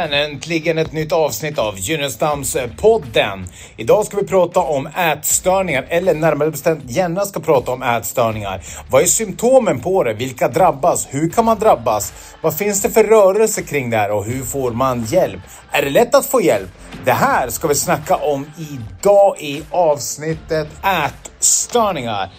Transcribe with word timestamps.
Jajamän, 0.00 0.30
äntligen 0.30 0.78
ett 0.78 0.92
nytt 0.92 1.12
avsnitt 1.12 1.58
av 1.58 1.76
Gynnestams-podden. 1.76 3.48
Idag 3.76 4.06
ska 4.06 4.16
vi 4.16 4.26
prata 4.26 4.60
om 4.60 4.86
ätstörningar, 4.86 5.86
eller 5.88 6.14
närmare 6.14 6.50
bestämt 6.50 6.84
Jenna 6.86 7.24
ska 7.24 7.40
prata 7.40 7.72
om 7.72 7.82
ätstörningar. 7.82 8.62
Vad 8.90 9.02
är 9.02 9.06
symptomen 9.06 9.80
på 9.80 10.04
det? 10.04 10.12
Vilka 10.12 10.48
drabbas? 10.48 11.06
Hur 11.10 11.30
kan 11.30 11.44
man 11.44 11.58
drabbas? 11.58 12.12
Vad 12.40 12.56
finns 12.56 12.82
det 12.82 12.90
för 12.90 13.04
rörelse 13.04 13.62
kring 13.62 13.90
det 13.90 13.96
här 13.96 14.10
och 14.10 14.24
hur 14.24 14.42
får 14.42 14.70
man 14.70 15.04
hjälp? 15.04 15.40
Är 15.70 15.82
det 15.82 15.90
lätt 15.90 16.14
att 16.14 16.26
få 16.26 16.40
hjälp? 16.40 16.70
Det 17.04 17.12
här 17.12 17.50
ska 17.50 17.68
vi 17.68 17.74
snacka 17.74 18.16
om 18.16 18.46
idag 18.58 19.36
i 19.40 19.62
avsnittet 19.70 20.68
ätstörningar. 20.84 22.30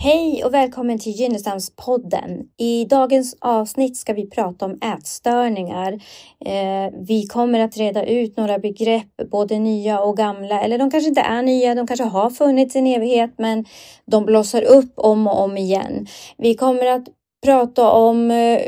Hej 0.00 0.44
och 0.44 0.54
välkommen 0.54 0.98
till 0.98 1.12
Gynnesamspodden. 1.12 2.42
I 2.56 2.84
dagens 2.84 3.36
avsnitt 3.40 3.96
ska 3.96 4.12
vi 4.12 4.30
prata 4.30 4.64
om 4.64 4.78
ätstörningar. 4.82 5.92
Eh, 6.44 6.92
vi 7.08 7.26
kommer 7.26 7.60
att 7.60 7.76
reda 7.76 8.04
ut 8.04 8.36
några 8.36 8.58
begrepp, 8.58 9.30
både 9.30 9.58
nya 9.58 10.00
och 10.00 10.16
gamla, 10.16 10.60
eller 10.60 10.78
de 10.78 10.90
kanske 10.90 11.08
inte 11.08 11.20
är 11.20 11.42
nya, 11.42 11.74
de 11.74 11.86
kanske 11.86 12.04
har 12.04 12.30
funnits 12.30 12.76
i 12.76 12.78
en 12.78 12.86
evighet, 12.86 13.34
men 13.38 13.64
de 14.06 14.24
blossar 14.24 14.62
upp 14.62 14.92
om 14.96 15.26
och 15.26 15.40
om 15.40 15.56
igen. 15.56 16.06
Vi 16.36 16.54
kommer 16.54 16.86
att 16.86 17.08
prata 17.44 17.90
om 17.90 18.30
eh, 18.30 18.60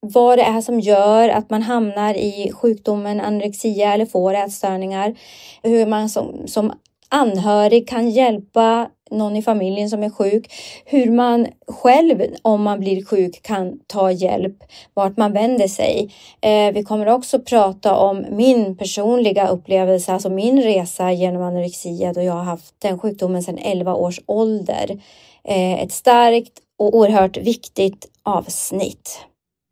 vad 0.00 0.38
det 0.38 0.44
är 0.44 0.60
som 0.60 0.80
gör 0.80 1.28
att 1.28 1.50
man 1.50 1.62
hamnar 1.62 2.14
i 2.14 2.52
sjukdomen 2.54 3.20
anorexia 3.20 3.94
eller 3.94 4.06
får 4.06 4.34
ätstörningar. 4.34 5.14
Hur 5.62 5.86
man 5.86 6.08
som, 6.08 6.42
som 6.46 6.72
anhörig 7.12 7.88
kan 7.88 8.10
hjälpa 8.10 8.88
någon 9.12 9.36
i 9.36 9.42
familjen 9.42 9.90
som 9.90 10.02
är 10.02 10.10
sjuk, 10.10 10.52
hur 10.84 11.10
man 11.10 11.46
själv 11.68 12.22
om 12.42 12.62
man 12.62 12.80
blir 12.80 13.04
sjuk 13.04 13.42
kan 13.42 13.78
ta 13.86 14.10
hjälp, 14.10 14.56
vart 14.94 15.16
man 15.16 15.32
vänder 15.32 15.68
sig. 15.68 16.14
Eh, 16.40 16.74
vi 16.74 16.84
kommer 16.84 17.08
också 17.08 17.40
prata 17.40 17.96
om 17.96 18.26
min 18.30 18.76
personliga 18.76 19.48
upplevelse, 19.48 20.12
alltså 20.12 20.30
min 20.30 20.62
resa 20.62 21.12
genom 21.12 21.42
anorexia 21.42 22.12
då 22.12 22.22
jag 22.22 22.32
har 22.32 22.44
haft 22.44 22.74
den 22.78 22.98
sjukdomen 22.98 23.42
sedan 23.42 23.58
11 23.58 23.94
års 23.94 24.20
ålder. 24.26 25.00
Eh, 25.44 25.82
ett 25.82 25.92
starkt 25.92 26.52
och 26.78 26.96
oerhört 26.96 27.36
viktigt 27.36 28.08
avsnitt. 28.22 29.18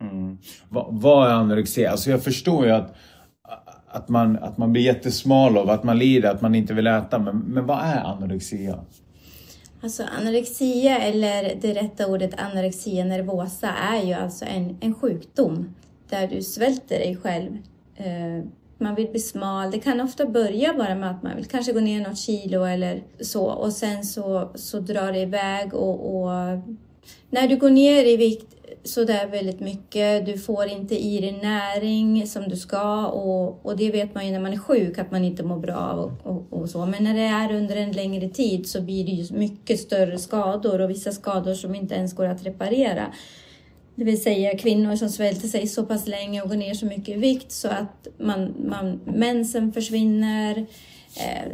Mm. 0.03 0.37
Vad, 0.69 0.85
vad 0.89 1.27
är 1.27 1.33
anorexia? 1.33 1.91
Alltså 1.91 2.11
jag 2.11 2.23
förstår 2.23 2.65
ju 2.65 2.71
att 2.71 2.95
att 3.93 4.09
man, 4.09 4.37
att 4.37 4.57
man 4.57 4.71
blir 4.71 4.81
jättesmal 4.81 5.57
av 5.57 5.69
att 5.69 5.83
man 5.83 5.99
lider, 5.99 6.29
att 6.31 6.41
man 6.41 6.55
inte 6.55 6.73
vill 6.73 6.87
äta. 6.87 7.19
Men, 7.19 7.37
men 7.37 7.65
vad 7.65 7.79
är 7.79 8.03
anorexia? 8.03 8.79
Alltså 9.83 10.03
anorexia, 10.03 10.97
eller 10.97 11.55
det 11.61 11.73
rätta 11.73 12.07
ordet 12.07 12.39
anorexia 12.39 13.05
nervosa, 13.05 13.67
är 13.67 14.03
ju 14.03 14.13
alltså 14.13 14.45
en, 14.45 14.77
en 14.81 14.95
sjukdom 14.95 15.75
där 16.09 16.27
du 16.27 16.41
svälter 16.41 16.99
dig 16.99 17.17
själv. 17.17 17.57
Eh, 17.95 18.45
man 18.77 18.95
vill 18.95 19.07
bli 19.07 19.19
smal. 19.19 19.71
Det 19.71 19.79
kan 19.79 20.01
ofta 20.01 20.25
börja 20.25 20.73
bara 20.73 20.95
med 20.95 21.11
att 21.11 21.23
man 21.23 21.35
vill 21.35 21.45
kanske 21.45 21.73
gå 21.73 21.79
ner 21.79 22.01
något 22.01 22.17
kilo 22.17 22.63
eller 22.63 23.03
så 23.19 23.45
och 23.45 23.73
sen 23.73 24.03
så, 24.03 24.51
så 24.55 24.79
drar 24.79 25.11
det 25.11 25.19
iväg 25.19 25.73
och, 25.73 26.15
och 26.15 26.31
när 27.29 27.47
du 27.47 27.57
går 27.57 27.69
ner 27.69 28.05
i 28.05 28.17
vikt 28.17 28.55
sådär 28.83 29.27
väldigt 29.27 29.59
mycket. 29.59 30.25
Du 30.25 30.37
får 30.37 30.67
inte 30.67 30.95
i 30.95 31.21
dig 31.21 31.39
näring 31.41 32.27
som 32.27 32.49
du 32.49 32.55
ska 32.55 33.05
och, 33.05 33.65
och 33.65 33.77
det 33.77 33.91
vet 33.91 34.15
man 34.15 34.25
ju 34.25 34.31
när 34.31 34.39
man 34.39 34.53
är 34.53 34.57
sjuk 34.57 34.97
att 34.97 35.11
man 35.11 35.23
inte 35.23 35.43
mår 35.43 35.59
bra 35.59 35.91
och, 35.91 36.31
och, 36.31 36.59
och, 36.59 36.69
så. 36.69 36.85
Men 36.85 37.03
när 37.03 37.13
det 37.13 37.21
är 37.21 37.55
under 37.55 37.75
en 37.75 37.91
längre 37.91 38.29
tid 38.29 38.67
så 38.67 38.81
blir 38.81 39.05
det 39.05 39.11
ju 39.11 39.37
mycket 39.37 39.79
större 39.79 40.17
skador 40.17 40.81
och 40.81 40.89
vissa 40.89 41.11
skador 41.11 41.53
som 41.53 41.75
inte 41.75 41.95
ens 41.95 42.15
går 42.15 42.25
att 42.25 42.45
reparera. 42.45 43.13
Det 43.95 44.03
vill 44.03 44.21
säga 44.21 44.57
kvinnor 44.57 44.95
som 44.95 45.09
svälter 45.09 45.47
sig 45.47 45.67
så 45.67 45.85
pass 45.85 46.07
länge 46.07 46.41
och 46.41 46.49
går 46.49 46.55
ner 46.55 46.73
så 46.73 46.85
mycket 46.85 47.09
i 47.09 47.19
vikt 47.19 47.51
så 47.51 47.67
att 47.67 48.07
man, 48.17 48.53
man, 48.69 48.99
mensen 49.05 49.73
försvinner. 49.73 50.57
Eh, 51.17 51.51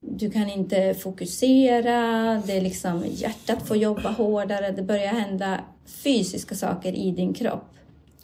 du 0.00 0.30
kan 0.30 0.50
inte 0.50 0.94
fokusera, 0.94 2.42
det 2.46 2.52
är 2.52 2.60
liksom 2.60 3.04
hjärtat 3.10 3.68
får 3.68 3.76
jobba 3.76 4.10
hårdare, 4.10 4.70
det 4.70 4.82
börjar 4.82 5.12
hända 5.12 5.60
fysiska 5.86 6.54
saker 6.54 6.92
i 6.92 7.10
din 7.10 7.34
kropp. 7.34 7.74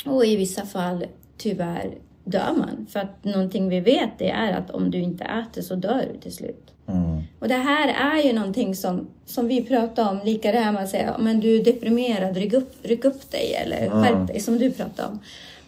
Och 0.05 0.27
i 0.27 0.37
vissa 0.37 0.67
fall 0.67 1.05
tyvärr 1.37 1.95
dör 2.25 2.53
man. 2.57 2.87
För 2.91 3.01
att 3.01 3.25
någonting 3.25 3.69
vi 3.69 3.81
vet 3.81 4.11
det 4.19 4.31
är 4.31 4.53
att 4.53 4.71
om 4.71 4.91
du 4.91 4.99
inte 4.99 5.25
äter 5.25 5.63
så 5.63 5.75
dör 5.75 6.09
du 6.13 6.21
till 6.21 6.33
slut. 6.33 6.73
Mm. 6.87 7.23
Och 7.39 7.49
det 7.49 7.55
här 7.55 8.15
är 8.17 8.23
ju 8.23 8.33
någonting 8.33 8.75
som, 8.75 9.09
som 9.27 9.49
vi 9.49 9.63
pratar 9.63 10.11
om, 10.11 10.21
lika 10.25 10.53
det 10.53 10.59
här 10.59 10.73
med 10.73 10.83
att 10.83 10.91
säga 10.91 11.17
men 11.19 11.41
du 11.41 11.57
är 11.57 11.65
deprimerad, 11.65 12.37
ryck 12.37 12.53
upp, 12.53 12.75
ryck 12.83 13.05
upp 13.05 13.31
dig 13.31 13.55
eller 13.55 13.87
mm. 13.87 14.03
skärp 14.03 14.29
dig 14.29 14.41
som 14.41 14.59
du 14.59 14.71
pratar 14.71 15.07
om. 15.09 15.19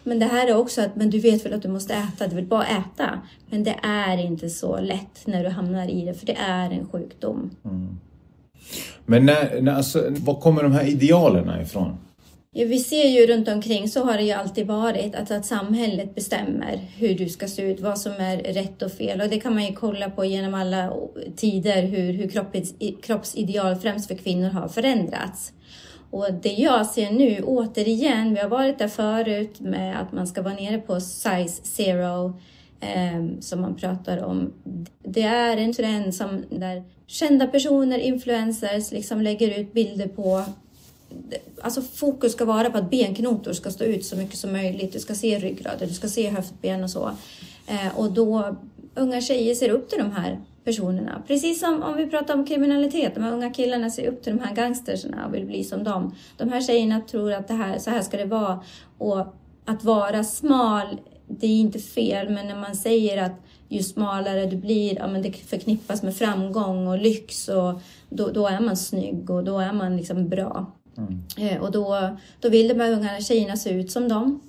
Men 0.03 0.19
det 0.19 0.25
här 0.25 0.47
är 0.47 0.57
också 0.57 0.81
att 0.81 0.95
men 0.95 1.09
du 1.09 1.19
vet 1.19 1.45
väl 1.45 1.53
att 1.53 1.61
du 1.61 1.67
måste 1.67 1.93
äta, 1.93 2.27
du 2.27 2.35
vill 2.35 2.45
bara 2.45 2.65
äta. 2.65 3.21
Men 3.49 3.63
det 3.63 3.75
är 3.83 4.17
inte 4.17 4.49
så 4.49 4.79
lätt 4.79 5.27
när 5.27 5.43
du 5.43 5.49
hamnar 5.49 5.87
i 5.87 6.05
det, 6.05 6.13
för 6.13 6.25
det 6.25 6.37
är 6.39 6.71
en 6.71 6.87
sjukdom. 6.87 7.49
Mm. 7.65 7.99
Men 9.05 9.25
när, 9.25 9.61
när, 9.61 9.73
alltså, 9.73 10.05
var 10.09 10.41
kommer 10.41 10.63
de 10.63 10.71
här 10.71 10.85
idealen 10.85 11.61
ifrån? 11.61 11.97
Ja, 12.53 12.65
vi 12.65 12.79
ser 12.79 13.07
ju 13.07 13.27
runt 13.27 13.47
omkring 13.47 13.89
så 13.89 14.03
har 14.03 14.17
det 14.17 14.23
ju 14.23 14.31
alltid 14.31 14.67
varit 14.67 15.15
att, 15.15 15.31
att 15.31 15.45
samhället 15.45 16.15
bestämmer 16.15 16.77
hur 16.97 17.15
du 17.15 17.29
ska 17.29 17.47
se 17.47 17.61
ut, 17.61 17.79
vad 17.79 17.99
som 17.99 18.11
är 18.11 18.37
rätt 18.37 18.81
och 18.81 18.91
fel. 18.91 19.21
Och 19.21 19.29
det 19.29 19.39
kan 19.39 19.53
man 19.53 19.65
ju 19.65 19.73
kolla 19.73 20.09
på 20.09 20.25
genom 20.25 20.53
alla 20.53 20.93
tider 21.35 21.83
hur, 21.83 22.13
hur 22.13 22.29
kroppets, 22.29 22.73
kroppsideal 23.03 23.75
främst 23.75 24.07
för 24.07 24.15
kvinnor 24.15 24.49
har 24.49 24.67
förändrats. 24.67 25.53
Och 26.11 26.27
det 26.41 26.53
jag 26.53 26.85
ser 26.85 27.11
nu, 27.11 27.43
återigen, 27.43 28.33
vi 28.33 28.39
har 28.39 28.49
varit 28.49 28.79
där 28.79 28.87
förut 28.87 29.59
med 29.59 30.01
att 30.01 30.11
man 30.11 30.27
ska 30.27 30.41
vara 30.41 30.53
nere 30.53 30.77
på 30.77 31.01
size 31.01 31.63
zero 31.63 32.39
eh, 32.79 33.39
som 33.39 33.61
man 33.61 33.75
pratar 33.75 34.23
om. 34.23 34.53
Det 35.03 35.23
är 35.23 35.57
en 35.57 35.73
trend 35.73 36.15
som 36.15 36.43
där 36.49 36.83
kända 37.11 37.47
personer, 37.47 37.97
influencers, 37.97 38.91
liksom 38.91 39.21
lägger 39.21 39.59
ut 39.59 39.73
bilder 39.73 40.07
på 40.07 40.43
Alltså 41.61 41.81
fokus 41.81 42.31
ska 42.31 42.45
vara 42.45 42.69
på 42.69 42.77
att 42.77 42.89
benknotor 42.89 43.53
ska 43.53 43.71
stå 43.71 43.83
ut 43.83 44.05
så 44.05 44.15
mycket 44.15 44.37
som 44.37 44.51
möjligt. 44.51 44.93
Du 44.93 44.99
ska 44.99 45.15
se 45.15 45.39
ryggraden, 45.39 45.87
du 45.87 45.93
ska 45.93 46.07
se 46.07 46.29
höftben 46.29 46.83
och 46.83 46.89
så. 46.89 47.11
Eh, 47.67 47.99
och 47.99 48.11
då, 48.11 48.55
unga 48.95 49.21
tjejer 49.21 49.55
ser 49.55 49.69
upp 49.69 49.89
till 49.89 49.99
de 49.99 50.11
här 50.11 50.39
personerna. 50.63 51.23
Precis 51.27 51.59
som 51.59 51.83
om 51.83 51.97
vi 51.97 52.07
pratar 52.07 52.33
om 52.33 52.45
kriminalitet, 52.45 53.15
de 53.15 53.23
här 53.23 53.33
unga 53.33 53.49
killarna 53.49 53.89
ser 53.89 54.07
upp 54.07 54.23
till 54.23 54.37
de 54.37 54.43
här 54.43 54.55
gangsterserna 54.55 55.27
och 55.27 55.33
vill 55.33 55.45
bli 55.45 55.63
som 55.63 55.83
dem. 55.83 56.15
De 56.37 56.49
här 56.49 56.61
tjejerna 56.61 57.01
tror 57.01 57.33
att 57.33 57.47
det 57.47 57.53
här, 57.53 57.79
så 57.79 57.89
här 57.89 58.01
ska 58.01 58.17
det 58.17 58.25
vara. 58.25 58.59
Och 58.97 59.35
att 59.65 59.83
vara 59.83 60.23
smal, 60.23 60.97
det 61.27 61.47
är 61.47 61.59
inte 61.59 61.79
fel, 61.79 62.29
men 62.29 62.47
när 62.47 62.55
man 62.55 62.75
säger 62.75 63.23
att 63.23 63.41
ju 63.71 63.83
smalare 63.83 64.45
du 64.45 64.57
blir, 64.57 64.95
ja, 64.95 65.07
men 65.07 65.21
det 65.21 65.31
förknippas 65.31 66.03
med 66.03 66.15
framgång 66.15 66.87
och 66.87 66.97
lyx 66.97 67.47
och 67.47 67.81
då, 68.09 68.27
då 68.27 68.47
är 68.47 68.59
man 68.59 68.77
snygg 68.77 69.29
och 69.29 69.43
då 69.43 69.59
är 69.59 69.73
man 69.73 69.97
liksom 69.97 70.29
bra. 70.29 70.71
Mm. 70.97 71.21
Eh, 71.37 71.61
och 71.61 71.71
då, 71.71 72.17
då 72.39 72.49
vill 72.49 72.67
de 72.67 72.79
här 72.79 72.91
unga 72.91 73.21
tjejerna 73.21 73.57
se 73.57 73.69
ut 73.69 73.91
som 73.91 74.07
dem. 74.07 74.41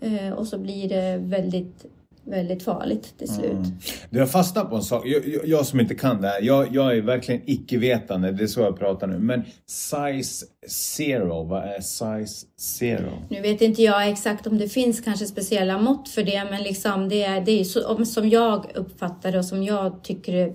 Eh, 0.00 0.32
och 0.32 0.46
så 0.46 0.58
blir 0.58 0.88
det 0.88 1.16
väldigt 1.16 1.86
väldigt 2.24 2.62
farligt 2.62 3.14
till 3.18 3.28
slut. 3.28 3.50
Mm. 3.50 3.78
Du 4.10 4.20
har 4.20 4.26
fastnat 4.26 4.70
på 4.70 4.76
en 4.76 4.82
sak. 4.82 5.06
Jag, 5.06 5.28
jag, 5.28 5.46
jag, 5.46 5.66
som 5.66 5.80
inte 5.80 5.94
kan 5.94 6.20
det 6.20 6.28
här, 6.28 6.42
jag, 6.42 6.74
jag 6.74 6.96
är 6.96 7.00
verkligen 7.00 7.42
icke-vetande. 7.46 8.32
Det 8.32 8.42
är 8.42 8.46
så 8.46 8.60
jag 8.60 8.78
pratar 8.78 9.06
nu. 9.06 9.18
Men 9.18 9.42
size 9.66 10.46
zero, 10.68 11.44
vad 11.44 11.62
är 11.62 11.80
size 11.80 12.46
zero? 12.58 13.12
Nu 13.28 13.40
vet 13.40 13.60
inte 13.60 13.82
jag 13.82 14.08
exakt 14.08 14.46
om 14.46 14.58
det 14.58 14.68
finns 14.68 15.00
kanske 15.00 15.26
speciella 15.26 15.78
mått 15.78 16.08
för 16.08 16.22
det, 16.22 16.46
men 16.50 16.62
liksom 16.62 17.08
det 17.08 17.22
är, 17.22 17.40
det 17.40 17.60
är 17.60 17.64
så, 17.64 18.04
som 18.04 18.28
jag 18.28 18.66
uppfattar 18.74 19.32
det 19.32 19.38
och 19.38 19.44
som 19.44 19.62
jag 19.62 20.04
tycker 20.04 20.32
det 20.32 20.54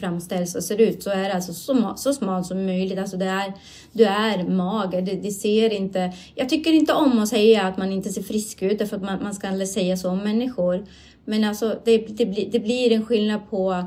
framställs 0.00 0.54
och 0.54 0.64
ser 0.64 0.80
ut 0.80 1.02
så 1.02 1.10
är 1.10 1.22
det 1.22 1.34
alltså 1.34 1.52
så, 1.52 1.94
så 1.96 2.12
smalt 2.12 2.46
som 2.46 2.66
möjligt. 2.66 2.98
Alltså 2.98 3.16
det 3.16 3.24
är, 3.24 3.52
du 3.92 4.04
är 4.04 4.48
mager, 4.48 5.02
det, 5.02 5.12
det, 5.12 5.30
ser 5.30 5.72
inte... 5.72 6.12
Jag 6.34 6.48
tycker 6.48 6.72
inte 6.72 6.92
om 6.92 7.18
att 7.18 7.28
säga 7.28 7.62
att 7.62 7.78
man 7.78 7.92
inte 7.92 8.08
ser 8.08 8.22
frisk 8.22 8.62
ut, 8.62 8.88
för 8.88 8.96
att 8.96 9.02
man, 9.02 9.22
man 9.22 9.34
ska 9.34 9.48
aldrig 9.48 9.68
säga 9.68 9.96
så 9.96 10.10
om 10.10 10.18
människor. 10.18 10.79
Men 11.24 11.44
alltså 11.44 11.78
det, 11.84 11.98
det, 11.98 12.26
blir, 12.26 12.50
det 12.50 12.60
blir 12.60 12.92
en 12.92 13.04
skillnad 13.04 13.50
på 13.50 13.84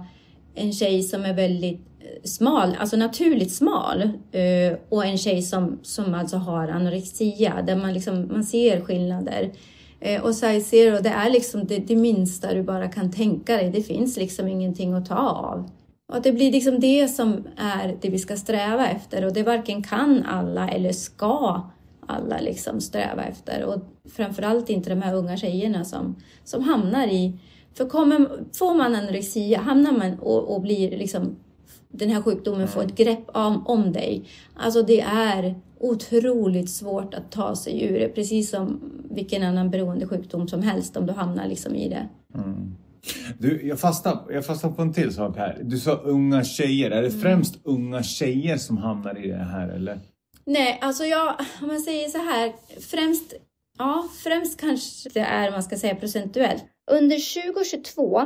en 0.56 0.74
tjej 0.74 1.04
som 1.04 1.26
är 1.26 1.34
väldigt 1.34 1.82
eh, 2.00 2.24
smal, 2.24 2.76
alltså 2.80 2.98
naturligt 2.98 3.52
smal 3.52 4.02
eh, 4.32 4.78
och 4.90 5.06
en 5.06 5.18
tjej 5.18 5.42
som, 5.42 5.80
som 5.84 6.14
alltså 6.14 6.38
har 6.38 6.68
anorexia 6.68 7.62
där 7.62 7.76
man, 7.76 7.94
liksom, 7.94 8.28
man 8.32 8.44
ser 8.44 8.82
skillnader. 8.82 9.52
Eh, 10.00 10.22
och 10.22 10.36
size 10.36 10.62
zero, 10.62 11.02
det 11.02 11.10
är 11.10 11.30
liksom 11.30 11.68
det, 11.68 11.78
det 11.80 11.96
minsta 11.96 12.54
du 12.54 12.64
bara 12.64 12.88
kan 12.88 13.12
tänka 13.12 13.58
dig. 13.58 13.70
Det 13.70 13.84
finns 13.84 14.18
liksom 14.18 14.48
ingenting 14.48 14.94
att 14.94 15.06
ta 15.06 15.16
av. 15.30 15.70
Och 16.14 16.22
det 16.22 16.32
blir 16.32 16.52
liksom 16.52 16.80
det 16.80 17.08
som 17.08 17.48
är 17.58 17.98
det 18.02 18.10
vi 18.10 18.20
ska 18.20 18.36
sträva 18.36 18.88
efter 18.88 19.26
och 19.26 19.34
det 19.34 19.44
varken 19.44 19.84
kan 19.84 20.24
alla 20.26 20.70
eller 20.70 20.92
ska 20.92 21.62
alla 22.08 22.40
liksom 22.40 22.82
sträva 22.82 23.24
efter. 23.24 23.66
Och 23.66 23.76
framförallt 24.12 24.70
inte 24.70 24.90
de 24.90 25.02
här 25.02 25.14
unga 25.14 25.38
tjejerna 25.38 25.86
som, 25.86 26.16
som 26.44 26.64
hamnar 26.64 27.08
i 27.08 27.40
För 27.74 27.86
kommer, 27.86 28.28
får 28.58 28.76
man 28.76 28.96
anorexia, 28.96 29.60
hamnar 29.60 29.92
man 29.92 30.20
och, 30.20 30.56
och 30.56 30.62
blir 30.62 30.98
liksom 30.98 31.36
den 31.92 32.10
här 32.10 32.22
sjukdomen 32.22 32.68
får 32.68 32.84
ett 32.84 32.96
grepp 32.96 33.30
om, 33.34 33.68
om 33.68 33.92
dig. 33.92 34.26
Alltså 34.56 34.84
det 34.84 35.02
är 35.02 35.56
otroligt 35.80 36.70
svårt 36.70 37.14
att 37.14 37.32
ta 37.32 37.56
sig 37.56 37.84
ur 37.84 38.00
det, 38.00 38.08
precis 38.08 38.50
som 38.50 38.80
vilken 39.10 39.44
annan 39.44 39.70
beroendesjukdom 39.70 40.48
som 40.48 40.62
helst 40.62 40.98
om 40.98 41.06
du 41.06 41.14
hamnar 41.14 41.48
liksom 41.48 41.76
i 41.76 41.90
det. 41.90 42.10
Mm. 42.36 42.76
Du, 43.38 43.68
jag 43.68 43.80
fastnar 43.80 44.24
jag 44.30 44.46
fastnar 44.46 44.72
på 44.72 44.82
en 44.82 44.94
till 44.94 45.14
sak 45.14 45.38
här. 45.38 45.62
Du 45.64 45.78
sa 45.78 45.92
unga 45.92 46.44
tjejer. 46.44 46.92
Är 46.92 47.02
det 47.02 47.08
mm. 47.08 47.22
främst 47.22 47.60
unga 47.64 48.04
tjejer 48.04 48.58
som 48.58 48.78
hamnar 48.78 49.26
i 49.26 49.28
det 49.28 49.36
här 49.36 49.70
eller? 49.70 50.00
Nej, 50.46 50.80
alltså 50.82 51.04
jag, 51.06 51.36
om 51.62 51.68
man 51.68 51.80
säger 51.80 52.10
så 52.10 52.18
här, 52.18 52.54
främst, 52.80 53.34
ja, 53.78 54.08
främst 54.24 54.60
kanske 54.60 55.10
det 55.10 55.20
är, 55.20 55.52
man 55.52 55.64
ska 55.64 55.78
säga 55.78 55.96
procentuellt. 55.96 56.66
Under 56.92 57.44
2022 57.54 58.22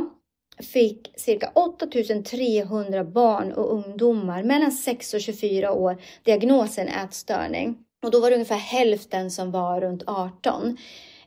fick 0.74 1.14
cirka 1.16 1.52
8300 1.56 3.04
barn 3.04 3.52
och 3.52 3.74
ungdomar 3.74 4.44
mellan 4.44 4.72
6 4.72 5.14
och 5.14 5.22
24 5.22 5.72
år 5.72 6.02
diagnosen 6.24 6.88
ätstörning. 6.88 7.78
Och 8.06 8.12
då 8.12 8.20
var 8.20 8.30
det 8.30 8.36
ungefär 8.36 8.56
hälften 8.56 9.32
som 9.32 9.52
var 9.52 9.82
runt 9.82 10.04
18. 10.08 10.78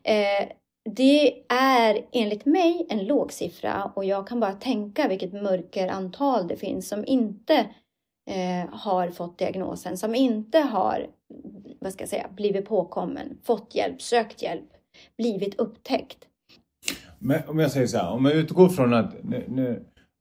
Eh, 0.03 0.49
det 0.95 1.35
är 1.49 2.07
enligt 2.13 2.47
mig 2.47 2.87
en 2.89 3.05
låg 3.07 3.33
siffra 3.33 3.93
och 3.95 4.05
jag 4.05 4.27
kan 4.27 4.41
bara 4.41 4.53
tänka 4.53 5.09
vilket 5.09 5.33
mörkerantal 5.33 6.49
det 6.49 6.57
finns 6.57 6.89
som 6.89 7.05
inte 7.07 7.67
eh, 8.31 8.69
har 8.73 9.09
fått 9.09 9.39
diagnosen, 9.39 9.97
som 9.97 10.15
inte 10.15 10.59
har 10.59 11.07
vad 11.81 11.93
ska 11.93 12.03
jag 12.03 12.09
säga, 12.09 12.27
blivit 12.37 12.69
påkommen, 12.69 13.39
fått 13.43 13.75
hjälp, 13.75 14.03
sökt 14.03 14.43
hjälp, 14.43 14.69
blivit 15.17 15.61
upptäckt. 15.61 16.19
Men 17.19 17.43
om 17.49 17.59
jag 17.59 17.71
säger 17.71 17.87
så 17.87 17.99
här, 17.99 18.11
om 18.11 18.25
jag 18.25 18.35
utgår 18.35 18.69
från 18.69 18.95
att, 18.95 19.15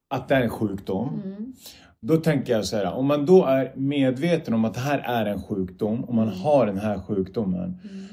att 0.10 0.28
det 0.28 0.36
är 0.36 0.42
en 0.42 0.50
sjukdom. 0.50 1.22
Mm. 1.26 1.54
Då 2.02 2.18
tänker 2.18 2.54
jag 2.54 2.66
så 2.66 2.78
här, 2.78 2.94
om 2.94 3.06
man 3.06 3.26
då 3.26 3.46
är 3.46 3.74
medveten 3.76 4.54
om 4.54 4.66
att 4.66 4.74
det 4.74 4.80
här 4.80 5.00
är 5.00 5.26
en 5.26 5.42
sjukdom 5.42 6.04
och 6.04 6.14
man 6.14 6.28
mm. 6.28 6.40
har 6.40 6.66
den 6.66 6.78
här 6.78 7.00
sjukdomen. 7.00 7.64
Mm. 7.64 8.06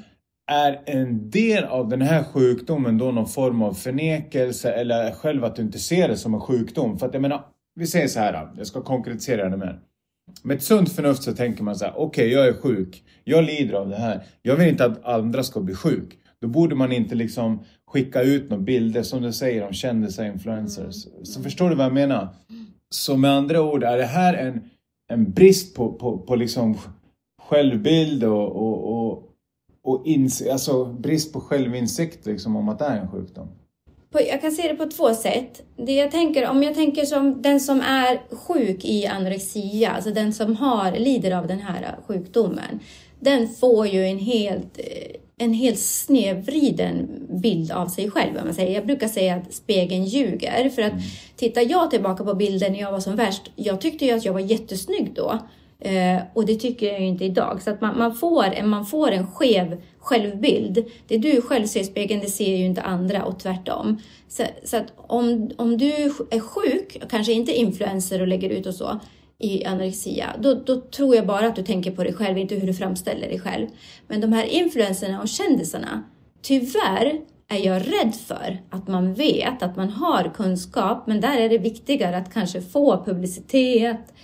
Är 0.50 0.82
en 0.86 1.30
del 1.30 1.64
av 1.64 1.88
den 1.88 2.02
här 2.02 2.24
sjukdomen 2.24 2.98
då 2.98 3.10
någon 3.10 3.26
form 3.26 3.62
av 3.62 3.72
förnekelse 3.72 4.72
eller 4.72 5.12
själv 5.12 5.44
att 5.44 5.56
du 5.56 5.62
inte 5.62 5.78
ser 5.78 6.08
det 6.08 6.16
som 6.16 6.34
en 6.34 6.40
sjukdom? 6.40 6.98
För 6.98 7.06
att 7.06 7.14
jag 7.14 7.22
menar, 7.22 7.44
vi 7.76 7.86
säger 7.86 8.08
så 8.08 8.20
här, 8.20 8.48
jag 8.56 8.66
ska 8.66 8.82
konkretisera 8.82 9.48
det 9.48 9.56
mer. 9.56 9.80
Med 10.42 10.56
ett 10.56 10.62
sunt 10.62 10.92
förnuft 10.92 11.22
så 11.22 11.32
tänker 11.32 11.62
man 11.62 11.76
så 11.76 11.84
här, 11.84 11.92
okej 11.96 12.06
okay, 12.06 12.28
jag 12.28 12.48
är 12.48 12.52
sjuk, 12.52 13.04
jag 13.24 13.44
lider 13.44 13.74
av 13.74 13.88
det 13.88 13.96
här, 13.96 14.24
jag 14.42 14.56
vill 14.56 14.68
inte 14.68 14.84
att 14.84 15.04
andra 15.04 15.42
ska 15.42 15.60
bli 15.60 15.74
sjuk. 15.74 16.18
Då 16.40 16.48
borde 16.48 16.74
man 16.74 16.92
inte 16.92 17.14
liksom 17.14 17.64
skicka 17.86 18.22
ut 18.22 18.50
några 18.50 18.62
bilder 18.62 19.02
som 19.02 19.22
du 19.22 19.32
säger 19.32 19.66
om 19.66 19.72
kändisar 19.72 20.24
influencers. 20.24 21.06
Mm. 21.06 21.24
Så 21.24 21.42
förstår 21.42 21.70
du 21.70 21.76
vad 21.76 21.86
jag 21.86 21.94
menar? 21.94 22.28
Så 22.94 23.16
med 23.16 23.30
andra 23.30 23.62
ord, 23.62 23.84
är 23.84 23.96
det 23.96 24.04
här 24.04 24.34
en, 24.34 24.70
en 25.12 25.32
brist 25.32 25.76
på, 25.76 25.92
på, 25.92 26.18
på 26.18 26.36
liksom 26.36 26.78
självbild 27.42 28.24
och, 28.24 28.56
och, 28.56 29.08
och, 29.08 29.22
och 29.82 30.06
ins 30.06 30.42
alltså 30.42 30.84
brist 30.84 31.32
på 31.32 31.40
självinsikt 31.40 32.26
liksom 32.26 32.56
om 32.56 32.68
att 32.68 32.78
det 32.78 32.84
är 32.84 33.00
en 33.00 33.10
sjukdom? 33.10 33.48
Jag 34.20 34.40
kan 34.40 34.52
se 34.52 34.68
det 34.68 34.74
på 34.74 34.86
två 34.86 35.14
sätt. 35.14 35.62
Det 35.76 35.92
jag 35.92 36.10
tänker, 36.10 36.48
om 36.48 36.62
jag 36.62 36.74
tänker 36.74 37.04
som 37.04 37.42
den 37.42 37.60
som 37.60 37.80
är 37.80 38.36
sjuk 38.36 38.84
i 38.84 39.06
anorexia, 39.06 39.90
alltså 39.90 40.10
den 40.10 40.32
som 40.32 40.56
har, 40.56 40.92
lider 40.92 41.32
av 41.32 41.46
den 41.46 41.60
här 41.60 41.96
sjukdomen, 42.06 42.80
den 43.20 43.48
får 43.48 43.86
ju 43.86 44.06
en 44.06 44.18
helt 44.18 44.78
eh, 44.78 45.16
en 45.38 45.52
helt 45.52 45.78
snedvriden 45.78 47.08
bild 47.42 47.72
av 47.72 47.86
sig 47.86 48.10
själv. 48.10 48.34
Man 48.44 48.54
säger. 48.54 48.74
Jag 48.74 48.86
brukar 48.86 49.08
säga 49.08 49.34
att 49.34 49.54
spegeln 49.54 50.04
ljuger. 50.04 50.68
För 50.68 50.82
att 50.82 50.92
mm. 50.92 51.04
tittar 51.36 51.70
jag 51.70 51.90
tillbaka 51.90 52.24
på 52.24 52.34
bilden 52.34 52.72
när 52.72 52.80
jag 52.80 52.92
var 52.92 53.00
som 53.00 53.16
värst, 53.16 53.50
jag 53.56 53.80
tyckte 53.80 54.04
ju 54.04 54.12
att 54.12 54.24
jag 54.24 54.32
var 54.32 54.40
jättesnygg 54.40 55.12
då. 55.14 55.38
Eh, 55.80 56.22
och 56.34 56.46
det 56.46 56.54
tycker 56.54 56.86
jag 56.86 57.00
ju 57.00 57.06
inte 57.06 57.24
idag. 57.24 57.62
Så 57.62 57.70
att 57.70 57.80
man, 57.80 57.98
man, 57.98 58.14
får, 58.14 58.62
man 58.62 58.86
får 58.86 59.10
en 59.10 59.26
skev 59.26 59.82
självbild. 59.98 60.84
Det 61.08 61.18
du 61.18 61.40
själv 61.40 61.66
ser 61.66 61.80
i 61.80 61.84
spegeln, 61.84 62.20
det 62.20 62.30
ser 62.30 62.56
ju 62.56 62.64
inte 62.64 62.82
andra 62.82 63.24
och 63.24 63.38
tvärtom. 63.38 63.98
Så, 64.28 64.42
så 64.64 64.76
att 64.76 64.92
om, 64.96 65.50
om 65.56 65.78
du 65.78 65.92
är 66.30 66.40
sjuk, 66.40 67.02
kanske 67.10 67.32
inte 67.32 67.52
influencer 67.52 68.20
och 68.20 68.28
lägger 68.28 68.50
ut 68.50 68.66
och 68.66 68.74
så, 68.74 69.00
i 69.38 69.64
anorexia, 69.64 70.36
då, 70.38 70.54
då 70.54 70.80
tror 70.80 71.16
jag 71.16 71.26
bara 71.26 71.46
att 71.46 71.56
du 71.56 71.62
tänker 71.62 71.90
på 71.90 72.04
dig 72.04 72.14
själv, 72.14 72.38
inte 72.38 72.54
hur 72.54 72.66
du 72.66 72.74
framställer 72.74 73.28
dig 73.28 73.40
själv. 73.40 73.66
Men 74.08 74.20
de 74.20 74.32
här 74.32 74.44
influenserna 74.44 75.20
och 75.20 75.28
kändisarna, 75.28 76.02
tyvärr 76.42 77.20
är 77.48 77.66
jag 77.66 77.82
rädd 77.82 78.14
för 78.14 78.58
att 78.70 78.88
man 78.88 79.14
vet 79.14 79.62
att 79.62 79.76
man 79.76 79.90
har 79.90 80.34
kunskap, 80.34 81.06
men 81.06 81.20
där 81.20 81.38
är 81.38 81.48
det 81.48 81.58
viktigare 81.58 82.16
att 82.16 82.32
kanske 82.32 82.60
få 82.60 83.04
publicitet, 83.04 84.14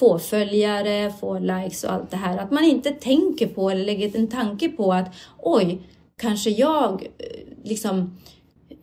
få 0.00 0.18
följare, 0.18 1.12
få 1.20 1.38
likes 1.38 1.84
och 1.84 1.92
allt 1.92 2.10
det 2.10 2.16
här. 2.16 2.38
Att 2.38 2.50
man 2.50 2.64
inte 2.64 2.90
tänker 2.90 3.46
på 3.46 3.70
eller 3.70 3.84
lägger 3.84 4.16
en 4.16 4.26
tanke 4.26 4.68
på 4.68 4.92
att 4.92 5.14
oj, 5.38 5.82
kanske 6.20 6.50
jag 6.50 6.92
eh, 6.92 7.68
liksom 7.68 8.18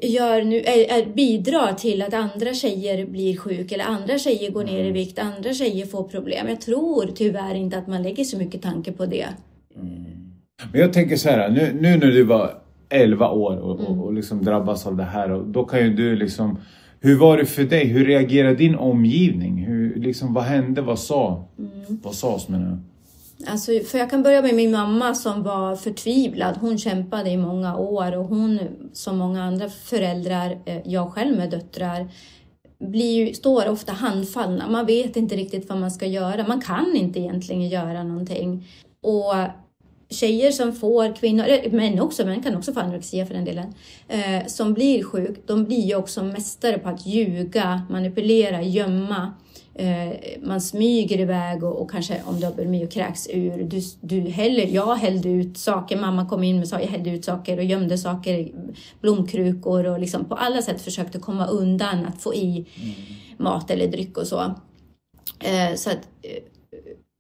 gör 0.02 0.44
nu, 0.44 0.58
är, 0.58 1.00
är, 1.00 1.06
bidrar 1.06 1.74
till 1.74 2.02
att 2.02 2.14
andra 2.14 2.54
tjejer 2.54 3.06
blir 3.06 3.38
sjuka 3.38 3.76
eller 3.76 3.86
andra 3.86 4.18
tjejer 4.18 4.52
går 4.52 4.64
ner 4.64 4.78
i 4.78 4.82
mm. 4.82 4.94
vikt, 4.94 5.20
andra 5.20 5.54
tjejer 5.54 5.86
får 5.86 6.04
problem. 6.04 6.48
Jag 6.48 6.62
tror 6.62 7.10
tyvärr 7.16 7.56
inte 7.56 7.78
att 7.78 7.88
man 7.88 8.04
lägger 8.04 8.24
så 8.24 8.38
mycket 8.38 8.62
tanke 8.62 8.92
på 8.92 9.06
det. 9.06 9.28
Mm. 9.76 10.04
Men 10.72 10.82
jag 10.82 10.94
tänker 10.94 11.16
så 11.16 11.30
här, 11.30 11.50
nu, 11.50 11.78
nu 11.82 11.98
när 11.98 12.08
du 12.08 12.24
var 12.24 12.62
11 12.90 13.30
år 13.30 13.58
och, 13.58 13.80
mm. 13.80 13.92
och, 13.92 14.06
och 14.06 14.14
liksom 14.14 14.44
drabbas 14.44 14.88
av 14.88 14.96
det 14.96 15.04
här, 15.04 15.32
och 15.32 15.46
då 15.48 15.64
kan 15.64 15.80
ju 15.80 15.94
du 15.94 16.16
liksom 16.16 16.60
hur 17.00 17.18
var 17.18 17.38
det 17.38 17.46
för 17.46 17.64
dig? 17.64 17.86
Hur 17.86 18.06
reagerade 18.06 18.56
din 18.56 18.76
omgivning? 18.76 19.66
Hur, 19.66 19.96
liksom, 19.96 20.34
vad 20.34 20.44
hände? 20.44 20.82
Vad 20.82 21.00
sa? 21.00 21.48
Mm. 21.60 22.00
Vad 22.04 22.16
sades 22.16 22.50
menar 22.50 22.70
jag? 22.70 22.80
Alltså, 23.46 23.72
för 23.80 23.98
jag 23.98 24.10
kan 24.10 24.24
börja 24.24 24.42
med 24.42 24.56
min 24.56 24.72
mamma 24.72 25.16
som 25.16 25.44
var 25.44 25.76
förtvivlad. 25.76 26.58
Hon 26.58 26.78
kämpade 26.78 27.30
i 27.30 27.38
många 27.38 27.78
år 27.78 28.18
och 28.18 28.26
hon, 28.26 28.60
som 28.94 29.18
många 29.18 29.44
andra 29.44 29.70
föräldrar, 29.70 30.58
eh, 30.66 30.82
jag 30.86 31.12
själv 31.12 31.38
med 31.38 31.50
döttrar, 31.50 32.08
blir, 32.80 33.34
står 33.34 33.70
ofta 33.70 33.94
handfallna. 33.94 34.70
Man 34.70 34.86
vet 34.86 35.16
inte 35.16 35.36
riktigt 35.36 35.70
vad 35.70 35.78
man 35.78 35.92
ska 35.92 36.06
göra. 36.06 36.48
Man 36.48 36.62
kan 36.62 36.96
inte 36.96 37.20
egentligen 37.20 37.70
göra 37.70 38.04
någonting. 38.04 38.68
Och 39.02 39.34
tjejer 40.10 40.52
som 40.52 40.74
får, 40.74 41.16
kvinnor, 41.16 41.70
män 41.72 42.00
också, 42.00 42.26
män 42.26 42.44
kan 42.44 42.56
också 42.56 42.74
få 42.74 42.80
anorexia 42.80 43.26
för 43.26 43.34
den 43.34 43.46
delen, 43.46 43.74
eh, 44.08 44.48
som 44.48 44.74
blir 44.74 45.04
sjuk, 45.04 45.48
de 45.48 45.66
blir 45.66 45.86
ju 45.86 45.96
också 45.96 46.24
mästare 46.24 46.78
på 46.78 46.90
att 46.90 47.06
ljuga, 47.06 47.82
manipulera, 47.90 48.62
gömma. 48.62 49.34
Eh, 49.76 50.18
man 50.42 50.62
smyger 50.62 51.20
iväg 51.20 51.64
och, 51.64 51.82
och, 51.82 51.92
kanske 51.92 52.22
om 52.26 52.40
du 52.40 52.46
har 52.46 52.54
bulimi 52.54 52.86
och 52.86 52.92
kräks 52.92 53.28
ur. 53.30 53.64
Du, 53.64 53.82
du 54.02 54.30
häller, 54.30 54.68
jag 54.68 54.96
hällde 54.96 55.30
ut 55.30 55.58
saker, 55.58 55.98
mamma 55.98 56.30
kom 56.30 56.44
in 56.44 56.62
och 56.62 56.68
sa 56.68 56.80
jag 56.80 56.88
hällde 56.88 57.10
ut 57.10 57.26
saker 57.26 57.58
och 57.58 57.64
gömde 57.64 57.98
saker, 57.98 58.52
blomkrukor 59.02 59.86
och 59.86 60.00
liksom 60.00 60.26
på 60.26 60.36
alla 60.36 60.62
sätt 60.62 60.82
försökte 60.82 61.20
komma 61.20 61.48
undan 61.48 62.06
att 62.06 62.22
få 62.22 62.34
i 62.34 62.66
mm. 62.76 62.96
mat 63.38 63.72
eller 63.72 63.88
dryck 63.88 64.18
och 64.18 64.28
så. 64.28 64.40
Eh, 65.40 65.76
så 65.76 65.90
att 65.90 66.08
eh, 66.22 66.44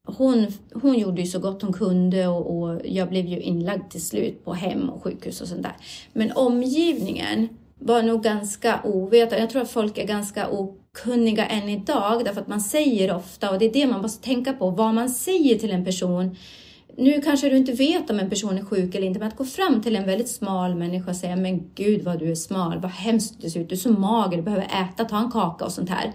hon, 0.07 0.47
hon 0.73 0.99
gjorde 0.99 1.21
ju 1.21 1.27
så 1.27 1.39
gott 1.39 1.61
hon 1.61 1.73
kunde 1.73 2.27
och, 2.27 2.57
och, 2.57 2.81
jag 2.85 3.09
blev 3.09 3.25
ju 3.25 3.39
inlagd 3.39 3.91
till 3.91 4.05
slut 4.05 4.45
på 4.45 4.53
hem 4.53 4.89
och 4.89 5.03
sjukhus 5.03 5.41
och 5.41 5.47
sånt 5.47 5.63
där. 5.63 5.75
Men 6.13 6.31
omgivningen 6.31 7.49
var 7.79 8.03
nog 8.03 8.23
ganska 8.23 8.79
ovetande. 8.83 9.39
Jag 9.39 9.49
tror 9.49 9.61
att 9.61 9.71
folk 9.71 9.97
är 9.97 10.07
ganska 10.07 10.49
okunniga 10.49 11.45
än 11.45 11.69
idag 11.69 12.25
därför 12.25 12.41
att 12.41 12.47
man 12.47 12.61
säger 12.61 13.15
ofta, 13.15 13.51
och 13.51 13.59
det 13.59 13.65
är 13.65 13.73
det 13.73 13.87
man 13.87 14.01
måste 14.01 14.23
tänka 14.23 14.53
på, 14.53 14.69
vad 14.69 14.93
man 14.93 15.09
säger 15.09 15.59
till 15.59 15.71
en 15.71 15.85
person. 15.85 16.35
Nu 16.97 17.21
kanske 17.21 17.49
du 17.49 17.57
inte 17.57 17.71
vet 17.71 18.09
om 18.09 18.19
en 18.19 18.29
person 18.29 18.57
är 18.57 18.65
sjuk 18.65 18.95
eller 18.95 19.07
inte, 19.07 19.19
men 19.19 19.27
att 19.27 19.37
gå 19.37 19.45
fram 19.45 19.81
till 19.81 19.95
en 19.95 20.05
väldigt 20.05 20.29
smal 20.29 20.75
människa 20.75 21.09
och 21.09 21.15
säga 21.15 21.35
men 21.35 21.71
gud 21.75 22.03
vad 22.03 22.19
du 22.19 22.31
är 22.31 22.35
smal, 22.35 22.79
vad 22.79 22.91
hemskt 22.91 23.41
du 23.41 23.49
ser 23.49 23.59
ut, 23.59 23.69
du 23.69 23.75
är 23.75 23.79
så 23.79 23.91
mager, 23.91 24.37
du 24.37 24.43
behöver 24.43 24.65
äta, 24.65 25.05
ta 25.05 25.17
en 25.17 25.31
kaka 25.31 25.65
och 25.65 25.71
sånt 25.71 25.89
här. 25.89 26.13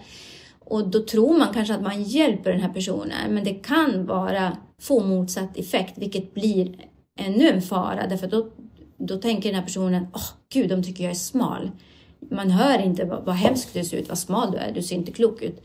Och 0.64 0.88
då 0.88 1.02
tror 1.02 1.38
man 1.38 1.54
kanske 1.54 1.74
att 1.74 1.82
man 1.82 2.02
hjälper 2.02 2.50
den 2.50 2.60
här 2.60 2.72
personen, 2.72 3.34
men 3.34 3.44
det 3.44 3.54
kan 3.54 4.06
vara 4.06 4.56
få 4.80 5.00
motsatt 5.00 5.56
effekt, 5.56 5.98
vilket 5.98 6.34
blir 6.34 6.74
ännu 7.18 7.48
en 7.48 7.62
fara. 7.62 8.06
Därför 8.06 8.26
då, 8.26 8.48
då 8.98 9.16
tänker 9.16 9.48
den 9.48 9.58
här 9.58 9.66
personen, 9.66 10.06
åh 10.14 10.20
oh, 10.20 10.26
gud, 10.52 10.68
de 10.68 10.82
tycker 10.82 11.04
jag 11.04 11.10
är 11.10 11.16
smal. 11.16 11.70
Man 12.30 12.50
hör 12.50 12.78
inte 12.78 13.04
vad, 13.04 13.24
vad 13.24 13.34
hemskt 13.34 13.74
du 13.74 13.84
ser 13.84 13.96
ut, 13.96 14.08
vad 14.08 14.18
smal 14.18 14.52
du 14.52 14.58
är, 14.58 14.72
du 14.72 14.82
ser 14.82 14.96
inte 14.96 15.12
klok 15.12 15.42
ut. 15.42 15.62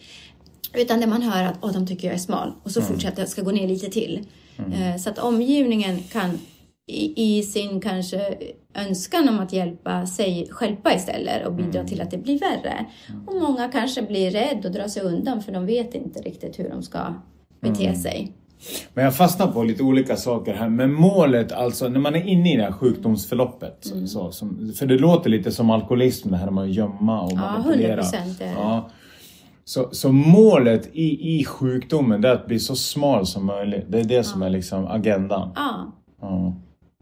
Utan 0.74 1.00
det 1.00 1.08
man 1.08 1.22
hör 1.22 1.44
att, 1.44 1.58
åh, 1.62 1.70
oh, 1.70 1.74
de 1.74 1.88
tycker 1.88 2.08
jag 2.08 2.16
är 2.16 2.20
smal. 2.20 2.54
Och 2.64 2.72
så 2.72 2.80
mm. 2.80 2.92
fortsätter 2.92 3.22
jag, 3.22 3.30
ska 3.30 3.42
gå 3.42 3.52
ner 3.52 3.68
lite 3.68 3.90
till. 3.90 4.26
Mm. 4.58 4.72
Eh, 4.72 4.98
så 4.98 5.10
att 5.10 5.20
omgivningen 5.20 6.00
kan 6.04 6.40
i, 6.88 7.38
i 7.38 7.44
sin 7.44 7.82
kanske 7.82 8.38
önskan 8.74 9.30
om 9.30 9.40
att 9.40 9.54
hjälpa 9.54 10.06
sig 10.06 10.48
själva 10.52 10.94
istället 10.94 11.48
och 11.48 11.54
bidra 11.54 11.80
mm. 11.80 11.88
till 11.88 12.02
att 12.02 12.12
det 12.12 12.18
blir 12.18 12.40
värre. 12.40 12.86
Och 13.28 13.36
många 13.36 13.68
kanske 13.68 14.02
blir 14.02 14.32
rädda 14.32 14.68
och 14.68 14.74
drar 14.74 14.88
sig 14.88 15.04
undan 15.04 15.42
för 15.42 15.52
de 15.52 15.66
vet 15.66 15.96
inte 15.96 16.22
riktigt 16.22 16.60
hur 16.60 16.70
de 16.70 16.84
ska 16.84 17.00
bete 17.60 17.84
mm. 17.84 17.96
sig. 17.96 18.32
Men 18.94 19.04
jag 19.04 19.16
fastnar 19.16 19.48
på 19.48 19.64
lite 19.64 19.84
olika 19.84 20.16
saker 20.16 20.54
här. 20.54 20.70
Men 20.70 20.94
målet, 20.94 21.52
alltså 21.52 21.90
när 21.90 22.00
man 22.00 22.16
är 22.16 22.28
inne 22.28 22.54
i 22.54 22.58
det 22.58 22.64
här 22.64 22.72
sjukdomsförloppet. 22.72 23.92
Mm. 23.92 24.08
Så, 24.08 24.32
som, 24.32 24.74
för 24.80 24.86
det 24.86 24.98
låter 24.98 25.30
lite 25.30 25.52
som 25.52 25.70
alkoholism 25.70 26.32
det 26.32 26.38
här 26.38 26.52
med 26.52 26.64
att 26.64 26.74
gömma 26.74 27.22
och 27.22 27.32
Ja, 27.32 27.36
manipulera. 27.36 28.02
100% 28.02 28.44
är. 28.44 28.54
Ja. 28.54 28.90
Så, 29.66 29.90
så 29.92 30.12
målet 30.12 30.90
i, 30.94 31.40
i 31.40 31.46
sjukdomen 31.46 32.22
det 32.22 32.30
är 32.30 32.34
att 32.34 32.48
bli 32.48 32.60
så 32.60 32.76
smal 32.76 33.26
som 33.26 33.46
möjligt. 33.46 33.86
Det 33.90 34.00
är 34.00 34.04
det 34.04 34.24
som 34.24 34.42
är 34.42 34.50
liksom 34.50 34.88
agendan. 34.88 35.50
Ja, 35.56 35.94
Ja 36.22 36.54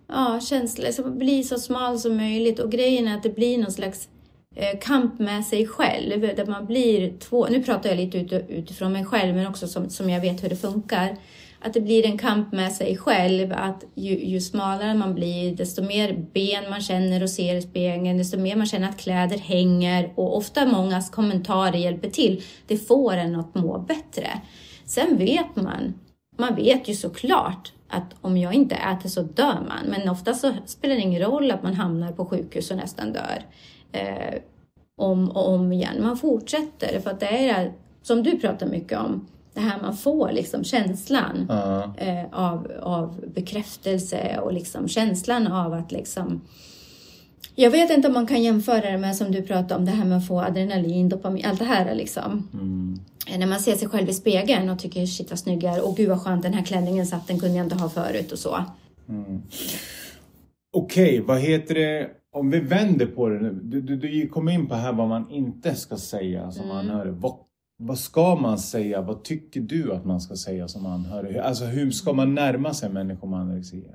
ja 0.07 0.39
känsla, 0.41 0.91
så 0.91 1.03
bli 1.03 1.43
så 1.43 1.59
smal 1.59 1.99
som 1.99 2.17
möjligt 2.17 2.59
och 2.59 2.71
grejen 2.71 3.07
är 3.07 3.17
att 3.17 3.23
det 3.23 3.35
blir 3.35 3.57
någon 3.57 3.71
slags 3.71 4.09
eh, 4.55 4.79
kamp 4.79 5.19
med 5.19 5.45
sig 5.45 5.67
själv 5.67 6.21
där 6.21 6.45
man 6.45 6.65
blir 6.65 7.17
två, 7.19 7.47
nu 7.47 7.63
pratar 7.63 7.89
jag 7.89 7.97
lite 7.97 8.17
ut, 8.17 8.33
utifrån 8.49 8.91
mig 8.91 9.05
själv 9.05 9.35
men 9.35 9.47
också 9.47 9.67
som, 9.67 9.89
som 9.89 10.09
jag 10.09 10.21
vet 10.21 10.43
hur 10.43 10.49
det 10.49 10.55
funkar. 10.55 11.17
Att 11.59 11.73
det 11.73 11.81
blir 11.81 12.05
en 12.05 12.17
kamp 12.17 12.51
med 12.51 12.73
sig 12.73 12.97
själv, 12.97 13.53
att 13.53 13.83
ju, 13.95 14.25
ju 14.25 14.41
smalare 14.41 14.93
man 14.93 15.15
blir, 15.15 15.55
desto 15.55 15.83
mer 15.83 16.25
ben 16.33 16.69
man 16.69 16.81
känner 16.81 17.23
och 17.23 17.29
ser 17.29 17.55
i 17.55 17.61
spegeln, 17.61 18.17
desto 18.17 18.37
mer 18.37 18.55
man 18.55 18.65
känner 18.65 18.89
att 18.89 18.97
kläder 18.97 19.37
hänger 19.37 20.13
och 20.15 20.37
ofta 20.37 20.65
mångas 20.65 21.09
kommentarer 21.09 21.77
hjälper 21.77 22.09
till. 22.09 22.43
Det 22.67 22.77
får 22.77 23.13
en 23.13 23.35
att 23.35 23.55
må 23.55 23.77
bättre. 23.77 24.41
Sen 24.85 25.17
vet 25.17 25.55
man, 25.55 25.93
man 26.37 26.55
vet 26.55 26.89
ju 26.89 26.93
såklart 26.93 27.71
att 27.89 28.15
om 28.21 28.37
jag 28.37 28.53
inte 28.53 28.75
äter 28.75 29.09
så 29.09 29.21
dör 29.21 29.59
man, 29.67 29.85
men 29.89 30.09
ofta 30.09 30.33
så 30.33 30.53
spelar 30.65 30.95
det 30.95 31.01
ingen 31.01 31.21
roll 31.21 31.51
att 31.51 31.63
man 31.63 31.73
hamnar 31.73 32.11
på 32.11 32.25
sjukhus 32.25 32.71
och 32.71 32.77
nästan 32.77 33.13
dör. 33.13 33.45
Eh, 33.91 34.33
om 34.97 35.29
och 35.31 35.49
om 35.49 35.73
igen. 35.73 35.95
Man 36.01 36.17
fortsätter 36.17 36.99
för 36.99 37.11
att 37.11 37.19
det 37.19 37.25
är 37.27 37.47
det 37.47 37.53
här 37.53 37.73
som 38.01 38.23
du 38.23 38.39
pratar 38.39 38.67
mycket 38.67 38.99
om. 38.99 39.27
Det 39.53 39.59
här 39.61 39.81
man 39.81 39.97
får 39.97 40.31
liksom 40.31 40.63
känslan 40.63 41.45
Ja. 41.49 41.93
eh, 41.97 42.25
av, 42.31 42.71
av 42.81 43.23
bekräftelse 43.35 44.39
och 44.41 44.53
liksom 44.53 44.87
känslan 44.87 45.47
av 45.47 45.73
att 45.73 45.91
liksom 45.91 46.41
jag 47.55 47.71
vet 47.71 47.91
inte 47.91 48.07
om 48.07 48.13
man 48.13 48.27
kan 48.27 48.43
jämföra 48.43 48.91
det 48.91 48.97
med 48.97 49.15
som 49.15 49.31
du 49.31 49.41
pratade 49.41 49.75
om 49.75 49.85
det 49.85 49.91
här 49.91 50.05
med 50.05 50.17
att 50.17 50.27
få 50.27 50.41
adrenalin, 50.41 51.09
dopamin, 51.09 51.45
allt 51.45 51.59
det 51.59 51.65
här 51.65 51.95
liksom. 51.95 52.47
Mm. 52.53 52.99
När 53.39 53.47
man 53.47 53.59
ser 53.59 53.75
sig 53.75 53.87
själv 53.87 54.09
i 54.09 54.13
spegeln 54.13 54.69
och 54.69 54.79
tycker 54.79 55.05
shit 55.05 55.29
vad 55.29 55.39
snygg 55.39 55.63
jag 55.63 55.77
är 55.77 55.87
och 55.87 55.97
gud 55.97 56.09
vad 56.09 56.21
skönt 56.21 56.43
den 56.43 56.53
här 56.53 56.63
klänningen 56.65 57.05
satt, 57.05 57.27
den 57.27 57.39
kunde 57.39 57.55
jag 57.57 57.65
inte 57.65 57.75
ha 57.75 57.89
förut 57.89 58.31
och 58.31 58.39
så. 58.39 58.57
Okej, 60.73 61.21
vad 61.21 61.39
heter 61.39 61.75
det? 61.75 62.09
Om 62.31 62.49
vi 62.49 62.59
vänder 62.59 63.05
på 63.05 63.29
det 63.29 63.39
nu. 63.39 63.59
Du, 63.63 63.81
du, 63.81 63.95
du 63.95 64.27
kom 64.27 64.49
in 64.49 64.67
på 64.67 64.75
här 64.75 64.93
vad 64.93 65.07
man 65.07 65.31
inte 65.31 65.75
ska 65.75 65.97
säga 65.97 66.51
som 66.51 66.65
Mm. 66.65 66.77
anhörig. 66.77 67.13
Vad, 67.13 67.33
vad 67.77 67.97
ska 67.97 68.35
man 68.35 68.59
säga? 68.59 69.01
Vad 69.01 69.23
tycker 69.23 69.61
du 69.61 69.93
att 69.93 70.05
man 70.05 70.21
ska 70.21 70.35
säga 70.35 70.67
som 70.67 70.85
anhörig? 70.85 71.37
Alltså 71.37 71.65
hur 71.65 71.91
ska 71.91 72.13
man 72.13 72.35
närma 72.35 72.73
sig 72.73 72.89
människor 72.89 73.27
med 73.27 73.39
anorexia? 73.39 73.91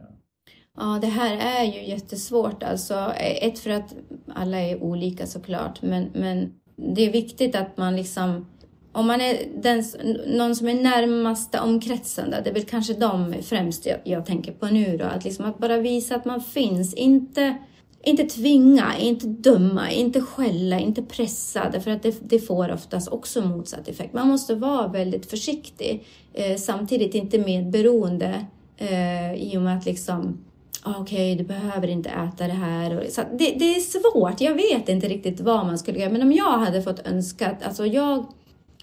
Ja, 0.76 0.98
det 1.00 1.06
här 1.06 1.36
är 1.36 1.64
ju 1.64 1.88
jättesvårt 1.88 2.62
alltså. 2.62 3.12
Ett 3.16 3.58
för 3.58 3.70
att 3.70 3.94
alla 4.34 4.60
är 4.60 4.82
olika 4.82 5.26
såklart, 5.26 5.82
men, 5.82 6.10
men 6.14 6.52
det 6.76 7.06
är 7.06 7.12
viktigt 7.12 7.56
att 7.56 7.76
man 7.76 7.96
liksom 7.96 8.46
om 8.92 9.06
man 9.06 9.20
är 9.20 9.48
den, 9.62 9.84
någon 10.26 10.56
som 10.56 10.68
är 10.68 10.74
närmast 10.74 11.54
omkretsen, 11.54 12.30
det 12.30 12.50
är 12.50 12.54
väl 12.54 12.64
kanske 12.64 12.94
de 12.94 13.34
främst 13.42 13.86
jag, 13.86 13.98
jag 14.04 14.26
tänker 14.26 14.52
på 14.52 14.66
nu 14.66 14.96
då, 14.96 15.04
att, 15.04 15.24
liksom 15.24 15.44
att 15.44 15.58
bara 15.58 15.78
visa 15.78 16.16
att 16.16 16.24
man 16.24 16.40
finns, 16.40 16.94
inte, 16.94 17.56
inte 18.02 18.24
tvinga, 18.24 18.98
inte 18.98 19.26
döma, 19.26 19.90
inte 19.90 20.20
skälla, 20.20 20.78
inte 20.78 21.02
pressa, 21.02 21.70
därför 21.72 21.90
att 21.90 22.02
det, 22.02 22.30
det 22.30 22.38
får 22.38 22.72
oftast 22.72 23.08
också 23.08 23.42
motsatt 23.42 23.88
effekt. 23.88 24.14
Man 24.14 24.28
måste 24.28 24.54
vara 24.54 24.88
väldigt 24.88 25.30
försiktig, 25.30 26.06
eh, 26.32 26.56
samtidigt 26.56 27.14
inte 27.14 27.38
medberoende 27.38 28.46
eh, 28.76 29.34
i 29.34 29.56
och 29.56 29.62
med 29.62 29.78
att 29.78 29.86
liksom 29.86 30.38
okej, 30.84 31.00
okej, 31.00 31.34
du 31.34 31.44
behöver 31.44 31.88
inte 31.88 32.08
äta 32.08 32.46
det 32.46 32.52
här. 32.52 33.06
Så 33.10 33.20
det, 33.20 33.54
det 33.58 33.76
är 33.76 33.80
svårt, 33.80 34.40
jag 34.40 34.54
vet 34.54 34.88
inte 34.88 35.08
riktigt 35.08 35.40
vad 35.40 35.66
man 35.66 35.78
skulle 35.78 35.99
göra, 35.99 36.12
men 36.12 36.22
om 36.22 36.32
jag 36.32 36.58
hade 36.58 36.82
fått 36.82 37.06
önskat, 37.06 37.62
alltså 37.62 37.87
jag 37.87 38.26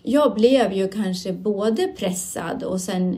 jag 0.09 0.33
blev 0.33 0.73
ju 0.73 0.87
kanske 0.87 1.33
både 1.33 1.87
pressad 1.87 2.63
och 2.63 2.81
sen 2.81 3.17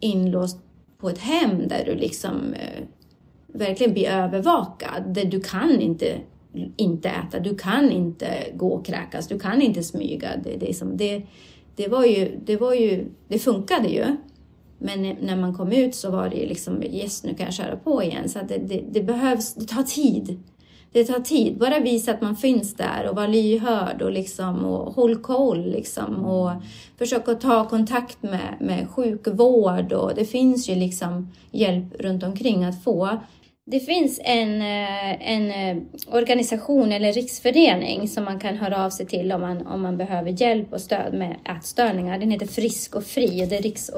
inlåst 0.00 0.58
på 0.98 1.08
ett 1.08 1.18
hem 1.18 1.68
där 1.68 1.84
du 1.84 1.94
liksom 1.94 2.54
eh, 2.54 2.84
verkligen 3.46 3.92
blir 3.92 4.08
övervakad. 4.08 5.02
Där 5.06 5.24
du 5.24 5.40
kan 5.40 5.80
inte, 5.80 6.18
inte 6.76 7.08
äta, 7.08 7.40
du 7.40 7.56
kan 7.56 7.90
inte 7.90 8.28
gå 8.54 8.68
och 8.68 8.86
kräkas, 8.86 9.28
du 9.28 9.38
kan 9.38 9.62
inte 9.62 9.82
smyga. 9.82 10.28
Det, 10.44 10.56
det, 10.56 10.74
som, 10.74 10.96
det, 10.96 11.22
det, 11.76 11.88
var 11.88 12.04
ju, 12.04 12.38
det 12.44 12.56
var 12.56 12.74
ju, 12.74 13.06
det 13.28 13.38
funkade 13.38 13.88
ju. 13.88 14.16
Men 14.84 15.02
när 15.02 15.36
man 15.36 15.54
kom 15.54 15.72
ut 15.72 15.94
så 15.94 16.10
var 16.10 16.28
det 16.28 16.36
ju 16.36 16.46
liksom, 16.46 16.82
yes 16.82 17.24
nu 17.24 17.34
kan 17.34 17.46
jag 17.46 17.54
köra 17.54 17.76
på 17.76 18.02
igen. 18.02 18.28
Så 18.28 18.38
att 18.38 18.48
det, 18.48 18.58
det, 18.58 18.84
det 18.90 19.02
behövs, 19.02 19.54
det 19.54 19.66
tar 19.66 19.82
tid. 19.82 20.42
Det 20.92 21.04
tar 21.04 21.20
tid. 21.20 21.58
Bara 21.58 21.78
visa 21.78 22.10
att 22.10 22.20
man 22.20 22.36
finns 22.36 22.74
där 22.74 23.08
och 23.10 23.16
var 23.16 23.28
lyhörd 23.28 24.02
och, 24.02 24.12
liksom, 24.12 24.64
och 24.64 24.94
håll 24.94 25.16
koll. 25.16 25.70
Liksom, 25.70 26.24
och 26.24 26.50
att 27.28 27.40
ta 27.40 27.68
kontakt 27.68 28.22
med, 28.22 28.56
med 28.60 28.88
sjukvård. 28.90 29.92
Och 29.92 30.12
det 30.14 30.24
finns 30.24 30.68
ju 30.68 30.74
liksom 30.74 31.30
hjälp 31.50 31.84
runt 31.98 32.22
omkring 32.22 32.64
att 32.64 32.84
få. 32.84 33.18
Det 33.72 33.80
finns 33.80 34.20
en, 34.24 34.62
eh, 34.62 35.30
en 35.30 35.50
eh, 35.50 35.82
organisation 36.10 36.92
eller 36.92 37.12
riksförening 37.12 38.08
som 38.08 38.24
man 38.24 38.40
kan 38.40 38.56
höra 38.56 38.84
av 38.84 38.90
sig 38.90 39.06
till 39.06 39.32
om 39.32 39.40
man, 39.40 39.66
om 39.66 39.82
man 39.82 39.96
behöver 39.96 40.30
hjälp 40.42 40.72
och 40.72 40.80
stöd 40.80 41.14
med 41.14 41.36
ätstörningar. 41.56 42.18
Den 42.18 42.30
heter 42.30 42.46
Frisk 42.46 42.94
och 42.94 43.04
Fri 43.04 43.44
och 43.44 43.48
det 43.48 43.56
är 43.56 43.62
Riks, 43.62 43.90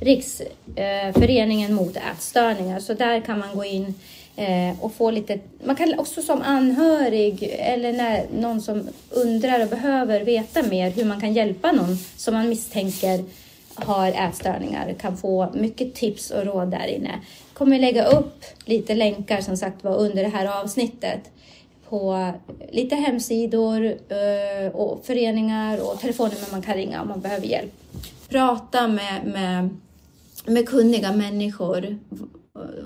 Riksföreningen 0.00 1.74
mot 1.74 1.96
ätstörningar. 1.96 2.80
Så 2.80 2.94
där 2.94 3.20
kan 3.20 3.38
man 3.38 3.54
gå 3.54 3.64
in 3.64 3.94
eh, 4.36 4.84
och 4.84 4.94
få 4.94 5.10
lite... 5.10 5.38
Man 5.64 5.76
kan 5.76 5.98
också 5.98 6.22
som 6.22 6.42
anhörig 6.42 7.56
eller 7.58 7.92
när 7.92 8.26
någon 8.40 8.60
som 8.60 8.88
undrar 9.10 9.62
och 9.62 9.68
behöver 9.68 10.20
veta 10.20 10.62
mer 10.62 10.90
hur 10.90 11.04
man 11.04 11.20
kan 11.20 11.32
hjälpa 11.32 11.72
någon 11.72 11.98
som 12.16 12.34
man 12.34 12.48
misstänker 12.48 13.24
har 13.74 14.08
ätstörningar 14.08 14.94
kan 15.00 15.16
få 15.16 15.50
mycket 15.54 15.94
tips 15.94 16.30
och 16.30 16.44
råd 16.44 16.70
där 16.70 16.86
inne. 16.86 17.20
kommer 17.54 17.78
lägga 17.78 18.04
upp 18.04 18.44
lite 18.64 18.94
länkar 18.94 19.40
som 19.40 19.56
sagt 19.56 19.84
var 19.84 19.96
under 19.96 20.22
det 20.22 20.28
här 20.28 20.62
avsnittet 20.62 21.30
på 21.88 22.32
lite 22.70 22.96
hemsidor 22.96 23.84
eh, 23.86 24.72
och 24.72 25.04
föreningar 25.04 25.90
och 25.90 26.00
telefonnummer 26.00 26.46
man 26.52 26.62
kan 26.62 26.74
ringa 26.74 27.02
om 27.02 27.08
man 27.08 27.20
behöver 27.20 27.46
hjälp. 27.46 27.72
Prata 28.28 28.88
med, 28.88 29.26
med, 29.26 29.68
med 30.46 30.68
kunniga 30.68 31.12
människor 31.12 31.98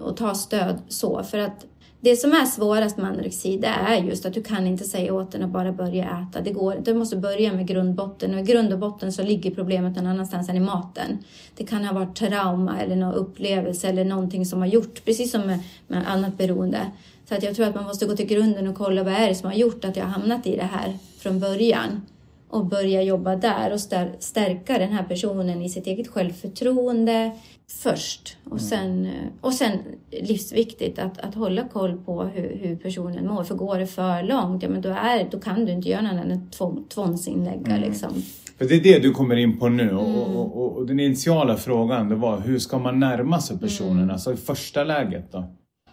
och 0.01 0.17
ta 0.17 0.35
stöd 0.35 0.79
så 0.89 1.23
för 1.23 1.39
att 1.39 1.67
det 2.01 2.17
som 2.17 2.33
är 2.33 2.45
svårast 2.45 2.97
med 2.97 3.07
anorexi 3.07 3.57
det 3.57 3.67
är 3.67 3.97
just 3.97 4.27
att 4.27 4.35
du 4.35 4.43
kan 4.43 4.67
inte 4.67 4.85
säga 4.85 5.15
åt 5.15 5.33
den 5.33 5.43
att 5.43 5.51
bara 5.51 5.73
börja 5.73 6.05
äta. 6.05 6.41
Det 6.41 6.51
går 6.51 6.77
Du 6.85 6.95
måste 6.95 7.17
börja 7.17 7.53
med 7.53 7.67
grundbotten 7.67 8.35
och 8.35 8.41
i 8.41 8.43
grund 8.43 8.73
och 8.73 8.79
botten 8.79 9.13
så 9.13 9.23
ligger 9.23 9.51
problemet 9.51 9.97
någon 9.97 10.07
annanstans 10.07 10.49
än 10.49 10.57
i 10.57 10.61
maten. 10.61 11.19
Det 11.57 11.65
kan 11.65 11.85
ha 11.85 11.95
varit 11.95 12.17
trauma 12.17 12.81
eller 12.81 12.97
någon 12.97 13.15
upplevelse 13.15 13.89
eller 13.89 14.05
någonting 14.05 14.47
som 14.47 14.61
har 14.61 14.67
gjort, 14.67 15.05
precis 15.05 15.31
som 15.31 15.41
med, 15.41 15.59
med 15.87 16.11
annat 16.13 16.39
beroende. 16.39 16.81
Så 17.29 17.35
att 17.35 17.43
jag 17.43 17.57
tror 17.57 17.67
att 17.67 17.75
man 17.75 17.85
måste 17.85 18.07
gå 18.07 18.17
till 18.17 18.27
grunden 18.27 18.67
och 18.67 18.77
kolla 18.77 19.03
vad 19.03 19.15
är 19.15 19.29
det 19.29 19.35
som 19.35 19.51
har 19.51 19.57
gjort 19.57 19.85
att 19.85 19.97
jag 19.97 20.05
har 20.05 20.11
hamnat 20.11 20.47
i 20.47 20.57
det 20.57 20.69
här 20.73 20.99
från 21.19 21.41
början 21.41 22.03
och 22.49 22.67
börja 22.67 23.03
jobba 23.03 23.37
där 23.37 23.73
och 23.73 23.81
stärka 24.21 24.79
den 24.79 24.93
här 24.93 25.03
personen 25.03 25.63
i 25.63 25.69
sitt 25.69 25.87
eget 25.87 26.09
självförtroende 26.09 27.31
först. 27.69 28.37
Och 28.45 28.61
sen, 28.61 29.09
och 29.41 29.53
sen 29.53 29.79
livsviktigt 30.11 30.99
att, 30.99 31.19
att 31.19 31.35
hålla 31.35 31.69
koll 31.69 31.97
på 31.97 32.23
hur, 32.25 32.57
hur 32.63 32.77
personen 32.77 33.27
mår. 33.27 33.45
För 33.45 33.55
går 33.55 33.79
det 33.79 33.87
för 33.87 34.23
långt, 34.23 34.63
ja 34.63 34.69
men 34.69 34.81
då, 34.81 34.89
är, 34.89 35.29
då 35.31 35.41
kan 35.41 35.65
du 35.65 35.73
inte 35.73 35.89
göra 35.89 36.13
något 36.13 36.27
än 36.27 36.51
tvång, 36.51 36.85
tvångsinlägga. 36.89 37.77
Mm. 37.77 37.81
Liksom. 37.81 38.23
För 38.59 38.65
det 38.65 38.75
är 38.75 38.81
det 38.81 38.99
du 38.99 39.13
kommer 39.13 39.37
in 39.37 39.59
på 39.59 39.69
nu. 39.69 39.83
Mm. 39.83 39.97
Och, 39.97 40.37
och, 40.37 40.57
och, 40.57 40.77
och, 40.77 40.87
den 40.87 41.01
initiala 41.01 41.57
frågan 41.57 42.09
det 42.09 42.15
var 42.15 42.41
hur 42.41 42.59
ska 42.59 42.79
man 42.79 43.01
närma 43.01 43.41
sig 43.41 43.59
personen? 43.59 43.99
Mm. 43.99 44.11
Alltså 44.11 44.33
i 44.33 44.37
första 44.37 44.85
läget 44.85 45.33
då? 45.33 45.45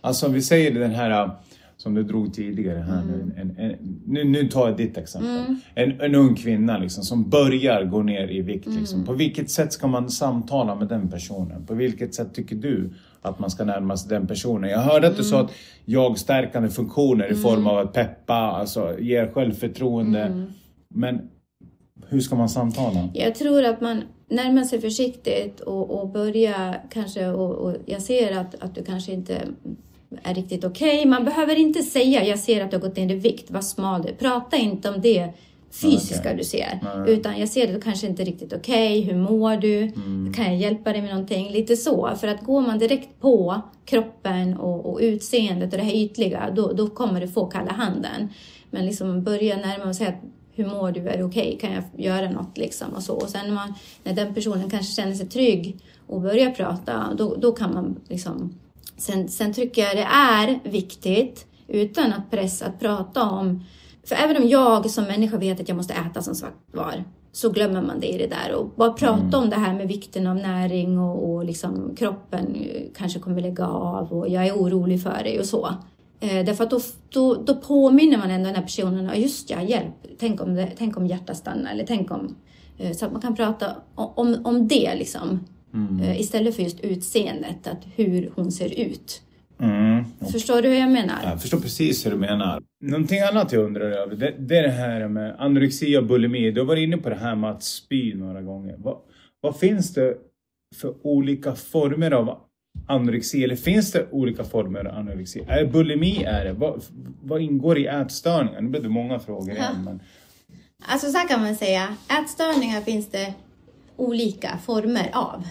Alltså 0.02 0.26
om 0.28 0.34
vi 0.34 0.42
säger 0.42 0.80
den 0.80 0.92
här 0.92 1.32
som 1.78 1.94
du 1.94 2.04
drog 2.04 2.34
tidigare 2.34 2.80
här 2.80 3.02
mm. 3.02 3.32
en, 3.38 3.58
nu. 4.14 4.24
Nu 4.24 4.48
tar 4.48 4.68
jag 4.68 4.78
ditt 4.78 4.98
exempel. 4.98 5.30
Mm. 5.30 5.60
En, 5.76 6.02
en 6.02 6.16
ung 6.16 6.36
kvinna 6.36 6.78
liksom, 6.78 7.04
som 7.04 7.30
börjar 7.30 7.84
gå 7.84 8.04
ner 8.04 8.28
i 8.28 8.42
vikt. 8.42 8.68
Liksom. 8.68 8.96
Mm. 8.96 9.08
På 9.08 9.14
vilket 9.14 9.52
sätt 9.52 9.74
ska 9.74 9.88
man 9.88 10.10
samtala 10.10 10.76
med 10.76 10.88
den 10.88 11.10
personen? 11.10 11.66
På 11.66 11.74
vilket 11.74 12.16
sätt 12.16 12.34
tycker 12.34 12.56
du 12.56 12.94
att 13.22 13.40
man 13.40 13.50
ska 13.50 13.64
närma 13.64 13.98
sig 13.98 14.10
den 14.10 14.28
personen? 14.28 14.70
Jag 14.70 14.80
hörde 14.80 15.08
att 15.08 15.18
du 15.18 15.24
sa 15.24 15.42
att 15.42 15.52
jag-stärkande 15.86 16.70
funktioner 16.70 17.32
i 17.32 17.36
form 17.36 17.68
av 17.68 17.78
att 17.78 17.94
peppa, 17.94 18.34
alltså 18.34 19.00
ger 19.00 19.32
självförtroende. 19.32 20.48
Men 20.90 21.22
hur 22.08 22.20
ska 22.20 22.36
man 22.36 22.50
samtala? 22.50 23.10
Jag 23.14 23.36
tror 23.36 23.64
att 23.64 23.82
man 23.82 24.02
närmar 24.30 24.64
sig 24.64 24.82
försiktigt 24.82 25.60
och, 25.60 26.02
och 26.02 26.10
börjar 26.10 26.82
kanske, 26.90 27.28
och, 27.28 27.56
och 27.56 27.76
jag 27.86 28.02
ser 28.02 28.38
att, 28.38 28.56
att 28.64 28.76
du 28.76 28.84
kanske 28.84 29.12
inte 29.12 29.42
är 30.24 30.34
riktigt 30.34 30.64
okej. 30.64 30.98
Okay. 30.98 31.10
Man 31.10 31.26
behöver 31.26 31.56
inte 31.56 31.84
säga 31.84 32.26
jag 32.26 32.40
ser 32.40 32.64
att 32.64 32.72
du 32.72 32.78
har 32.78 32.82
gått 32.82 32.98
ner 32.98 33.12
i 33.12 33.16
vikt, 33.16 33.52
vad 33.52 33.66
smal 33.66 34.02
du 34.02 34.10
är. 34.10 34.14
Prata 34.14 34.58
inte 34.58 34.90
om 34.90 35.02
det 35.02 35.34
fysiska 35.74 36.20
Okej. 36.20 36.38
du 36.38 36.44
ser. 36.44 36.80
Nej. 36.84 37.14
Utan 37.14 37.40
jag 37.40 37.50
ser 37.50 37.68
det, 37.68 37.74
du 37.74 37.82
kanske 37.82 38.08
inte 38.08 38.24
riktigt 38.24 38.54
okej, 38.54 39.02
hur 39.02 39.16
mår 39.16 39.58
du? 39.58 39.80
Mm. 39.80 40.34
Kan 40.34 40.46
jag 40.46 40.56
hjälpa 40.56 40.94
dig 40.94 41.02
med 41.02 41.12
någonting? 41.12 41.52
Lite 41.52 41.78
så. 41.78 42.12
För 42.20 42.28
att 42.28 42.42
går 42.42 42.62
man 42.62 42.80
direkt 42.80 43.20
på 43.20 43.62
kroppen 43.86 44.58
och, 44.58 44.86
och 44.86 45.00
utseendet 45.02 45.74
och 45.74 45.78
det 45.78 45.86
här 45.86 45.96
ytliga, 45.96 46.52
då, 46.56 46.74
då 46.74 46.88
kommer 46.88 47.22
du 47.22 47.28
få 47.28 47.46
kalla 47.46 47.72
handen. 47.72 48.30
Men 48.70 48.86
liksom 48.86 49.24
börja 49.24 49.58
närma 49.58 49.86
och 49.86 49.96
säga 49.96 50.10
att 50.10 50.22
hur 50.56 50.66
mår 50.66 50.92
du? 50.92 51.08
Är 51.08 51.18
det 51.18 51.24
okej? 51.24 51.58
Kan 51.62 51.74
jag 51.74 51.84
göra 51.98 52.32
något? 52.32 52.58
Liksom 52.58 52.94
och 52.94 53.04
så. 53.04 53.14
Och 53.14 53.30
sen 53.30 53.48
när, 53.48 53.54
man, 53.54 53.74
när 54.04 54.14
den 54.14 54.34
personen 54.34 54.70
kanske 54.70 55.02
känner 55.02 55.14
sig 55.14 55.30
trygg 55.30 55.78
och 56.08 56.22
börjar 56.22 56.52
prata, 56.52 57.14
då, 57.18 57.36
då 57.36 57.52
kan 57.52 57.74
man 57.74 57.96
liksom... 58.08 58.54
Sen, 58.98 59.30
sen 59.30 59.54
tycker 59.54 59.82
jag 59.82 59.96
det 59.96 60.08
är 60.12 60.60
viktigt, 60.64 61.46
utan 61.68 62.14
att 62.14 62.32
pressa, 62.32 62.66
att 62.66 62.80
prata 62.80 63.30
om... 63.30 63.64
För 64.06 64.16
även 64.16 64.38
om 64.38 64.50
jag 64.50 64.90
som 64.90 65.04
människa 65.04 65.38
vet 65.38 65.60
att 65.60 65.70
jag 65.70 65.76
måste 65.76 65.94
äta 65.94 66.22
som 66.22 66.36
sagt 66.36 66.56
var, 66.72 67.04
så 67.32 67.50
glömmer 67.50 67.82
man 67.82 68.00
det 68.00 68.08
i 68.08 68.18
det 68.18 68.28
där. 68.28 68.56
Och 68.56 68.70
bara 68.76 68.94
prata 68.94 69.38
om 69.38 69.50
det 69.50 69.56
här 69.56 69.74
med 69.74 69.88
vikten 69.88 70.28
av 70.28 70.36
näring 70.36 71.00
och, 71.00 71.34
och 71.34 71.46
liksom 71.46 71.96
kroppen 71.96 72.68
kanske 72.98 73.20
kommer 73.20 73.42
lägga 73.42 73.68
av 73.68 74.14
och 74.14 74.30
jag 74.30 74.48
är 74.48 74.54
orolig 74.54 75.04
för 75.04 75.24
dig 75.24 75.40
och 75.40 75.46
så. 75.46 75.70
Eh, 76.20 76.46
därför 76.46 76.64
att 76.64 76.70
då, 76.70 76.80
då, 77.10 77.34
då 77.34 77.56
påminner 77.56 78.18
man 78.18 78.32
ändå 78.32 78.46
den 78.46 78.56
här 78.56 78.64
personen, 78.64 79.06
ja 79.06 79.16
just 79.16 79.50
ja, 79.50 79.62
hjälp, 79.62 79.94
tänk 80.20 80.42
om, 80.42 80.56
det, 80.56 80.72
tänk 80.78 80.98
om 80.98 81.08
hjärtat 81.08 81.38
stannar 81.38 81.72
eller 81.72 81.86
tänk 81.86 82.12
om... 82.12 82.36
Eh, 82.78 82.92
så 82.92 83.06
att 83.06 83.12
man 83.12 83.22
kan 83.22 83.36
prata 83.36 83.68
om, 83.96 84.12
om, 84.16 84.42
om 84.44 84.68
det 84.68 84.96
liksom. 84.96 85.40
Eh, 85.74 86.20
istället 86.20 86.56
för 86.56 86.64
just 86.64 86.80
utseendet, 86.80 87.68
att 87.68 87.84
hur 87.96 88.32
hon 88.36 88.52
ser 88.52 88.80
ut. 88.80 89.22
Mm. 89.60 90.06
Förstår 90.32 90.62
du 90.62 90.68
hur 90.68 90.76
jag 90.76 90.92
menar? 90.92 91.20
Jag 91.24 91.42
förstår 91.42 91.60
precis 91.60 92.06
hur 92.06 92.12
du 92.12 92.18
menar. 92.18 92.64
Någonting 92.82 93.20
annat 93.20 93.52
jag 93.52 93.64
undrar 93.66 93.92
över, 93.92 94.16
det, 94.16 94.34
det 94.40 94.58
är 94.58 94.64
det 94.64 94.70
här 94.70 95.08
med 95.08 95.36
anorexi 95.40 95.98
och 95.98 96.06
bulimi. 96.06 96.52
Du 96.52 96.62
har 96.62 96.66
varit 96.66 96.84
inne 96.84 96.98
på 96.98 97.10
det 97.10 97.16
här 97.16 97.36
med 97.36 97.50
att 97.50 97.64
spy 97.64 98.14
några 98.16 98.42
gånger. 98.42 98.76
Vad, 98.78 98.98
vad 99.42 99.58
finns 99.58 99.94
det 99.94 100.18
för 100.76 100.94
olika 101.04 101.56
former 101.56 102.12
av 102.12 102.38
anorexi? 102.88 103.44
Eller 103.44 103.56
finns 103.56 103.92
det 103.92 104.08
olika 104.12 104.44
former 104.44 104.86
av 104.86 104.98
anorexi? 104.98 105.44
Är 105.48 105.66
bulimi 105.66 106.24
är 106.24 106.46
det? 106.46 106.54
Vad, 106.54 106.84
vad 107.24 107.42
ingår 107.42 107.78
i 107.78 107.86
ätstörningar? 107.86 108.62
Nu 108.62 108.70
blev 108.70 108.84
det 108.84 108.90
många 108.90 109.20
frågor 109.20 109.52
igen. 109.52 109.84
Men... 109.86 110.00
Alltså 110.88 111.12
så 111.12 111.18
här 111.18 111.28
kan 111.28 111.42
man 111.42 111.56
säga, 111.56 111.98
ätstörningar 112.22 112.82
finns 112.82 113.10
det 113.12 113.34
olika 113.98 114.58
former 114.66 115.10
av. 115.14 115.44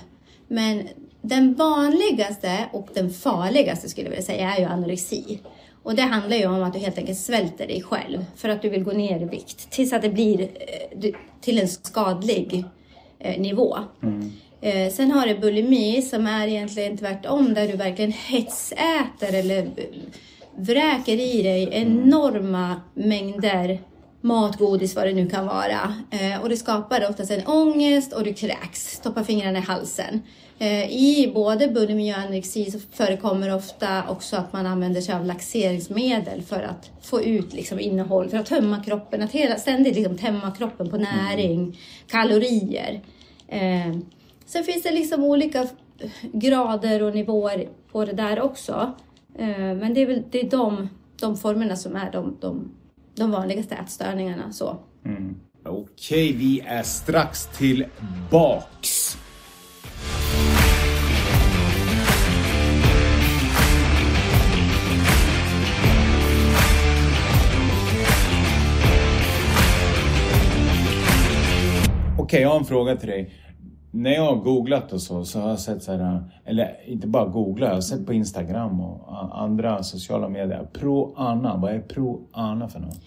Men 0.52 0.88
den 1.22 1.54
vanligaste 1.54 2.64
och 2.72 2.88
den 2.94 3.10
farligaste 3.10 3.88
skulle 3.88 4.06
jag 4.06 4.10
vilja 4.10 4.24
säga 4.24 4.54
är 4.54 4.60
ju 4.60 4.64
anorexi. 4.64 5.40
Och 5.82 5.94
det 5.94 6.02
handlar 6.02 6.36
ju 6.36 6.46
om 6.46 6.62
att 6.62 6.72
du 6.72 6.78
helt 6.78 6.98
enkelt 6.98 7.18
svälter 7.18 7.66
dig 7.66 7.82
själv 7.82 8.24
för 8.36 8.48
att 8.48 8.62
du 8.62 8.68
vill 8.68 8.84
gå 8.84 8.92
ner 8.92 9.22
i 9.22 9.24
vikt 9.24 9.70
tills 9.70 9.92
att 9.92 10.02
det 10.02 10.08
blir 10.08 10.40
eh, 10.40 11.12
till 11.40 11.58
en 11.58 11.68
skadlig 11.68 12.64
eh, 13.18 13.40
nivå. 13.40 13.78
Eh, 14.60 14.92
sen 14.92 15.10
har 15.10 15.26
du 15.26 15.38
bulimi 15.38 16.02
som 16.02 16.26
är 16.26 16.48
egentligen 16.48 16.96
tvärtom 16.96 17.54
där 17.54 17.68
du 17.68 17.76
verkligen 17.76 18.12
hetsäter 18.12 19.34
eller 19.34 19.70
vräker 20.56 21.20
i 21.20 21.42
dig 21.42 21.68
enorma 21.72 22.80
mängder 22.94 23.78
mat, 24.22 24.58
godis, 24.58 24.96
vad 24.96 25.06
det 25.06 25.12
nu 25.12 25.28
kan 25.28 25.46
vara. 25.46 25.94
Eh, 26.10 26.42
och 26.42 26.48
det 26.48 26.56
skapar 26.56 27.10
oftast 27.10 27.30
en 27.30 27.46
ångest 27.46 28.12
och 28.12 28.24
du 28.24 28.34
kräks, 28.34 28.90
stoppar 28.90 29.24
fingrarna 29.24 29.58
i 29.58 29.62
halsen. 29.62 30.22
Eh, 30.58 30.92
I 30.92 31.32
både 31.34 31.68
bulimi 31.68 32.12
och 32.12 32.18
anorexi 32.18 32.70
så 32.70 32.78
förekommer 32.92 33.54
ofta 33.54 34.08
också 34.08 34.36
att 34.36 34.52
man 34.52 34.66
använder 34.66 35.00
sig 35.00 35.14
av 35.14 35.24
laxeringsmedel 35.24 36.42
för 36.42 36.62
att 36.62 36.90
få 37.02 37.22
ut 37.22 37.52
liksom, 37.52 37.80
innehåll, 37.80 38.28
för 38.28 38.38
att 38.38 38.46
tömma 38.46 38.84
kroppen, 38.84 39.22
att 39.22 39.32
hela, 39.32 39.56
ständigt 39.56 39.94
liksom, 39.94 40.18
tömma 40.18 40.50
kroppen 40.50 40.90
på 40.90 40.96
näring, 40.96 41.78
kalorier. 42.06 43.00
Eh, 43.48 43.96
sen 44.46 44.64
finns 44.64 44.82
det 44.82 44.90
liksom 44.90 45.24
olika 45.24 45.68
grader 46.32 47.02
och 47.02 47.14
nivåer 47.14 47.68
på 47.92 48.04
det 48.04 48.12
där 48.12 48.40
också. 48.40 48.92
Eh, 49.38 49.48
men 49.48 49.94
det 49.94 50.00
är 50.00 50.06
väl 50.06 50.22
det 50.30 50.40
är 50.40 50.50
de, 50.50 50.88
de 51.20 51.36
formerna 51.36 51.76
som 51.76 51.96
är 51.96 52.12
de, 52.12 52.36
de, 52.40 52.70
de 53.14 53.30
vanligaste 53.30 53.74
ätstörningarna. 53.74 54.52
Så. 54.52 54.76
Mm. 55.04 55.34
Okej, 55.64 56.32
vi 56.32 56.60
är 56.60 56.82
strax 56.82 57.46
tillbaks. 57.46 59.18
Okej, 72.18 72.42
jag 72.42 72.48
har 72.48 72.58
en 72.58 72.64
fråga 72.64 72.96
till 72.96 73.08
dig. 73.08 73.30
När 73.94 74.10
jag 74.10 74.22
har 74.22 74.36
googlat 74.36 74.92
och 74.92 75.00
så, 75.00 75.24
så 75.24 75.40
har 75.40 75.48
jag 75.48 75.60
sett 75.60 75.82
så 75.82 75.92
här, 75.92 76.24
eller 76.44 76.76
inte 76.86 77.06
bara 77.06 77.26
googlat, 77.26 77.68
jag 77.68 77.74
har 77.74 77.80
sett 77.80 78.06
på 78.06 78.12
Instagram 78.12 78.80
och 78.80 79.42
andra 79.42 79.82
sociala 79.82 80.28
medier. 80.28 80.68
Pro-Ana, 80.72 81.56
vad 81.56 81.74
är 81.74 81.80
Pro-Ana 81.80 82.68
för 82.68 82.80
något? 82.80 83.00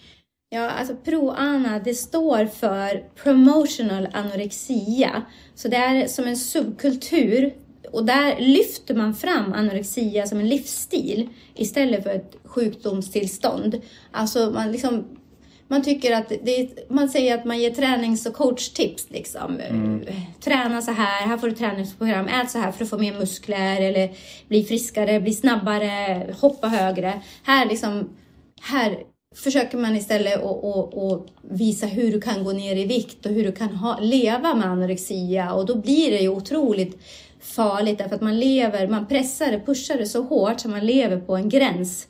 Ja, 0.49 0.69
alltså 0.69 0.95
ProAna, 0.95 1.79
det 1.79 1.93
står 1.93 2.45
för 2.45 3.03
Promotional 3.23 4.07
Anorexia. 4.13 5.21
Så 5.55 5.67
det 5.67 5.75
är 5.75 6.07
som 6.07 6.25
en 6.25 6.37
subkultur 6.37 7.53
och 7.91 8.05
där 8.05 8.39
lyfter 8.39 8.95
man 8.95 9.13
fram 9.13 9.53
anorexia 9.53 10.25
som 10.25 10.39
en 10.39 10.49
livsstil 10.49 11.29
istället 11.55 12.03
för 12.03 12.09
ett 12.09 12.35
sjukdomstillstånd. 12.43 13.81
Alltså 14.11 14.51
man 14.51 14.71
liksom 14.71 15.14
man 15.67 15.83
tycker 15.83 16.15
att 16.15 16.31
är, 16.31 16.93
man 16.93 17.09
säger 17.09 17.37
att 17.37 17.45
man 17.45 17.59
ger 17.59 17.71
tränings 17.71 18.25
och 18.25 18.33
coachtips 18.33 19.05
liksom. 19.09 19.59
Eh, 19.59 20.15
Träna 20.39 20.81
så 20.81 20.91
här, 20.91 21.27
här 21.27 21.37
får 21.37 21.47
du 21.47 21.55
träningsprogram, 21.55 22.27
ät 22.27 22.51
så 22.51 22.57
här 22.57 22.71
för 22.71 22.83
att 22.83 22.89
få 22.89 22.97
mer 22.97 23.13
muskler 23.13 23.81
eller 23.81 24.09
bli 24.47 24.63
friskare, 24.63 25.19
bli 25.19 25.33
snabbare, 25.33 26.25
hoppa 26.41 26.67
högre. 26.67 27.21
Här 27.43 27.65
liksom, 27.65 28.09
här 28.61 28.97
försöker 29.35 29.77
man 29.77 29.95
istället 29.95 30.43
att 30.43 31.27
visa 31.41 31.85
hur 31.85 32.11
du 32.11 32.21
kan 32.21 32.43
gå 32.43 32.51
ner 32.51 32.75
i 32.75 32.85
vikt 32.85 33.25
och 33.25 33.31
hur 33.31 33.43
du 33.43 33.51
kan 33.51 33.69
ha, 33.69 33.99
leva 33.99 34.55
med 34.55 34.65
anorexia 34.65 35.53
och 35.53 35.65
då 35.65 35.75
blir 35.75 36.11
det 36.11 36.19
ju 36.19 36.29
otroligt 36.29 36.97
farligt 37.41 37.97
därför 37.97 38.15
att 38.15 38.21
man 38.21 38.39
lever, 38.39 38.87
man 38.87 39.07
pressar 39.07 39.51
det, 39.51 39.59
pushar 39.65 39.97
det 39.97 40.05
så 40.05 40.21
hårt 40.21 40.59
så 40.59 40.69
man 40.69 40.85
lever 40.85 41.17
på 41.17 41.35
en 41.35 41.49
gräns 41.49 42.07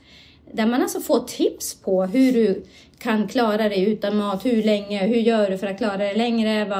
där 0.55 0.65
man 0.65 0.81
alltså 0.81 0.99
får 0.99 1.19
tips 1.19 1.75
på 1.75 2.05
hur 2.05 2.33
du 2.33 2.63
kan 2.99 3.27
klara 3.27 3.69
dig 3.69 3.91
utan 3.91 4.17
mat, 4.17 4.45
hur 4.45 4.63
länge, 4.63 5.07
hur 5.07 5.15
gör 5.15 5.49
du 5.49 5.57
för 5.57 5.67
att 5.67 5.77
klara 5.77 5.97
dig 5.97 6.17
längre? 6.17 6.71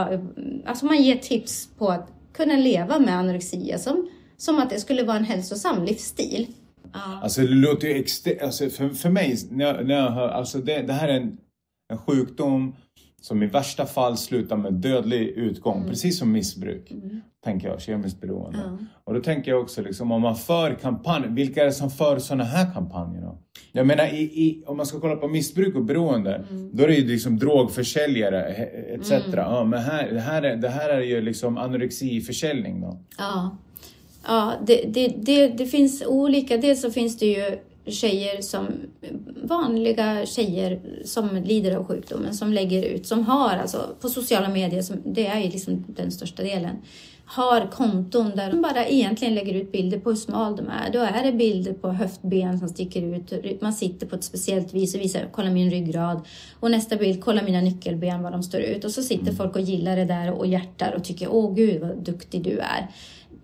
Alltså 0.65 0.85
man 0.85 1.03
ger 1.03 1.15
tips 1.15 1.69
på 1.77 1.89
att 1.89 2.11
kunna 2.33 2.55
leva 2.55 2.99
med 2.99 3.17
anorexia 3.19 3.77
som, 3.77 4.09
som 4.37 4.59
att 4.59 4.69
det 4.69 4.79
skulle 4.79 5.03
vara 5.03 5.17
en 5.17 5.23
hälsosam 5.25 5.83
livsstil. 5.85 6.47
Ja. 6.93 7.19
Alltså 7.23 7.41
det 7.41 7.47
låter 7.47 7.87
ju 7.87 7.99
extremt, 7.99 8.41
alltså 8.41 8.69
för, 8.69 8.89
för 8.89 9.09
mig, 9.09 9.37
när 9.49 9.65
jag, 9.65 9.87
när 9.87 9.95
jag 9.95 10.11
hör, 10.11 10.29
alltså 10.29 10.57
det, 10.57 10.81
det 10.81 10.93
här 10.93 11.07
är 11.07 11.13
en, 11.13 11.37
en 11.91 11.97
sjukdom 11.97 12.75
som 13.25 13.43
i 13.43 13.45
värsta 13.45 13.85
fall 13.85 14.17
slutar 14.17 14.57
med 14.57 14.73
dödlig 14.73 15.27
utgång, 15.27 15.85
precis 15.87 16.19
som 16.19 16.31
missbruk. 16.31 16.91
Tänker 17.43 17.67
jag, 17.67 17.81
kemiskt 17.81 18.21
beroende. 18.21 18.59
Ja. 18.65 18.77
Och 19.03 19.13
då 19.13 19.19
tänker 19.19 19.51
jag 19.51 19.61
också 19.61 19.81
liksom 19.81 20.11
om 20.11 20.21
man 20.21 20.35
för 20.35 20.73
kampanjer, 20.73 21.29
vilka 21.29 21.61
är 21.61 21.65
det 21.65 21.71
som 21.71 21.91
för 21.91 22.19
sådana 22.19 22.43
här 22.43 22.73
kampanjer 22.73 23.21
då? 23.21 23.37
Jag 23.71 23.87
menar 23.87 24.13
i, 24.13 24.21
i, 24.21 24.63
om 24.65 24.77
man 24.77 24.85
ska 24.85 24.99
kolla 24.99 25.15
på 25.15 25.27
missbruk 25.27 25.75
och 25.75 25.85
beroende, 25.85 26.45
då 26.71 26.83
är 26.83 26.87
det 26.87 26.95
ju 26.95 27.07
liksom 27.07 27.39
drogförsäljare 27.39 28.43
etc. 28.43 29.11
Ja, 29.35 29.63
men 29.63 29.79
här, 29.79 30.11
det, 30.11 30.19
här 30.19 30.41
är, 30.41 30.55
det 30.55 30.69
här 30.69 30.89
är 30.89 31.01
ju 31.01 31.21
liksom 31.21 31.57
anorexiförsäljning 31.57 32.81
då. 32.81 32.99
Ja, 33.17 33.57
ja 34.27 34.53
det, 34.67 34.85
det, 34.87 35.07
det, 35.07 35.47
det 35.47 35.65
finns 35.65 36.03
olika. 36.05 36.57
Dels 36.57 36.81
så 36.81 36.91
finns 36.91 37.17
det 37.17 37.25
ju 37.25 37.57
tjejer 37.87 38.41
som, 38.41 38.67
vanliga 39.43 40.25
tjejer 40.25 40.79
som 41.05 41.35
lider 41.35 41.75
av 41.75 41.87
sjukdomen, 41.87 42.33
som 42.33 42.53
lägger 42.53 42.83
ut, 42.83 43.07
som 43.07 43.23
har 43.23 43.57
alltså 43.57 43.95
på 44.01 44.09
sociala 44.09 44.49
medier, 44.49 44.81
som, 44.81 44.97
det 45.05 45.27
är 45.27 45.39
ju 45.39 45.49
liksom 45.49 45.83
den 45.87 46.11
största 46.11 46.43
delen, 46.43 46.75
har 47.25 47.71
konton 47.71 48.31
där 48.35 48.51
de 48.51 48.61
bara 48.61 48.87
egentligen 48.87 49.35
lägger 49.35 49.53
ut 49.53 49.71
bilder 49.71 49.99
på 49.99 50.09
hur 50.09 50.17
smal 50.17 50.55
de 50.55 50.67
är. 50.67 50.91
Då 50.93 50.99
är 50.99 51.23
det 51.23 51.31
bilder 51.31 51.73
på 51.73 51.89
höftben 51.89 52.59
som 52.59 52.69
sticker 52.69 53.01
ut, 53.01 53.61
man 53.61 53.73
sitter 53.73 54.07
på 54.07 54.15
ett 54.15 54.23
speciellt 54.23 54.73
vis 54.73 54.95
och 54.95 55.01
visar, 55.01 55.29
kolla 55.31 55.49
min 55.49 55.71
ryggrad. 55.71 56.21
Och 56.59 56.71
nästa 56.71 56.95
bild, 56.95 57.23
kolla 57.23 57.43
mina 57.43 57.61
nyckelben, 57.61 58.23
var 58.23 58.31
de 58.31 58.43
står 58.43 58.61
ut. 58.61 58.85
Och 58.85 58.91
så 58.91 59.03
sitter 59.03 59.31
folk 59.31 59.55
och 59.55 59.61
gillar 59.61 59.95
det 59.95 60.05
där 60.05 60.31
och 60.31 60.47
hjärtar 60.47 60.93
och 60.95 61.03
tycker, 61.03 61.27
åh 61.31 61.55
gud 61.55 61.81
vad 61.81 61.97
duktig 61.97 62.43
du 62.43 62.59
är. 62.59 62.87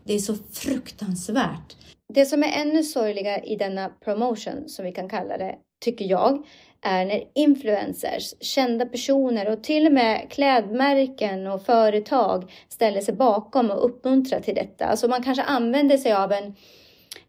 Det 0.03 0.13
är 0.13 0.19
så 0.19 0.35
fruktansvärt. 0.51 1.75
Det 2.13 2.25
som 2.25 2.43
är 2.43 2.61
ännu 2.61 2.83
sorgligare 2.83 3.41
i 3.43 3.55
denna 3.55 3.89
promotion, 3.89 4.69
som 4.69 4.85
vi 4.85 4.91
kan 4.91 5.09
kalla 5.09 5.37
det, 5.37 5.55
tycker 5.79 6.05
jag, 6.05 6.45
är 6.81 7.05
när 7.05 7.23
influencers, 7.35 8.33
kända 8.39 8.85
personer 8.85 9.49
och 9.49 9.63
till 9.63 9.87
och 9.87 9.93
med 9.93 10.31
klädmärken 10.31 11.47
och 11.47 11.65
företag 11.65 12.51
ställer 12.69 13.01
sig 13.01 13.13
bakom 13.13 13.71
och 13.71 13.85
uppmuntrar 13.85 14.39
till 14.39 14.55
detta. 14.55 14.85
Alltså 14.85 15.07
man 15.07 15.23
kanske 15.23 15.43
använder 15.43 15.97
sig 15.97 16.13
av 16.13 16.31
en, 16.31 16.55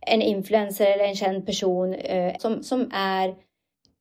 en 0.01 0.23
influencer 0.23 0.87
eller 0.87 1.05
en 1.05 1.17
känd 1.17 1.47
person 1.47 1.95
eh, 1.95 2.35
som, 2.39 2.63
som 2.63 2.91
är 2.95 3.35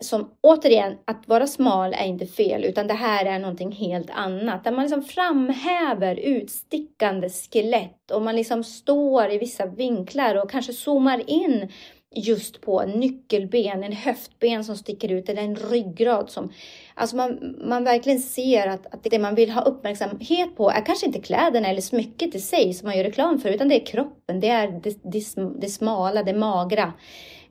som 0.01 0.31
återigen, 0.41 0.97
att 1.05 1.27
vara 1.27 1.47
smal 1.47 1.93
är 1.93 2.05
inte 2.05 2.25
fel, 2.25 2.65
utan 2.65 2.87
det 2.87 2.93
här 2.93 3.25
är 3.25 3.39
någonting 3.39 3.71
helt 3.71 4.09
annat. 4.09 4.63
Där 4.63 4.71
man 4.71 4.81
liksom 4.81 5.03
framhäver 5.03 6.15
utstickande 6.15 7.29
skelett 7.29 8.11
och 8.11 8.21
man 8.21 8.35
liksom 8.35 8.63
står 8.63 9.31
i 9.31 9.37
vissa 9.37 9.65
vinklar 9.65 10.35
och 10.35 10.51
kanske 10.51 10.73
zoomar 10.73 11.29
in 11.29 11.71
just 12.15 12.61
på 12.61 12.85
nyckelben, 12.85 13.83
en 13.83 13.91
höftben 13.91 14.63
som 14.63 14.75
sticker 14.77 15.11
ut 15.11 15.29
eller 15.29 15.41
en 15.41 15.55
ryggrad 15.55 16.29
som... 16.29 16.51
Alltså 16.93 17.15
man, 17.15 17.55
man 17.67 17.83
verkligen 17.83 18.19
ser 18.19 18.67
att, 18.67 18.93
att 18.93 19.03
det 19.03 19.19
man 19.19 19.35
vill 19.35 19.51
ha 19.51 19.61
uppmärksamhet 19.61 20.55
på 20.55 20.69
är 20.69 20.85
kanske 20.85 21.05
inte 21.05 21.21
kläderna 21.21 21.67
eller 21.67 21.81
smycket 21.81 22.35
i 22.35 22.39
sig 22.39 22.73
som 22.73 22.87
man 22.87 22.97
gör 22.97 23.03
reklam 23.03 23.39
för, 23.39 23.49
utan 23.49 23.69
det 23.69 23.81
är 23.81 23.85
kroppen, 23.85 24.39
det 24.39 24.47
är 24.47 24.67
det, 24.67 24.97
det, 25.03 25.23
det 25.61 25.69
smala, 25.69 26.23
det 26.23 26.33
magra. 26.33 26.93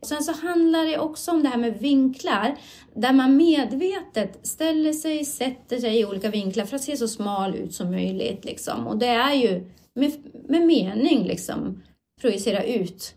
Sen 0.03 0.23
så 0.23 0.33
handlar 0.33 0.87
det 0.87 0.99
också 0.99 1.31
om 1.31 1.43
det 1.43 1.49
här 1.49 1.59
med 1.59 1.79
vinklar, 1.79 2.57
där 2.95 3.13
man 3.13 3.37
medvetet 3.37 4.47
ställer 4.47 4.93
sig, 4.93 5.25
sätter 5.25 5.79
sig 5.79 6.01
i 6.01 6.05
olika 6.05 6.31
vinklar 6.31 6.65
för 6.65 6.77
att 6.77 6.83
se 6.83 6.97
så 6.97 7.09
smal 7.09 7.55
ut 7.55 7.75
som 7.75 7.91
möjligt. 7.91 8.45
Liksom. 8.45 8.87
Och 8.87 8.97
det 8.97 9.07
är 9.07 9.35
ju 9.35 9.71
med, 9.95 10.13
med 10.49 10.67
mening 10.67 11.25
liksom 11.25 11.83
projicera 12.21 12.65
ut 12.65 13.15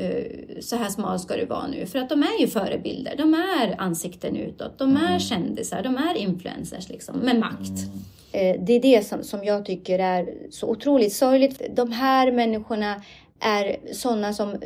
uh, 0.00 0.60
så 0.60 0.76
här 0.76 0.88
smal 0.88 1.18
ska 1.18 1.36
du 1.36 1.46
vara 1.46 1.66
nu. 1.66 1.86
För 1.86 1.98
att 1.98 2.08
de 2.08 2.22
är 2.22 2.40
ju 2.40 2.46
förebilder, 2.46 3.14
de 3.16 3.34
är 3.34 3.80
ansikten 3.80 4.36
utåt, 4.36 4.78
de 4.78 4.96
är 4.96 5.06
mm. 5.06 5.20
kändisar, 5.20 5.82
de 5.82 5.96
är 5.96 6.14
influencers 6.14 6.88
liksom, 6.88 7.16
med 7.16 7.40
makt. 7.40 7.70
Mm. 8.32 8.64
Det 8.66 8.72
är 8.72 8.80
det 8.80 9.06
som, 9.06 9.22
som 9.22 9.44
jag 9.44 9.64
tycker 9.66 9.98
är 9.98 10.34
så 10.50 10.68
otroligt 10.68 11.12
sorgligt. 11.12 11.62
De 11.76 11.92
här 11.92 12.32
människorna 12.32 13.02
är 13.40 13.76
sådana 13.92 14.32
som 14.32 14.56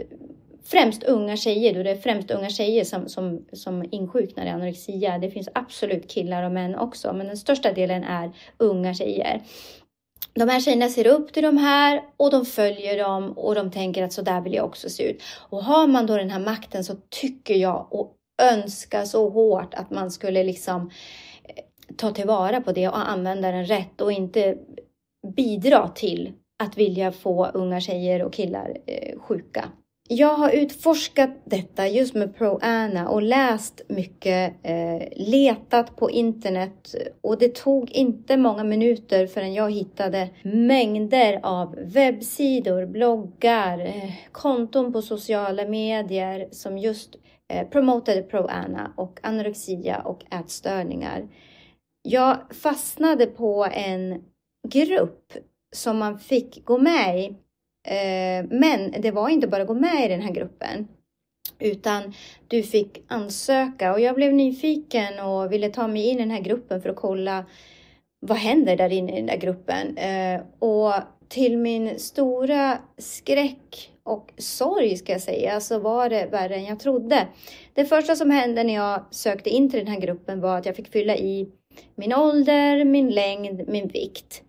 främst 0.70 1.02
unga 1.02 1.36
tjejer, 1.36 1.74
då 1.74 1.82
det 1.82 1.90
är 1.90 1.96
främst 1.96 2.30
unga 2.30 2.48
tjejer 2.48 2.84
som, 2.84 3.08
som, 3.08 3.46
som 3.52 3.84
insjuknar 3.90 4.46
i 4.46 4.48
anorexia. 4.48 5.18
Det 5.18 5.30
finns 5.30 5.48
absolut 5.54 6.10
killar 6.10 6.42
och 6.42 6.52
män 6.52 6.74
också, 6.76 7.12
men 7.12 7.26
den 7.26 7.36
största 7.36 7.72
delen 7.72 8.04
är 8.04 8.32
unga 8.58 8.94
tjejer. 8.94 9.42
De 10.34 10.48
här 10.48 10.60
tjejerna 10.60 10.88
ser 10.88 11.06
upp 11.06 11.32
till 11.32 11.42
de 11.42 11.56
här 11.56 12.02
och 12.16 12.30
de 12.30 12.46
följer 12.46 12.98
dem 12.98 13.32
och 13.32 13.54
de 13.54 13.70
tänker 13.70 14.02
att 14.02 14.12
så 14.12 14.22
där 14.22 14.40
vill 14.40 14.54
jag 14.54 14.64
också 14.64 14.88
se 14.88 15.10
ut. 15.10 15.22
Och 15.48 15.64
har 15.64 15.86
man 15.86 16.06
då 16.06 16.16
den 16.16 16.30
här 16.30 16.40
makten 16.40 16.84
så 16.84 16.94
tycker 17.08 17.54
jag 17.54 17.86
och 17.90 18.16
önskar 18.42 19.04
så 19.04 19.28
hårt 19.28 19.74
att 19.74 19.90
man 19.90 20.10
skulle 20.10 20.44
liksom 20.44 20.90
eh, 21.44 21.64
ta 21.96 22.10
tillvara 22.10 22.60
på 22.60 22.72
det 22.72 22.88
och 22.88 23.10
använda 23.10 23.50
den 23.50 23.66
rätt 23.66 24.00
och 24.00 24.12
inte 24.12 24.56
bidra 25.36 25.88
till 25.88 26.32
att 26.62 26.78
vilja 26.78 27.12
få 27.12 27.46
unga 27.46 27.80
tjejer 27.80 28.22
och 28.22 28.32
killar 28.32 28.76
eh, 28.86 29.18
sjuka. 29.20 29.64
Jag 30.12 30.34
har 30.34 30.50
utforskat 30.50 31.30
detta 31.44 31.88
just 31.88 32.14
med 32.14 32.36
ProAna 32.36 33.08
och 33.08 33.22
läst 33.22 33.80
mycket, 33.88 34.54
eh, 34.62 35.08
letat 35.16 35.96
på 35.96 36.10
internet 36.10 36.94
eh, 36.94 37.12
och 37.20 37.38
det 37.38 37.54
tog 37.54 37.90
inte 37.90 38.36
många 38.36 38.64
minuter 38.64 39.26
förrän 39.26 39.54
jag 39.54 39.72
hittade 39.72 40.28
mängder 40.42 41.40
av 41.42 41.76
webbsidor, 41.78 42.86
bloggar, 42.86 43.78
eh, 43.78 44.12
konton 44.32 44.92
på 44.92 45.02
sociala 45.02 45.64
medier 45.64 46.48
som 46.50 46.78
just 46.78 47.16
eh, 47.52 47.68
promotade 47.68 48.22
ProAna 48.22 48.92
och 48.96 49.20
anorexia 49.22 49.98
och 49.98 50.24
ätstörningar. 50.34 51.28
Jag 52.02 52.38
fastnade 52.54 53.26
på 53.26 53.66
en 53.72 54.22
grupp 54.68 55.32
som 55.76 55.98
man 55.98 56.18
fick 56.18 56.64
gå 56.64 56.78
med 56.78 57.20
i 57.20 57.36
Eh, 57.88 58.46
men 58.50 58.94
det 59.00 59.10
var 59.10 59.28
inte 59.28 59.46
bara 59.46 59.62
att 59.62 59.68
gå 59.68 59.74
med 59.74 60.04
i 60.04 60.08
den 60.08 60.22
här 60.22 60.32
gruppen 60.32 60.88
utan 61.58 62.14
du 62.48 62.62
fick 62.62 63.04
ansöka 63.08 63.92
och 63.92 64.00
jag 64.00 64.14
blev 64.14 64.34
nyfiken 64.34 65.20
och 65.20 65.52
ville 65.52 65.68
ta 65.68 65.88
mig 65.88 66.08
in 66.08 66.16
i 66.16 66.20
den 66.20 66.30
här 66.30 66.40
gruppen 66.40 66.82
för 66.82 66.88
att 66.88 66.96
kolla 66.96 67.44
vad 68.20 68.38
händer 68.38 68.76
där 68.76 68.92
inne 68.92 69.12
i 69.12 69.16
den 69.16 69.26
där 69.26 69.36
gruppen? 69.36 69.96
Eh, 69.96 70.40
och 70.58 70.92
till 71.28 71.58
min 71.58 71.98
stora 71.98 72.78
skräck 72.98 73.92
och 74.02 74.32
sorg 74.36 74.96
ska 74.96 75.12
jag 75.12 75.20
säga 75.20 75.60
så 75.60 75.78
var 75.78 76.08
det 76.08 76.26
värre 76.26 76.54
än 76.54 76.64
jag 76.64 76.80
trodde. 76.80 77.28
Det 77.74 77.84
första 77.84 78.16
som 78.16 78.30
hände 78.30 78.64
när 78.64 78.74
jag 78.74 79.04
sökte 79.10 79.50
in 79.50 79.70
till 79.70 79.78
den 79.78 79.88
här 79.88 80.00
gruppen 80.00 80.40
var 80.40 80.58
att 80.58 80.66
jag 80.66 80.76
fick 80.76 80.88
fylla 80.88 81.16
i 81.16 81.48
min 81.94 82.14
ålder, 82.14 82.84
min 82.84 83.10
längd, 83.10 83.68
min 83.68 83.88
vikt. 83.88 84.42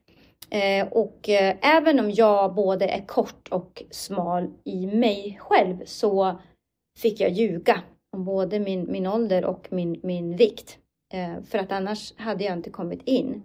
Eh, 0.52 0.88
och 0.88 1.30
eh, 1.30 1.56
även 1.62 2.00
om 2.00 2.12
jag 2.12 2.54
både 2.54 2.86
är 2.86 3.06
kort 3.06 3.48
och 3.50 3.84
smal 3.92 4.48
i 4.64 4.88
mig 4.88 5.38
själv 5.42 5.86
så 5.86 6.40
fick 7.00 7.20
jag 7.20 7.32
ljuga 7.32 7.82
om 8.18 8.26
både 8.26 8.60
min, 8.60 8.92
min 8.92 9.08
ålder 9.08 9.46
och 9.46 9.68
min, 9.70 10.00
min 10.04 10.36
vikt. 10.36 10.78
Eh, 11.14 11.44
för 11.44 11.58
att 11.58 11.72
annars 11.72 12.14
hade 12.18 12.44
jag 12.44 12.54
inte 12.54 12.70
kommit 12.70 13.02
in. 13.06 13.44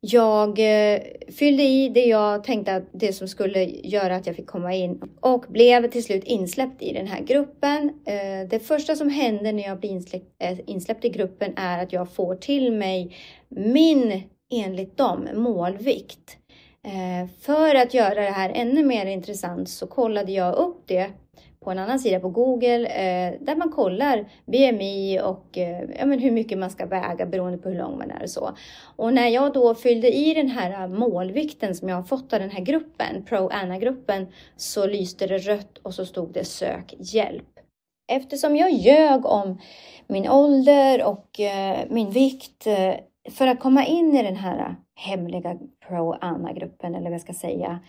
Jag 0.00 0.58
eh, 0.58 1.00
fyllde 1.38 1.62
i 1.62 1.88
det 1.88 2.04
jag 2.04 2.44
tänkte 2.44 2.74
att 2.74 2.84
det 2.92 3.12
som 3.12 3.28
skulle 3.28 3.64
göra 3.64 4.16
att 4.16 4.26
jag 4.26 4.36
fick 4.36 4.46
komma 4.46 4.74
in 4.74 5.02
och 5.20 5.44
blev 5.48 5.90
till 5.90 6.04
slut 6.04 6.24
insläppt 6.24 6.82
i 6.82 6.92
den 6.92 7.06
här 7.06 7.20
gruppen. 7.20 7.90
Eh, 8.06 8.48
det 8.50 8.60
första 8.60 8.96
som 8.96 9.08
händer 9.08 9.52
när 9.52 9.62
jag 9.62 9.80
blir 9.80 9.90
insläppt, 9.90 10.42
eh, 10.42 10.58
insläppt 10.66 11.04
i 11.04 11.08
gruppen 11.08 11.52
är 11.56 11.82
att 11.82 11.92
jag 11.92 12.12
får 12.12 12.34
till 12.34 12.72
mig 12.72 13.16
min 13.48 14.22
enligt 14.50 14.96
dem 14.96 15.28
målvikt. 15.34 16.36
Eh, 16.82 17.30
för 17.40 17.74
att 17.74 17.94
göra 17.94 18.14
det 18.14 18.30
här 18.30 18.50
ännu 18.54 18.84
mer 18.84 19.06
intressant 19.06 19.68
så 19.68 19.86
kollade 19.86 20.32
jag 20.32 20.54
upp 20.54 20.82
det 20.86 21.10
på 21.60 21.70
en 21.70 21.78
annan 21.78 21.98
sida 21.98 22.20
på 22.20 22.28
Google 22.28 22.86
eh, 22.86 23.34
där 23.40 23.56
man 23.56 23.70
kollar 23.70 24.28
BMI 24.46 25.20
och 25.20 25.58
eh, 25.58 25.84
ja, 25.98 26.06
men 26.06 26.18
hur 26.18 26.30
mycket 26.30 26.58
man 26.58 26.70
ska 26.70 26.86
väga 26.86 27.26
beroende 27.26 27.58
på 27.58 27.68
hur 27.68 27.78
lång 27.78 27.98
man 27.98 28.10
är 28.10 28.22
och 28.22 28.30
så. 28.30 28.50
Och 28.96 29.14
när 29.14 29.28
jag 29.28 29.52
då 29.52 29.74
fyllde 29.74 30.16
i 30.16 30.34
den 30.34 30.48
här 30.48 30.88
målvikten 30.88 31.74
som 31.74 31.88
jag 31.88 31.96
har 31.96 32.02
fått 32.02 32.32
av 32.32 32.40
den 32.40 32.50
här 32.50 32.64
gruppen, 32.64 33.24
Pro-Anna-gruppen, 33.24 34.26
så 34.56 34.86
lyste 34.86 35.26
det 35.26 35.38
rött 35.38 35.78
och 35.82 35.94
så 35.94 36.06
stod 36.06 36.32
det 36.32 36.44
sök 36.44 36.94
hjälp. 36.98 37.48
Eftersom 38.12 38.56
jag 38.56 38.72
ljög 38.72 39.26
om 39.26 39.60
min 40.06 40.28
ålder 40.28 41.04
och 41.04 41.40
min 41.88 42.10
vikt 42.10 42.66
för 43.30 43.46
att 43.46 43.60
komma 43.60 43.84
in 43.84 44.16
i 44.16 44.22
den 44.22 44.36
här 44.36 44.76
hemliga 44.94 45.58
pro-Anna-gruppen, 45.88 46.94
eller 46.94 47.04
vad 47.04 47.14
jag 47.14 47.20
ska 47.20 47.32
säga, 47.32 47.80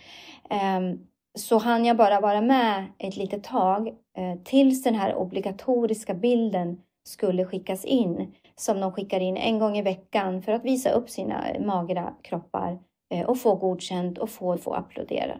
ehm, 0.49 0.99
så 1.37 1.57
hann 1.57 1.85
jag 1.85 1.97
bara 1.97 2.19
vara 2.19 2.41
med 2.41 2.85
ett 2.97 3.17
litet 3.17 3.43
tag 3.43 3.87
eh, 3.87 4.35
tills 4.43 4.83
den 4.83 4.95
här 4.95 5.15
obligatoriska 5.15 6.13
bilden 6.13 6.81
skulle 7.03 7.45
skickas 7.45 7.85
in 7.85 8.33
som 8.55 8.79
de 8.79 8.91
skickar 8.91 9.19
in 9.19 9.37
en 9.37 9.59
gång 9.59 9.77
i 9.77 9.81
veckan 9.81 10.41
för 10.41 10.51
att 10.51 10.65
visa 10.65 10.91
upp 10.91 11.09
sina 11.09 11.45
magra 11.59 12.13
kroppar 12.21 12.79
eh, 13.13 13.29
och 13.29 13.39
få 13.39 13.55
godkänt 13.55 14.17
och 14.17 14.29
få, 14.29 14.57
få 14.57 14.73
applådera, 14.73 15.37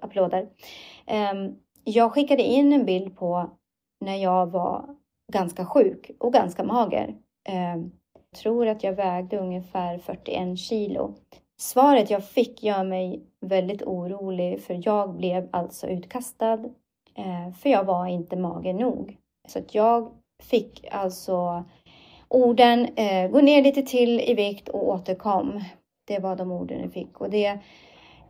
applåder. 0.00 0.48
Ehm, 1.06 1.54
jag 1.84 2.12
skickade 2.12 2.42
in 2.42 2.72
en 2.72 2.84
bild 2.84 3.16
på 3.16 3.50
när 4.00 4.16
jag 4.16 4.46
var 4.46 4.96
ganska 5.32 5.66
sjuk 5.66 6.10
och 6.20 6.32
ganska 6.32 6.64
mager. 6.64 7.14
Ehm, 7.48 7.90
Tror 8.36 8.66
att 8.66 8.84
jag 8.84 8.92
vägde 8.92 9.38
ungefär 9.38 9.98
41 9.98 10.58
kilo. 10.58 11.14
Svaret 11.60 12.10
jag 12.10 12.24
fick 12.24 12.62
gör 12.62 12.84
mig 12.84 13.22
väldigt 13.40 13.82
orolig 13.82 14.60
för 14.60 14.80
jag 14.84 15.14
blev 15.14 15.48
alltså 15.52 15.86
utkastad 15.86 16.64
eh, 17.14 17.52
för 17.58 17.70
jag 17.70 17.84
var 17.84 18.06
inte 18.06 18.36
mager 18.36 18.74
nog. 18.74 19.16
Så 19.48 19.58
att 19.58 19.74
jag 19.74 20.12
fick 20.42 20.86
alltså 20.90 21.64
orden 22.28 22.88
eh, 22.96 23.30
gå 23.30 23.40
ner 23.40 23.62
lite 23.62 23.82
till 23.82 24.20
i 24.20 24.34
vikt 24.34 24.68
och 24.68 24.88
återkom. 24.88 25.64
Det 26.06 26.18
var 26.18 26.36
de 26.36 26.52
orden 26.52 26.80
jag 26.80 26.92
fick 26.92 27.20
och 27.20 27.30
det 27.30 27.58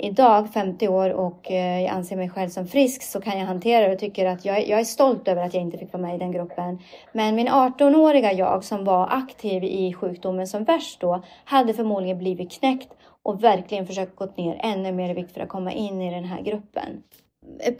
idag, 0.02 0.48
50 0.54 0.88
år 0.88 1.10
och 1.10 1.50
eh, 1.50 1.82
jag 1.82 1.90
anser 1.90 2.16
mig 2.16 2.30
själv 2.30 2.48
som 2.48 2.66
frisk 2.66 3.02
så 3.02 3.20
kan 3.20 3.38
jag 3.38 3.46
hantera 3.46 3.86
det 3.86 3.92
och 3.92 3.98
tycker 3.98 4.26
att 4.26 4.44
jag, 4.44 4.68
jag 4.68 4.80
är 4.80 4.84
stolt 4.84 5.28
över 5.28 5.44
att 5.44 5.54
jag 5.54 5.62
inte 5.62 5.78
fick 5.78 5.92
vara 5.92 6.02
med 6.02 6.14
i 6.14 6.18
den 6.18 6.32
gruppen. 6.32 6.78
Men 7.12 7.34
min 7.34 7.48
18-åriga 7.48 8.32
jag 8.32 8.64
som 8.64 8.84
var 8.84 9.08
aktiv 9.10 9.64
i 9.64 9.94
sjukdomen 9.94 10.46
som 10.46 10.64
värst 10.64 11.00
då 11.00 11.22
hade 11.44 11.74
förmodligen 11.74 12.18
blivit 12.18 12.52
knäckt 12.52 12.88
och 13.22 13.44
verkligen 13.44 13.86
försökt 13.86 14.16
gå 14.16 14.28
ner 14.36 14.60
ännu 14.62 14.92
mer 14.92 15.10
i 15.10 15.14
vikt 15.14 15.32
för 15.32 15.40
att 15.40 15.48
komma 15.48 15.72
in 15.72 16.02
i 16.02 16.14
den 16.14 16.24
här 16.24 16.42
gruppen. 16.42 17.02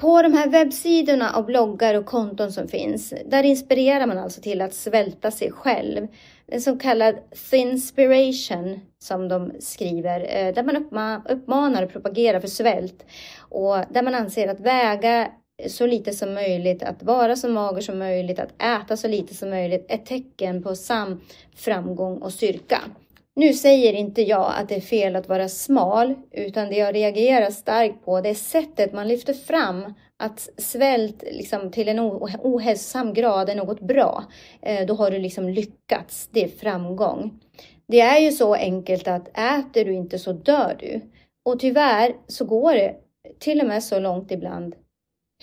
På 0.01 0.23
de 0.23 0.33
här 0.33 0.49
webbsidorna 0.49 1.37
och 1.37 1.45
bloggar 1.45 1.95
och 1.95 2.07
konton 2.07 2.53
som 2.53 2.69
finns, 2.69 3.15
där 3.27 3.43
inspirerar 3.43 4.07
man 4.07 4.19
alltså 4.19 4.41
till 4.41 4.61
att 4.61 4.75
svälta 4.75 5.31
sig 5.31 5.51
själv. 5.53 6.07
En 6.47 6.61
så 6.61 6.79
kallad 6.79 7.15
thinspiration 7.51 8.81
som 8.99 9.29
de 9.29 9.53
skriver, 9.61 10.21
eh, 10.21 10.55
där 10.55 10.63
man 10.63 11.23
uppmanar 11.29 11.83
och 11.83 11.93
propagerar 11.93 12.41
för 12.41 12.49
svält 12.49 13.05
och 13.39 13.77
där 13.91 14.03
man 14.03 14.15
anser 14.15 14.49
att 14.49 14.61
väga 14.61 15.31
så 15.69 15.87
lite 15.87 16.13
som 16.13 16.35
möjligt, 16.35 16.83
att 16.83 17.03
vara 17.03 17.37
så 17.37 17.49
mager 17.49 17.81
som 17.81 17.99
möjligt, 17.99 18.39
att 18.39 18.63
äta 18.63 18.97
så 18.97 19.09
lite 19.09 19.35
som 19.35 19.51
möjligt 19.51 19.87
är 19.89 19.99
tecken 19.99 20.63
på 20.63 20.75
sam 20.75 21.21
framgång 21.57 22.19
och 22.19 22.33
styrka. 22.33 22.81
Nu 23.35 23.53
säger 23.53 23.93
inte 23.93 24.23
jag 24.23 24.53
att 24.57 24.69
det 24.69 24.75
är 24.75 24.81
fel 24.81 25.17
att 25.17 25.29
vara 25.29 25.49
smal, 25.49 26.15
utan 26.31 26.69
det 26.69 26.77
jag 26.77 26.95
reagerar 26.95 27.51
starkt 27.51 28.05
på 28.05 28.21
det 28.21 28.29
är 28.29 28.35
sättet 28.35 28.93
man 28.93 29.09
lyfter 29.09 29.35
fram 29.35 29.95
att 30.23 30.49
svält 30.57 31.25
liksom, 31.33 31.71
till 31.71 31.89
en 31.89 32.01
ohälsosam 32.43 33.15
grad 33.15 33.49
är 33.49 33.55
något 33.55 33.81
bra. 33.81 34.25
Eh, 34.63 34.87
då 34.87 34.95
har 34.95 35.11
du 35.11 35.19
liksom 35.19 35.49
lyckats. 35.49 36.29
Det 36.33 36.45
är 36.45 36.49
framgång. 36.49 37.41
Det 37.89 38.01
är 38.01 38.19
ju 38.19 38.33
så 38.33 38.55
enkelt 38.55 39.09
att 39.09 39.29
äter 39.29 39.85
du 39.85 39.95
inte 39.95 40.19
så 40.19 40.33
dör 40.33 40.77
du. 40.79 41.01
Och 41.45 41.61
tyvärr 41.61 42.15
så 42.27 42.45
går 42.45 42.75
det 42.75 42.95
till 43.39 43.61
och 43.61 43.67
med 43.67 43.85
så 43.85 43.99
långt 43.99 44.31
ibland 44.31 44.75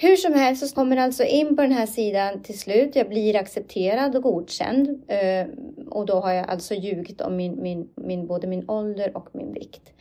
hur 0.01 0.15
som 0.15 0.33
helst 0.33 0.67
så 0.67 0.75
kommer 0.75 0.97
alltså 0.97 1.23
in 1.23 1.55
på 1.55 1.61
den 1.61 1.71
här 1.71 1.85
sidan 1.85 2.43
till 2.43 2.59
slut. 2.59 2.95
Jag 2.95 3.09
blir 3.09 3.35
accepterad 3.35 4.15
och 4.15 4.23
godkänd. 4.23 5.03
Eh, 5.07 5.47
och 5.87 6.05
då 6.05 6.13
har 6.13 6.31
jag 6.31 6.49
alltså 6.49 6.73
ljugit 6.73 7.21
om 7.21 7.35
min, 7.35 7.61
min, 7.61 7.89
min, 7.95 8.27
både 8.27 8.47
min 8.47 8.69
ålder 8.69 9.17
och 9.17 9.29
min 9.33 9.53
vikt. 9.53 9.93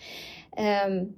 Ehm, 0.56 1.12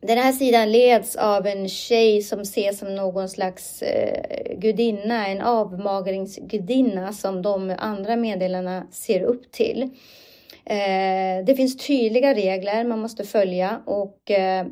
den 0.00 0.18
här 0.18 0.32
sidan 0.32 0.72
leds 0.72 1.16
av 1.16 1.46
en 1.46 1.68
tjej 1.68 2.22
som 2.22 2.40
ses 2.40 2.78
som 2.78 2.94
någon 2.94 3.28
slags 3.28 3.82
eh, 3.82 4.58
gudinna, 4.58 5.26
en 5.28 5.40
avmagringsgudinna 5.40 7.12
som 7.12 7.42
de 7.42 7.74
andra 7.78 8.16
meddelarna 8.16 8.86
ser 8.90 9.22
upp 9.22 9.52
till. 9.52 9.82
Eh, 10.66 11.44
det 11.46 11.54
finns 11.56 11.86
tydliga 11.86 12.34
regler 12.34 12.84
man 12.84 12.98
måste 12.98 13.24
följa 13.24 13.82
och 13.86 14.30
eh, 14.30 14.66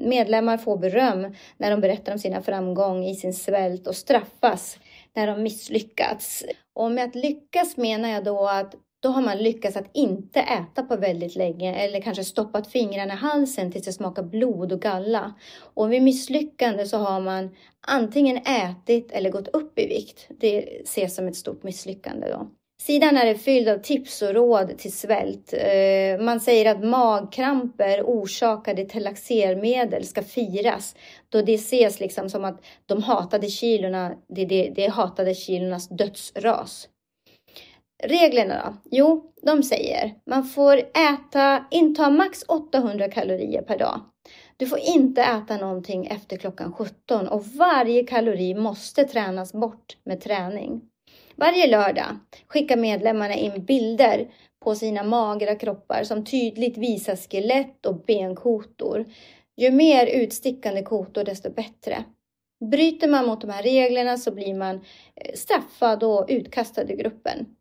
medlemmar 0.00 0.56
får 0.56 0.78
beröm 0.78 1.34
när 1.56 1.70
de 1.70 1.80
berättar 1.80 2.12
om 2.12 2.18
sina 2.18 2.42
framgång 2.42 3.04
i 3.04 3.14
sin 3.14 3.34
svält 3.34 3.86
och 3.86 3.96
straffas 3.96 4.78
när 5.14 5.26
de 5.26 5.42
misslyckats. 5.42 6.44
Och 6.74 6.90
med 6.90 7.04
att 7.04 7.14
lyckas 7.14 7.76
menar 7.76 8.08
jag 8.08 8.24
då 8.24 8.48
att 8.48 8.74
då 9.06 9.12
har 9.12 9.22
man 9.22 9.38
lyckats 9.38 9.76
att 9.76 9.90
inte 9.92 10.40
äta 10.40 10.82
på 10.82 10.96
väldigt 10.96 11.36
länge 11.36 11.74
eller 11.74 12.00
kanske 12.00 12.24
stoppat 12.24 12.66
fingrarna 12.66 13.14
i 13.14 13.16
halsen 13.16 13.72
tills 13.72 13.84
det 13.84 13.92
smakar 13.92 14.22
blod 14.22 14.72
och 14.72 14.80
galla. 14.80 15.34
Och 15.74 15.92
vid 15.92 16.02
misslyckande 16.02 16.86
så 16.86 16.96
har 16.96 17.20
man 17.20 17.56
antingen 17.80 18.36
ätit 18.36 19.12
eller 19.12 19.30
gått 19.30 19.48
upp 19.48 19.78
i 19.78 19.86
vikt. 19.86 20.28
Det 20.40 20.58
ses 20.84 21.14
som 21.14 21.28
ett 21.28 21.36
stort 21.36 21.62
misslyckande 21.62 22.28
då. 22.28 22.50
Sidan 22.82 23.16
är 23.16 23.34
fylld 23.34 23.68
av 23.68 23.78
tips 23.78 24.22
och 24.22 24.34
råd 24.34 24.78
till 24.78 24.92
svält. 24.92 25.52
Eh, 25.52 26.24
man 26.24 26.40
säger 26.40 26.70
att 26.70 26.84
magkramper 26.84 28.02
orsakade 28.02 28.84
till 28.84 29.04
laxermedel 29.04 30.04
ska 30.04 30.22
firas 30.22 30.96
då 31.28 31.42
det 31.42 31.54
ses 31.54 32.00
liksom 32.00 32.30
som 32.30 32.44
att 32.44 32.64
de 32.86 33.02
hatade 33.02 33.46
kilorna, 33.46 34.14
det, 34.28 34.44
det, 34.44 34.72
det 34.76 34.86
hatade 34.86 35.34
kilornas 35.34 35.88
dödsras. 35.88 36.88
Reglerna 38.02 38.62
då? 38.64 38.90
Jo, 38.90 39.32
de 39.42 39.62
säger 39.62 40.14
man 40.26 40.44
får 40.44 40.76
äta, 40.78 41.64
inta 41.70 42.10
max 42.10 42.42
800 42.48 43.08
kalorier 43.08 43.62
per 43.62 43.78
dag. 43.78 44.00
Du 44.56 44.66
får 44.66 44.78
inte 44.78 45.22
äta 45.22 45.56
någonting 45.56 46.06
efter 46.06 46.36
klockan 46.36 46.72
17 46.72 47.28
och 47.28 47.46
varje 47.46 48.04
kalori 48.04 48.54
måste 48.54 49.04
tränas 49.04 49.52
bort 49.52 49.96
med 50.04 50.20
träning. 50.20 50.80
Varje 51.34 51.66
lördag 51.66 52.18
skickar 52.46 52.76
medlemmarna 52.76 53.34
in 53.34 53.64
bilder 53.64 54.28
på 54.64 54.74
sina 54.74 55.02
magra 55.02 55.54
kroppar 55.54 56.04
som 56.04 56.24
tydligt 56.24 56.78
visar 56.78 57.16
skelett 57.16 57.86
och 57.86 58.04
benkotor. 58.04 59.04
Ju 59.56 59.70
mer 59.70 60.06
utstickande 60.06 60.82
kotor 60.82 61.24
desto 61.24 61.50
bättre. 61.50 62.04
Bryter 62.70 63.08
man 63.08 63.26
mot 63.26 63.40
de 63.40 63.50
här 63.50 63.62
reglerna 63.62 64.16
så 64.16 64.30
blir 64.30 64.54
man 64.54 64.74
eh, 65.14 65.34
straffad 65.34 66.02
och 66.02 66.26
utkastad 66.28 66.82
ur 66.82 66.96
gruppen. 66.96 67.55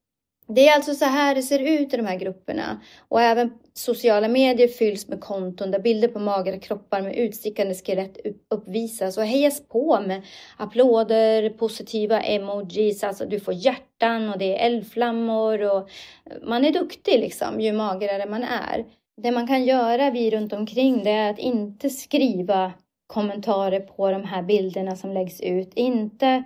Det 0.48 0.68
är 0.68 0.76
alltså 0.76 0.94
så 0.94 1.06
här 1.06 1.36
det 1.36 1.42
ser 1.42 1.60
ut 1.60 1.94
i 1.94 1.98
de 1.98 2.06
här 2.06 2.20
grupperna 2.20 2.82
och 3.08 3.22
även 3.22 3.54
sociala 3.74 4.28
medier 4.28 4.68
fylls 4.68 5.08
med 5.08 5.22
konton 5.22 5.72
där 5.72 5.80
bilder 5.80 6.08
på 6.08 6.20
magra 6.20 6.60
kroppar 6.60 7.02
med 7.02 7.16
utstickande 7.16 7.76
skelett 7.76 8.18
uppvisas 8.50 9.18
och 9.18 9.26
hejas 9.26 9.68
på 9.68 10.02
med 10.08 10.22
applåder, 10.58 11.50
positiva 11.50 12.22
emojis, 12.22 13.04
alltså 13.04 13.26
du 13.26 13.40
får 13.40 13.54
hjärtan 13.54 14.30
och 14.30 14.38
det 14.38 14.58
är 14.58 14.66
eldflammor 14.66 15.62
och 15.62 15.90
eh, 16.26 16.38
man 16.48 16.66
är 16.66 16.72
duktig 16.72 17.20
liksom 17.20 17.62
ju 17.62 17.74
magrare 17.74 18.30
man 18.30 18.44
är. 18.44 18.86
Det 19.22 19.32
man 19.32 19.48
kan 19.48 19.66
göra 19.66 20.12
vi 20.12 20.32
runt 20.32 20.54
omkring 20.54 21.04
det 21.04 21.12
är 21.12 21.30
att 21.30 21.40
inte 21.40 21.90
skriva 21.90 22.74
kommentarer 23.08 23.80
på 23.80 24.12
de 24.12 24.24
här 24.24 24.44
bilderna 24.44 24.96
som 24.96 25.14
läggs 25.14 25.42
ut, 25.42 25.74
inte 25.74 26.44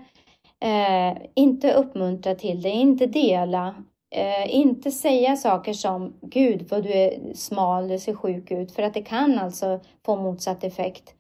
Eh, 0.62 1.18
inte 1.36 1.74
uppmuntra 1.74 2.36
till 2.36 2.62
det, 2.62 2.70
inte 2.70 3.06
dela. 3.06 3.84
Eh, 4.12 4.56
inte 4.56 4.92
säga 4.92 5.36
saker 5.36 5.74
som 5.74 6.14
Gud 6.22 6.68
vad 6.70 6.84
du 6.84 6.90
är 6.90 7.34
smal, 7.34 7.88
du 7.88 8.00
ser 8.00 8.14
sjuk 8.14 8.52
ut. 8.52 8.72
För 8.72 8.84
att 8.84 8.94
det 8.94 9.02
kan 9.02 9.40
alltså 9.40 9.80
få 10.06 10.16
motsatt 10.16 10.64
effekt. 10.64 11.14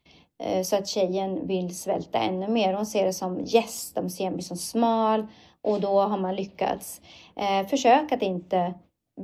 Eh, 0.44 0.64
så 0.64 0.76
att 0.76 0.88
tjejen 0.88 1.48
vill 1.48 1.76
svälta 1.76 2.20
ännu 2.20 2.48
mer. 2.48 2.74
Hon 2.74 2.86
ser 2.86 3.06
det 3.06 3.14
som 3.14 3.40
yes, 3.40 3.92
de 3.94 4.10
ser 4.10 4.32
mig 4.32 4.42
som 4.42 4.58
smal 4.58 5.28
och 5.62 5.82
då 5.82 6.00
har 6.00 6.18
man 6.18 6.36
lyckats. 6.36 7.02
Eh, 7.36 7.68
försök 7.68 8.12
att 8.12 8.22
inte 8.22 8.74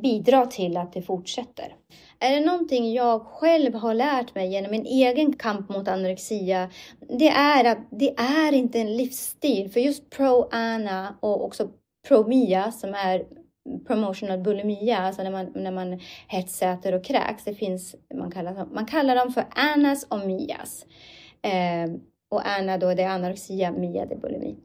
bidra 0.02 0.46
till 0.46 0.78
att 0.78 0.94
det 0.94 1.02
fortsätter. 1.02 1.76
Är 2.20 2.32
det 2.32 2.46
någonting 2.46 2.94
jag 2.94 3.22
själv 3.22 3.74
har 3.76 3.94
lärt 3.94 4.36
mig 4.36 4.52
genom 4.52 4.72
min 4.72 4.86
egen 4.86 5.34
kamp 5.34 5.70
mot 5.70 5.88
anorexia, 5.88 6.70
det 7.00 7.30
är 7.30 7.66
att 7.72 7.78
det 7.92 8.14
är 8.18 8.54
inte 8.54 8.80
en 8.80 8.98
livsstil. 8.98 9.72
För 9.72 9.80
just 9.80 10.10
pro-Anna 10.10 11.16
och 11.20 11.46
också 11.46 11.70
pro-Mia 12.08 12.72
som 12.72 12.94
är 12.94 13.26
promotional 13.88 14.40
bulimia, 14.40 14.98
alltså 14.98 15.24
när 15.24 15.32
man, 15.32 15.52
när 15.56 15.72
man 15.72 16.00
hetsäter 16.28 16.94
och 16.94 17.04
kräks. 17.04 17.44
Det 17.44 17.54
finns, 17.54 17.96
man 18.14 18.32
kallar, 18.32 18.66
man 18.74 18.86
kallar 18.86 19.16
dem 19.16 19.34
för 19.34 19.46
Anas 19.56 20.04
och 20.10 20.28
Mias. 20.28 20.86
Eh, 21.42 21.96
och 22.30 22.42
Ana 22.46 22.78
då 22.78 22.94
det 22.94 23.04
är 23.04 23.10
anorexia, 23.10 23.72
Mia 23.72 24.06
det 24.06 24.16
är 24.16 24.20
bulimi. 24.20 24.56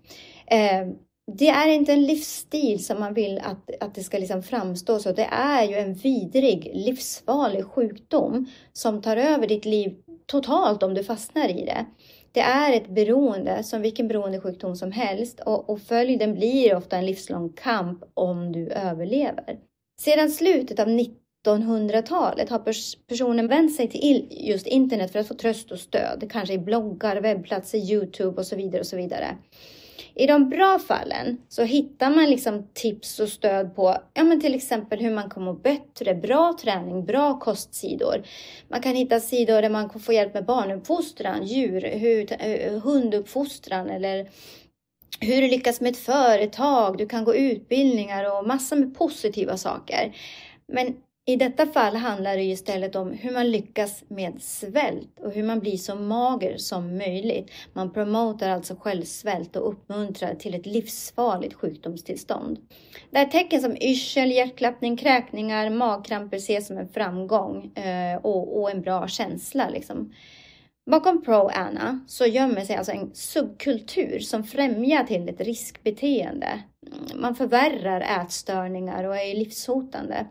Eh, 0.46 0.94
det 1.36 1.48
är 1.48 1.68
inte 1.68 1.92
en 1.92 2.02
livsstil 2.02 2.84
som 2.84 3.00
man 3.00 3.14
vill 3.14 3.38
att, 3.38 3.82
att 3.82 3.94
det 3.94 4.02
ska 4.02 4.18
liksom 4.18 4.42
framstå 4.42 4.98
så. 4.98 5.12
Det 5.12 5.28
är 5.32 5.64
ju 5.64 5.74
en 5.74 5.94
vidrig, 5.94 6.70
livsfarlig 6.74 7.64
sjukdom 7.64 8.46
som 8.72 9.02
tar 9.02 9.16
över 9.16 9.46
ditt 9.46 9.64
liv 9.64 9.96
totalt 10.26 10.82
om 10.82 10.94
du 10.94 11.04
fastnar 11.04 11.48
i 11.48 11.64
det. 11.64 11.86
Det 12.32 12.40
är 12.40 12.72
ett 12.72 12.88
beroende 12.88 13.62
som 13.62 13.82
vilken 13.82 14.08
beroendesjukdom 14.08 14.76
som 14.76 14.92
helst 14.92 15.40
och, 15.40 15.70
och 15.70 15.80
följden 15.80 16.34
blir 16.34 16.76
ofta 16.76 16.96
en 16.96 17.06
livslång 17.06 17.52
kamp 17.52 18.04
om 18.14 18.52
du 18.52 18.68
överlever. 18.68 19.58
Sedan 20.00 20.30
slutet 20.30 20.78
av 20.78 20.88
1900-talet 20.88 22.50
har 22.50 22.58
pers 22.58 22.96
personen 23.08 23.48
vänt 23.48 23.74
sig 23.74 23.88
till 23.88 24.28
just 24.30 24.66
internet 24.66 25.12
för 25.12 25.18
att 25.18 25.28
få 25.28 25.34
tröst 25.34 25.70
och 25.70 25.78
stöd, 25.78 26.30
kanske 26.32 26.54
i 26.54 26.58
bloggar, 26.58 27.16
webbplatser, 27.16 27.78
Youtube 27.78 28.40
och 28.40 28.46
så 28.46 28.56
vidare 28.56 28.80
och 28.80 28.86
så 28.86 28.96
vidare. 28.96 29.36
I 30.14 30.26
de 30.26 30.48
bra 30.48 30.78
fallen 30.78 31.38
så 31.48 31.62
hittar 31.62 32.10
man 32.10 32.30
liksom 32.30 32.66
tips 32.74 33.20
och 33.20 33.28
stöd 33.28 33.76
på 33.76 33.96
ja, 34.14 34.24
men 34.24 34.40
till 34.40 34.54
exempel 34.54 35.00
hur 35.00 35.10
man 35.10 35.30
kommer 35.30 35.52
bättre, 35.52 36.14
bra 36.14 36.56
träning, 36.62 37.04
bra 37.04 37.38
kostsidor. 37.38 38.22
Man 38.68 38.80
kan 38.80 38.94
hitta 38.94 39.20
sidor 39.20 39.62
där 39.62 39.70
man 39.70 39.88
kan 39.88 40.00
få 40.00 40.12
hjälp 40.12 40.34
med 40.34 40.44
barnuppfostran, 40.44 41.46
djur, 41.46 41.80
hur, 41.80 42.32
eh, 42.38 42.80
hunduppfostran 42.80 43.90
eller 43.90 44.30
hur 45.20 45.42
du 45.42 45.48
lyckas 45.48 45.80
med 45.80 45.90
ett 45.90 45.98
företag, 45.98 46.98
du 46.98 47.06
kan 47.06 47.24
gå 47.24 47.34
utbildningar 47.34 48.38
och 48.38 48.46
massor 48.46 48.76
med 48.76 48.94
positiva 48.94 49.56
saker. 49.56 50.16
Men 50.66 50.96
i 51.32 51.36
detta 51.36 51.66
fall 51.66 51.96
handlar 51.96 52.36
det 52.36 52.42
istället 52.42 52.96
om 52.96 53.12
hur 53.12 53.32
man 53.32 53.50
lyckas 53.50 54.04
med 54.08 54.42
svält 54.42 55.20
och 55.20 55.32
hur 55.32 55.42
man 55.42 55.60
blir 55.60 55.76
så 55.76 55.94
mager 55.94 56.56
som 56.56 56.96
möjligt. 56.96 57.50
Man 57.72 57.92
promotar 57.92 58.48
alltså 58.48 58.76
självsvält 58.80 59.56
och 59.56 59.68
uppmuntrar 59.68 60.34
till 60.34 60.54
ett 60.54 60.66
livsfarligt 60.66 61.54
sjukdomstillstånd. 61.54 62.58
Där 63.10 63.24
tecken 63.24 63.60
som 63.60 63.76
yrsel, 63.76 64.30
hjärtklappning, 64.30 64.96
kräkningar, 64.96 65.70
magkramper 65.70 66.36
ses 66.36 66.66
som 66.66 66.78
en 66.78 66.88
framgång 66.88 67.72
eh, 67.76 68.16
och, 68.16 68.60
och 68.60 68.70
en 68.70 68.82
bra 68.82 69.08
känsla. 69.08 69.68
Liksom. 69.68 70.12
Bakom 70.90 71.22
Pro-Anna 71.22 72.00
så 72.06 72.26
gömmer 72.26 72.60
sig 72.60 72.76
alltså 72.76 72.92
en 72.92 73.14
subkultur 73.14 74.18
som 74.18 74.44
främjar 74.44 75.04
till 75.04 75.28
ett 75.28 75.40
riskbeteende. 75.40 76.62
Man 77.14 77.34
förvärrar 77.34 78.00
ätstörningar 78.00 79.04
och 79.04 79.16
är 79.16 79.34
livshotande. 79.34 80.26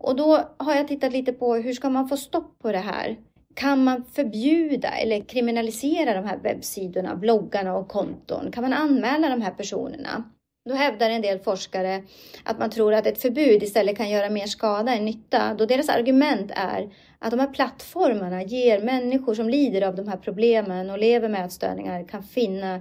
Och 0.00 0.16
då 0.16 0.40
har 0.56 0.74
jag 0.74 0.88
tittat 0.88 1.12
lite 1.12 1.32
på 1.32 1.54
hur 1.54 1.72
ska 1.72 1.90
man 1.90 2.08
få 2.08 2.16
stopp 2.16 2.58
på 2.58 2.72
det 2.72 2.78
här? 2.78 3.16
Kan 3.54 3.84
man 3.84 4.04
förbjuda 4.04 4.88
eller 4.88 5.20
kriminalisera 5.20 6.14
de 6.14 6.28
här 6.28 6.36
webbsidorna, 6.36 7.16
bloggarna 7.16 7.76
och 7.76 7.88
konton? 7.88 8.52
Kan 8.52 8.62
man 8.62 8.72
anmäla 8.72 9.28
de 9.28 9.42
här 9.42 9.50
personerna? 9.50 10.24
Då 10.68 10.74
hävdar 10.74 11.10
en 11.10 11.22
del 11.22 11.38
forskare 11.38 12.02
att 12.44 12.58
man 12.58 12.70
tror 12.70 12.94
att 12.94 13.06
ett 13.06 13.22
förbud 13.22 13.62
istället 13.62 13.96
kan 13.96 14.10
göra 14.10 14.30
mer 14.30 14.46
skada 14.46 14.94
än 14.94 15.04
nytta, 15.04 15.54
då 15.54 15.66
deras 15.66 15.88
argument 15.88 16.50
är 16.54 16.90
att 17.18 17.30
de 17.30 17.40
här 17.40 17.52
plattformarna 17.52 18.42
ger 18.42 18.80
människor 18.80 19.34
som 19.34 19.48
lider 19.48 19.82
av 19.82 19.94
de 19.94 20.08
här 20.08 20.16
problemen 20.16 20.90
och 20.90 20.98
lever 20.98 21.28
med 21.28 21.46
ätstörningar 21.46 22.08
kan 22.08 22.22
finna 22.22 22.80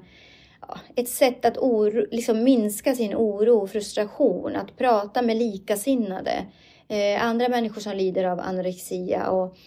ett 0.95 1.09
sätt 1.09 1.45
att 1.45 1.57
oro, 1.57 2.05
liksom 2.11 2.43
minska 2.43 2.95
sin 2.95 3.15
oro 3.15 3.57
och 3.57 3.69
frustration, 3.69 4.55
att 4.55 4.77
prata 4.77 5.21
med 5.21 5.37
likasinnade 5.37 6.45
eh, 6.89 7.23
andra 7.23 7.49
människor 7.49 7.81
som 7.81 7.97
lider 7.97 8.23
av 8.23 8.39
anorexia. 8.39 9.29
Och, 9.29 9.57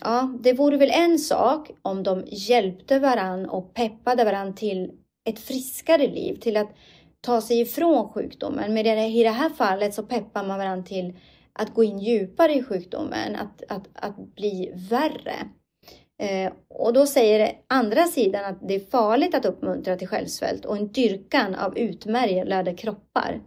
ja, 0.00 0.38
det 0.40 0.52
vore 0.52 0.76
väl 0.76 0.90
en 0.90 1.18
sak 1.18 1.70
om 1.82 2.02
de 2.02 2.24
hjälpte 2.26 2.98
varann 2.98 3.48
och 3.48 3.74
peppade 3.74 4.24
varann 4.24 4.54
till 4.54 4.90
ett 5.24 5.38
friskare 5.38 6.06
liv, 6.06 6.34
till 6.40 6.56
att 6.56 6.70
ta 7.20 7.40
sig 7.40 7.60
ifrån 7.60 8.08
sjukdomen. 8.08 8.74
Men 8.74 8.86
i 8.86 9.22
det 9.22 9.30
här 9.30 9.50
fallet 9.50 9.94
så 9.94 10.02
peppar 10.02 10.46
man 10.46 10.58
varandra 10.58 10.86
till 10.86 11.16
att 11.52 11.74
gå 11.74 11.84
in 11.84 11.98
djupare 11.98 12.54
i 12.54 12.62
sjukdomen, 12.62 13.36
att, 13.36 13.62
att, 13.68 13.88
att 13.94 14.34
bli 14.34 14.72
värre. 14.90 15.34
Eh, 16.22 16.52
och 16.68 16.92
då 16.92 17.06
säger 17.06 17.52
andra 17.68 18.04
sidan 18.04 18.44
att 18.44 18.68
det 18.68 18.74
är 18.74 18.90
farligt 18.90 19.34
att 19.34 19.44
uppmuntra 19.44 19.96
till 19.96 20.08
självsvält 20.08 20.64
och 20.64 20.76
en 20.76 20.92
dyrkan 20.92 21.54
av 21.54 21.78
utmärglade 21.78 22.74
kroppar. 22.74 23.40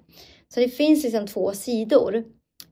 Så 0.54 0.60
det 0.60 0.70
finns 0.70 1.04
liksom 1.04 1.28
två 1.28 1.52
sidor. 1.52 2.24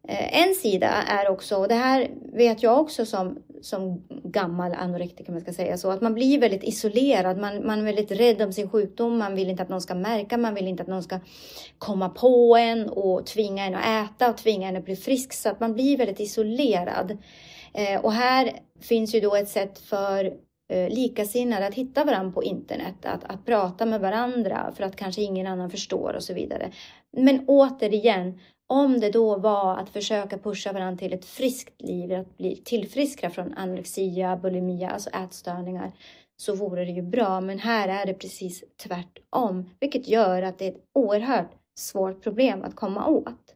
Eh, 0.07 0.41
en 0.41 0.55
sida 0.55 0.87
är 0.87 1.29
också, 1.29 1.55
och 1.55 1.67
det 1.67 1.75
här 1.75 2.11
vet 2.33 2.63
jag 2.63 2.79
också 2.79 3.05
som, 3.05 3.43
som 3.61 4.03
gammal 4.23 4.73
anorektiker, 4.73 5.31
man 5.31 5.41
ska 5.41 5.53
säga 5.53 5.77
så, 5.77 5.89
att 5.89 6.01
man 6.01 6.13
blir 6.13 6.39
väldigt 6.39 6.63
isolerad. 6.63 7.37
Man, 7.37 7.67
man 7.67 7.79
är 7.79 7.83
väldigt 7.83 8.11
rädd 8.11 8.41
om 8.41 8.53
sin 8.53 8.69
sjukdom. 8.69 9.17
Man 9.17 9.35
vill 9.35 9.49
inte 9.49 9.63
att 9.63 9.69
någon 9.69 9.81
ska 9.81 9.95
märka. 9.95 10.37
Man 10.37 10.53
vill 10.53 10.67
inte 10.67 10.83
att 10.83 10.89
någon 10.89 11.03
ska 11.03 11.19
komma 11.77 12.09
på 12.09 12.57
en 12.57 12.89
och 12.89 13.25
tvinga 13.25 13.65
en 13.65 13.75
att 13.75 14.11
äta 14.11 14.29
och 14.29 14.37
tvinga 14.37 14.67
en 14.69 14.77
att 14.77 14.85
bli 14.85 14.95
frisk. 14.95 15.33
Så 15.33 15.49
att 15.49 15.59
man 15.59 15.73
blir 15.73 15.97
väldigt 15.97 16.19
isolerad. 16.19 17.17
Eh, 17.73 18.01
och 18.01 18.13
här 18.13 18.51
finns 18.81 19.15
ju 19.15 19.19
då 19.19 19.35
ett 19.35 19.49
sätt 19.49 19.79
för 19.79 20.25
eh, 20.69 20.89
likasinnade 20.89 21.67
att 21.67 21.75
hitta 21.75 22.03
varandra 22.03 22.31
på 22.31 22.43
internet, 22.43 22.95
att, 23.05 23.23
att 23.23 23.45
prata 23.45 23.85
med 23.85 24.01
varandra 24.01 24.71
för 24.75 24.83
att 24.83 24.95
kanske 24.95 25.21
ingen 25.21 25.47
annan 25.47 25.69
förstår 25.69 26.13
och 26.15 26.23
så 26.23 26.33
vidare. 26.33 26.71
Men 27.17 27.45
återigen, 27.47 28.39
om 28.73 28.99
det 28.99 29.09
då 29.09 29.37
var 29.37 29.77
att 29.77 29.89
försöka 29.89 30.37
pusha 30.37 30.73
varandra 30.73 30.99
till 30.99 31.13
ett 31.13 31.25
friskt 31.25 31.81
liv, 31.81 32.13
att 32.13 32.37
bli 32.37 32.55
tillfriskra 32.55 33.29
från 33.29 33.53
anorexia, 33.53 34.37
bulimia, 34.37 34.89
alltså 34.89 35.09
ätstörningar, 35.09 35.91
så 36.37 36.55
vore 36.55 36.85
det 36.85 36.91
ju 36.91 37.01
bra. 37.01 37.41
Men 37.41 37.59
här 37.59 37.87
är 37.87 38.05
det 38.05 38.13
precis 38.13 38.63
tvärtom, 38.83 39.69
vilket 39.79 40.07
gör 40.07 40.41
att 40.41 40.59
det 40.59 40.65
är 40.67 40.71
ett 40.71 40.85
oerhört 40.93 41.51
svårt 41.79 42.23
problem 42.23 42.63
att 42.63 42.75
komma 42.75 43.07
åt. 43.07 43.55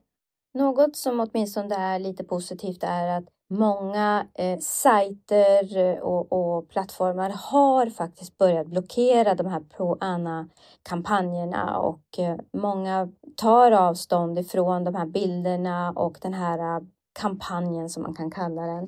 Något 0.53 0.95
som 0.95 1.19
åtminstone 1.19 1.75
är 1.75 1.99
lite 1.99 2.23
positivt 2.23 2.83
är 2.83 3.17
att 3.17 3.25
många 3.49 4.27
eh, 4.33 4.59
sajter 4.59 5.77
eh, 5.77 5.99
och, 5.99 6.31
och, 6.31 6.69
plattformar 6.69 7.29
har 7.29 7.89
faktiskt 7.89 8.37
börjat 8.37 8.67
blockera 8.67 9.35
de 9.35 9.47
här 9.47 9.59
pro-Anna-kampanjerna 9.59 11.77
och 11.77 12.19
eh, 12.19 12.35
många 12.57 13.09
tar 13.35 13.71
avstånd 13.71 14.39
ifrån 14.39 14.83
de 14.83 14.95
här 14.95 15.05
bilderna 15.05 15.93
och 15.95 16.17
den 16.21 16.33
här 16.33 16.59
eh, 16.59 16.79
kampanjen 17.19 17.89
som 17.89 18.03
man 18.03 18.15
kan 18.15 18.31
kalla 18.31 18.61
den. 18.61 18.83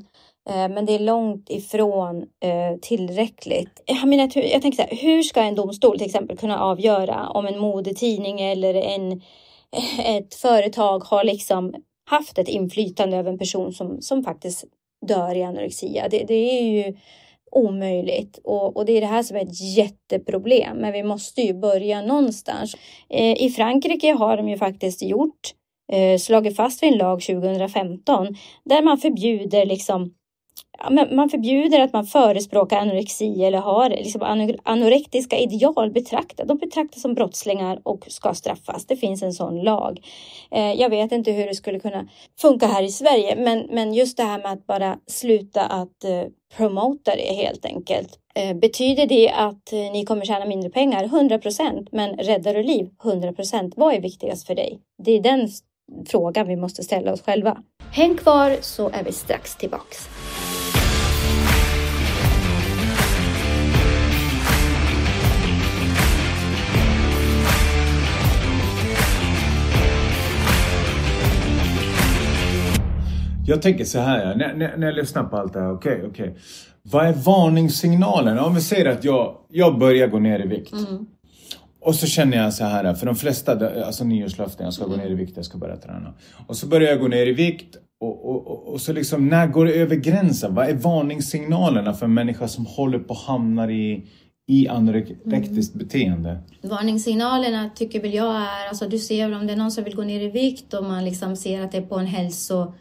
Eh, 0.50 0.70
men 0.70 0.86
det 0.86 0.96
är 0.96 1.00
långt 1.00 1.50
ifrån 1.50 2.26
eh, 2.40 2.78
tillräckligt. 2.82 3.84
Jag, 3.86 4.08
menar, 4.08 4.32
jag 4.36 4.62
tänker 4.62 4.76
så 4.76 4.90
här, 4.90 4.98
hur 5.02 5.24
ska 5.24 5.42
en 5.42 5.56
domstol 5.56 5.98
till 5.98 6.08
exempel 6.08 6.38
kunna 6.38 6.60
avgöra 6.60 7.30
om 7.30 7.46
en 7.46 7.60
modetidning 7.60 8.42
eller 8.42 8.74
en, 8.74 9.22
ett 10.06 10.36
företag 10.36 11.04
har 11.04 11.24
liksom 11.24 11.74
haft 12.10 12.38
ett 12.38 12.48
inflytande 12.48 13.18
över 13.18 13.32
en 13.32 13.38
person 13.38 13.74
som, 13.74 14.02
som 14.02 14.24
faktiskt 14.24 14.66
dör 15.08 15.36
i 15.36 15.44
anorexia. 15.44 16.08
Det, 16.10 16.24
det 16.24 16.60
är 16.60 16.64
ju 16.64 16.98
omöjligt 17.52 18.40
och, 18.44 18.78
och, 18.78 18.86
det 18.86 18.98
är 18.98 19.02
det 19.02 19.08
här 19.08 19.24
som 19.24 19.38
är 19.38 19.42
ett 19.42 19.78
jätteproblem. 19.78 20.78
Men 20.78 20.94
vi 20.94 21.04
måste 21.04 21.42
ju 21.42 21.54
börja 21.54 22.02
någonstans. 22.02 22.76
Eh, 23.10 23.44
I 23.44 23.50
Frankrike 23.50 24.12
har 24.12 24.38
de 24.38 24.50
ju 24.50 24.58
faktiskt 24.58 25.02
gjort 25.02 25.54
eh, 25.92 26.18
slagit 26.18 26.56
fast 26.56 26.84
vid 26.84 26.92
en 26.92 26.98
lag 26.98 27.22
2015 27.22 28.28
där 28.66 28.82
man 28.82 28.98
förbjuder 28.98 29.66
liksom 29.66 30.14
man 31.12 31.30
förbjuder 31.30 31.80
att 31.80 31.94
man 31.94 32.06
förespråkar 32.06 32.78
anorexi 32.78 33.44
eller 33.44 33.58
har 33.58 33.90
liksom 33.90 34.52
anorektiska 34.64 35.38
ideal 35.38 35.92
betraktat. 35.92 36.48
De 36.48 36.58
betraktas 36.58 37.02
som 37.02 37.14
brottslingar 37.14 37.80
och 37.84 38.06
ska 38.08 38.34
straffas. 38.34 38.86
Det 38.86 38.96
finns 38.96 39.24
en 39.24 39.34
sån 39.34 39.62
lag. 39.62 40.00
Eh, 40.52 40.74
jag 40.74 40.90
vet 40.90 41.12
inte 41.12 41.32
hur 41.32 41.48
det 41.48 41.56
skulle 41.56 41.80
kunna 41.80 42.08
funka 42.42 42.68
här 42.68 42.84
i 42.84 42.90
Sverige, 42.90 43.36
men, 43.36 43.68
men 43.70 43.94
just 43.94 44.18
det 44.18 44.24
här 44.24 44.42
med 44.42 44.52
att 44.52 44.68
bara 44.68 44.98
sluta 45.08 45.62
att 45.66 46.04
eh, 46.04 46.24
promota 46.58 47.16
det 47.16 47.34
helt 47.34 47.66
enkelt. 47.66 48.20
Eh, 48.36 48.56
betyder 48.56 49.06
det 49.06 49.30
att 49.30 49.72
ni 49.72 50.06
kommer 50.06 50.26
tjäna 50.26 50.46
mindre 50.46 50.70
pengar? 50.70 51.04
100 51.04 51.40
procent. 51.40 51.90
Men 51.92 52.18
räddar 52.18 52.54
du 52.54 52.64
liv? 52.64 52.90
100 53.04 53.34
procent. 53.34 53.74
Vad 53.78 53.94
är 53.94 54.02
viktigast 54.02 54.48
för 54.48 54.56
dig? 54.56 54.80
Det 55.04 55.12
är 55.12 55.22
den 55.22 55.50
frågan 56.08 56.48
vi 56.48 56.56
måste 56.56 56.84
ställa 56.84 57.14
oss 57.14 57.22
själva. 57.22 57.58
Häng 57.92 58.18
kvar 58.18 58.58
så 58.62 58.90
är 58.90 59.04
vi 59.04 59.12
strax 59.12 59.56
tillbaks. 59.56 60.10
Jag 73.50 73.62
tänker 73.62 73.86
så 73.86 74.00
här, 74.00 74.36
när, 74.36 74.54
när, 74.54 74.78
när 74.78 74.88
jag 74.88 74.96
lyssnar 74.96 75.24
på 75.24 75.38
allt 75.38 75.54
det 75.54 75.60
här, 75.60 75.72
okej, 75.72 75.96
okay, 75.96 76.10
okej. 76.10 76.30
Okay. 76.30 76.42
Vad 76.82 77.06
är 77.06 77.14
varningssignalen? 77.14 78.40
Om 78.40 78.56
vi 78.56 78.62
säger 78.62 78.86
att 78.86 79.04
jag, 79.04 79.36
jag 79.50 79.80
börjar 79.80 80.08
gå 80.08 80.20
ner 80.20 80.40
i 80.40 80.48
vikt. 80.48 80.74
Mm. 80.74 81.06
Och 81.82 81.96
så 81.96 82.08
känner 82.08 82.38
jag 82.38 82.54
så 82.54 82.64
här, 82.64 82.94
för 82.94 83.06
de 83.06 83.16
flesta, 83.16 83.84
alltså 83.86 84.04
nyårslöften, 84.04 84.64
jag 84.64 84.74
ska 84.74 84.84
mm. 84.86 84.98
gå 84.98 85.04
ner 85.04 85.12
i 85.12 85.16
vikt, 85.16 85.34
jag 85.36 85.46
ska 85.46 85.58
börja 85.58 85.78
träna. 85.78 86.14
Och 86.48 86.58
så 86.58 86.68
börjar 86.68 86.90
jag 86.90 87.00
gå 87.00 87.08
ner 87.08 87.26
i 87.26 87.32
vikt 87.32 87.76
och, 88.00 88.30
och, 88.30 88.48
och, 88.48 88.74
och, 88.74 88.82
så 88.82 88.94
liksom, 88.94 89.28
när 89.28 89.48
går 89.48 89.66
det 89.66 89.74
över 89.74 89.96
gränsen? 89.96 90.56
Vad 90.56 90.70
är 90.70 90.74
varningssignalerna 90.74 91.94
för 91.94 92.06
en 92.06 92.14
människa 92.14 92.48
som 92.48 92.66
håller 92.66 93.00
på 93.00 93.14
att 93.14 93.20
hamna 93.20 93.72
i, 93.72 94.06
i 94.48 94.68
anorektiskt 94.68 95.76
mm. 95.76 95.88
beteende? 95.88 96.40
Varningssignalerna 96.62 97.70
tycker 97.76 98.02
väl 98.02 98.14
jag 98.14 98.36
är, 98.36 98.68
alltså 98.70 98.88
du 98.88 99.00
ser 99.00 99.36
om 99.36 99.48
det 99.48 99.54
är 99.54 99.58
någon 99.58 99.72
som 99.72 99.84
vill 99.84 99.96
gå 99.96 100.04
ner 100.04 100.22
i 100.22 100.30
vikt 100.30 100.74
och 100.74 100.84
man 100.84 101.06
liksom 101.06 101.36
ser 101.36 101.62
att 101.62 101.72
det 101.72 101.78
är 101.78 101.82
på 101.82 101.96
en 101.96 102.06
hälso 102.06 102.74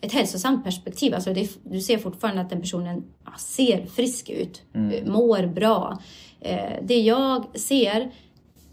ett 0.00 0.12
hälsosamt 0.12 0.64
perspektiv. 0.64 1.14
Alltså 1.14 1.32
det, 1.32 1.50
du 1.62 1.80
ser 1.80 1.98
fortfarande 1.98 2.40
att 2.40 2.50
den 2.50 2.60
personen 2.60 3.04
ser 3.38 3.86
frisk 3.86 4.30
ut, 4.30 4.62
mm. 4.74 4.90
Eh, 4.90 5.12
mår 5.12 5.46
bra. 5.46 5.98
Eh, 6.40 6.72
det 6.82 7.00
jag 7.00 7.58
ser, 7.58 8.10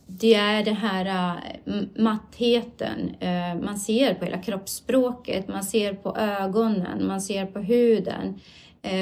det 0.07 0.33
är 0.33 0.65
den 0.65 0.75
här 0.75 1.36
uh, 1.67 1.83
mattheten. 1.97 3.15
Man 3.63 3.77
ser 3.77 4.13
på 4.13 4.25
hela 4.25 4.38
kroppsspråket, 4.38 5.47
man 5.47 5.63
ser 5.63 5.93
på 5.93 6.17
ögonen, 6.17 7.07
man 7.07 7.21
ser 7.21 7.45
på 7.45 7.59
huden, 7.59 8.39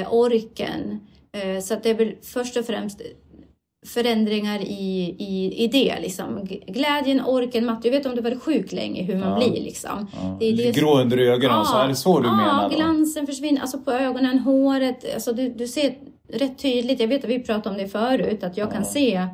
orken. 0.08 1.00
så 1.62 1.74
att 1.74 1.82
det 1.82 1.90
är 1.90 1.94
väl 1.94 2.14
först 2.22 2.56
och 2.56 2.64
främst 2.64 3.02
förändringar 3.86 4.60
i, 4.60 5.16
i, 5.18 5.64
i 5.64 5.66
det. 5.66 6.00
Liksom. 6.00 6.48
Glädjen, 6.66 7.20
orken, 7.20 7.64
matt. 7.64 7.82
Du 7.82 7.90
vet 7.90 8.06
om 8.06 8.14
du 8.14 8.22
varit 8.22 8.42
sjuk 8.42 8.72
länge, 8.72 9.02
hur 9.02 9.18
man 9.18 9.28
ja. 9.28 9.48
blir. 9.48 9.62
Liksom. 9.62 10.06
Ja. 10.14 10.36
Det 10.40 10.46
är 10.46 10.56
det 10.56 10.80
Grå 10.80 11.00
under 11.00 11.18
ögonen, 11.18 11.56
ja. 11.56 11.64
så 11.64 11.76
är 11.76 11.88
det 11.88 11.94
så 11.94 12.20
du 12.20 12.28
ja, 12.28 12.36
menar? 12.36 12.62
Ja, 12.62 12.76
glansen 12.76 13.26
försvinner. 13.26 13.60
Alltså 13.60 13.78
på 13.78 13.90
ögonen, 13.90 14.38
håret. 14.38 15.14
Alltså 15.14 15.32
du, 15.32 15.48
du 15.48 15.68
ser 15.68 15.94
rätt 16.28 16.58
tydligt. 16.58 17.00
Jag 17.00 17.08
vet 17.08 17.24
att 17.24 17.30
vi 17.30 17.38
pratade 17.38 17.68
om 17.68 17.82
det 17.82 17.88
förut, 17.88 18.42
att 18.42 18.56
jag 18.56 18.68
ja. 18.68 18.72
kan 18.72 18.84
se 18.84 19.26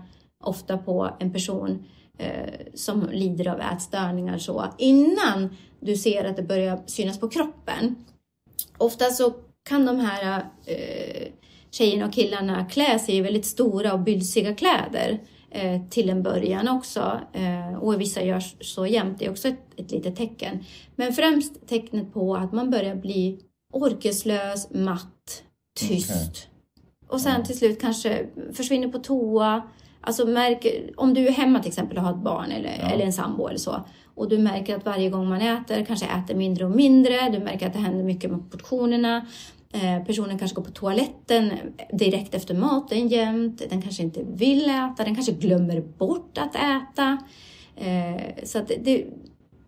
ofta 0.45 0.79
på 0.79 1.11
en 1.19 1.33
person 1.33 1.85
eh, 2.19 2.55
som 2.75 3.09
lider 3.13 3.49
av 3.49 3.61
ätstörningar 3.61 4.39
så 4.39 4.65
innan 4.79 5.57
du 5.81 5.97
ser 5.97 6.25
att 6.25 6.37
det 6.37 6.43
börjar 6.43 6.81
synas 6.87 7.21
på 7.21 7.29
kroppen. 7.29 7.97
Ofta 8.79 9.05
så 9.05 9.35
kan 9.69 9.87
de 9.87 10.01
här 10.01 10.45
eh, 10.67 11.29
tjejerna 11.71 12.07
och 12.07 12.13
killarna 12.13 12.65
klä 12.65 12.99
sig 12.99 13.17
i 13.17 13.21
väldigt 13.21 13.47
stora 13.47 13.93
och 13.93 14.01
bylsiga 14.01 14.55
kläder 14.55 15.21
eh, 15.51 15.83
till 15.91 16.11
en 16.11 16.23
början 16.23 16.69
också. 16.69 17.21
Eh, 17.33 17.79
och 17.79 18.01
vissa 18.01 18.23
gör 18.23 18.43
så 18.61 18.87
jämt, 18.87 19.19
det 19.19 19.27
är 19.27 19.31
också 19.31 19.49
ett, 19.49 19.61
ett 19.77 19.91
litet 19.91 20.17
tecken. 20.17 20.65
Men 20.97 21.13
främst 21.13 21.69
tecknet 21.69 22.13
på 22.13 22.37
att 22.37 22.53
man 22.53 22.71
börjar 22.71 22.95
bli 22.95 23.39
orkeslös, 23.73 24.71
matt, 24.71 25.43
tyst. 25.81 26.11
Okay. 26.11 27.09
Och 27.09 27.21
sen 27.21 27.45
till 27.45 27.59
slut 27.59 27.81
kanske 27.81 28.27
försvinner 28.53 28.89
på 28.89 28.99
toa. 28.99 29.63
Alltså 30.01 30.27
märker, 30.27 30.91
om 30.97 31.15
du 31.15 31.27
är 31.27 31.33
hemma 31.33 31.59
till 31.59 31.69
exempel 31.69 31.99
och 31.99 32.05
har 32.05 32.11
ett 32.11 32.25
barn 32.25 32.51
eller, 32.51 32.79
ja. 32.81 32.91
eller 32.91 33.05
en 33.05 33.13
sambo 33.13 33.49
eller 33.49 33.59
så 33.59 33.85
och 34.19 34.29
du 34.29 34.39
märker 34.39 34.77
att 34.77 34.85
varje 34.85 35.11
gång 35.11 35.29
man 35.29 35.41
äter, 35.41 35.85
kanske 35.85 36.07
äter 36.07 36.35
mindre 36.35 36.65
och 36.65 36.71
mindre, 36.71 37.29
du 37.29 37.39
märker 37.39 37.67
att 37.67 37.73
det 37.73 37.79
händer 37.79 38.05
mycket 38.05 38.31
med 38.31 38.51
portionerna. 38.51 39.27
Eh, 39.73 40.05
personen 40.05 40.39
kanske 40.39 40.55
går 40.55 40.63
på 40.63 40.71
toaletten 40.71 41.53
direkt 41.93 42.35
efter 42.35 42.55
maten 42.55 43.09
jämt. 43.09 43.63
Den 43.71 43.83
kanske 43.83 44.03
inte 44.03 44.23
vill 44.25 44.71
äta, 44.71 45.05
den 45.05 45.15
kanske 45.15 45.33
glömmer 45.33 45.81
bort 45.81 46.39
att 46.39 46.55
äta. 46.55 47.19
Eh, 47.77 48.45
så 48.45 48.59
att 48.59 48.69
det, 48.69 49.05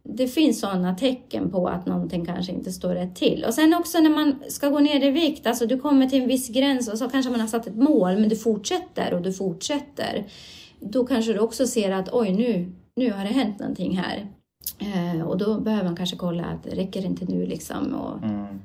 det 0.02 0.28
finns 0.28 0.60
sådana 0.60 0.94
tecken 0.94 1.50
på 1.50 1.68
att 1.68 1.86
någonting 1.86 2.26
kanske 2.26 2.52
inte 2.52 2.72
står 2.72 2.94
rätt 2.94 3.16
till. 3.16 3.44
Och 3.44 3.54
sen 3.54 3.74
också 3.74 3.98
när 3.98 4.10
man 4.10 4.42
ska 4.48 4.68
gå 4.68 4.78
ner 4.78 5.04
i 5.04 5.10
vikt, 5.10 5.46
alltså 5.46 5.66
du 5.66 5.78
kommer 5.78 6.06
till 6.06 6.22
en 6.22 6.28
viss 6.28 6.48
gräns 6.48 6.88
och 6.88 6.98
så 6.98 7.08
kanske 7.08 7.30
man 7.30 7.40
har 7.40 7.48
satt 7.48 7.66
ett 7.66 7.76
mål 7.76 8.18
men 8.18 8.28
du 8.28 8.36
fortsätter 8.36 9.14
och 9.14 9.22
du 9.22 9.32
fortsätter. 9.32 10.26
Då 10.80 11.06
kanske 11.06 11.32
du 11.32 11.38
också 11.38 11.66
ser 11.66 11.90
att 11.90 12.08
oj 12.12 12.32
nu, 12.32 12.72
nu 12.96 13.12
har 13.12 13.24
det 13.24 13.30
hänt 13.30 13.58
någonting 13.58 13.96
här. 13.96 14.26
Eh, 14.78 15.22
och 15.22 15.38
då 15.38 15.60
behöver 15.60 15.84
man 15.84 15.96
kanske 15.96 16.16
kolla 16.16 16.44
att 16.44 16.62
det 16.62 16.70
räcker 16.70 17.04
inte 17.04 17.24
nu 17.24 17.46
liksom. 17.46 17.94
Och... 17.94 18.24
Mm. 18.24 18.60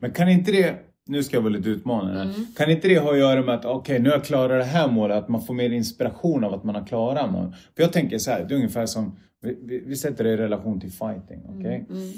Men 0.00 0.10
kan 0.10 0.28
inte 0.28 0.52
det, 0.52 0.74
nu 1.06 1.22
ska 1.22 1.36
jag 1.36 1.42
vara 1.42 1.52
lite 1.52 1.68
utmanande, 1.68 2.20
mm. 2.20 2.46
kan 2.56 2.70
inte 2.70 2.88
det 2.88 2.98
ha 2.98 3.12
att 3.12 3.18
göra 3.18 3.42
med 3.42 3.54
att 3.54 3.64
okej 3.64 3.78
okay, 3.78 3.98
nu 3.98 4.08
har 4.08 4.16
jag 4.16 4.24
klarat 4.24 4.60
det 4.60 4.64
här 4.64 4.88
målet, 4.88 5.16
att 5.16 5.28
man 5.28 5.42
får 5.42 5.54
mer 5.54 5.70
inspiration 5.70 6.44
av 6.44 6.54
att 6.54 6.64
man 6.64 6.74
har 6.74 6.86
klarat 6.86 7.32
målet? 7.32 7.54
För 7.76 7.82
jag 7.82 7.92
tänker 7.92 8.18
så 8.18 8.30
här, 8.30 8.44
det 8.44 8.54
är 8.54 8.56
ungefär 8.56 8.86
som, 8.86 9.18
vi, 9.42 9.58
vi, 9.62 9.82
vi 9.86 9.96
sätter 9.96 10.24
det 10.24 10.30
i 10.30 10.36
relation 10.36 10.80
till 10.80 10.92
fighting, 10.92 11.40
okej? 11.48 11.60
Okay? 11.60 11.76
Mm. 11.76 12.02
mm. 12.02 12.12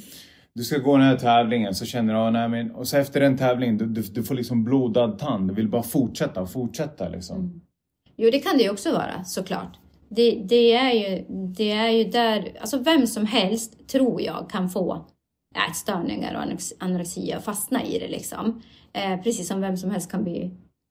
Du 0.54 0.64
ska 0.64 0.78
gå 0.78 0.96
den 0.96 1.06
här 1.06 1.16
tävlingen 1.16 1.74
så 1.74 1.84
känner 1.84 2.14
du, 2.14 2.20
ah, 2.20 2.30
nej, 2.30 2.48
men, 2.48 2.70
och 2.70 2.88
så 2.88 2.96
efter 2.96 3.20
den 3.20 3.38
tävlingen, 3.38 3.78
du, 3.78 3.86
du, 3.86 4.02
du 4.02 4.22
får 4.22 4.34
liksom 4.34 4.64
blodad 4.64 5.18
tand, 5.18 5.48
du 5.48 5.54
vill 5.54 5.68
bara 5.68 5.82
fortsätta 5.82 6.42
och 6.42 6.52
fortsätta 6.52 7.08
liksom. 7.08 7.36
Mm. 7.36 7.60
Jo, 8.16 8.30
det 8.30 8.38
kan 8.38 8.56
det 8.56 8.62
ju 8.62 8.70
också 8.70 8.92
vara 8.92 9.24
såklart. 9.24 9.78
Det, 10.08 10.42
det, 10.48 10.72
är 10.72 10.92
ju, 10.92 11.24
det 11.56 11.70
är 11.70 11.90
ju 11.90 12.04
där, 12.04 12.56
alltså 12.60 12.78
vem 12.78 13.06
som 13.06 13.26
helst 13.26 13.88
tror 13.88 14.22
jag 14.22 14.50
kan 14.50 14.70
få 14.70 15.06
ätstörningar 15.68 16.34
och 16.34 16.61
anorexia 16.78 17.36
och 17.36 17.44
fastna 17.44 17.84
i 17.84 17.98
det 17.98 18.09
liksom. 18.09 18.62
Eh, 18.92 19.22
precis 19.22 19.48
som 19.48 19.61
vem 19.61 19.76
som 19.76 19.90
helst 19.90 20.11
kan 20.11 20.24
bli 20.24 20.50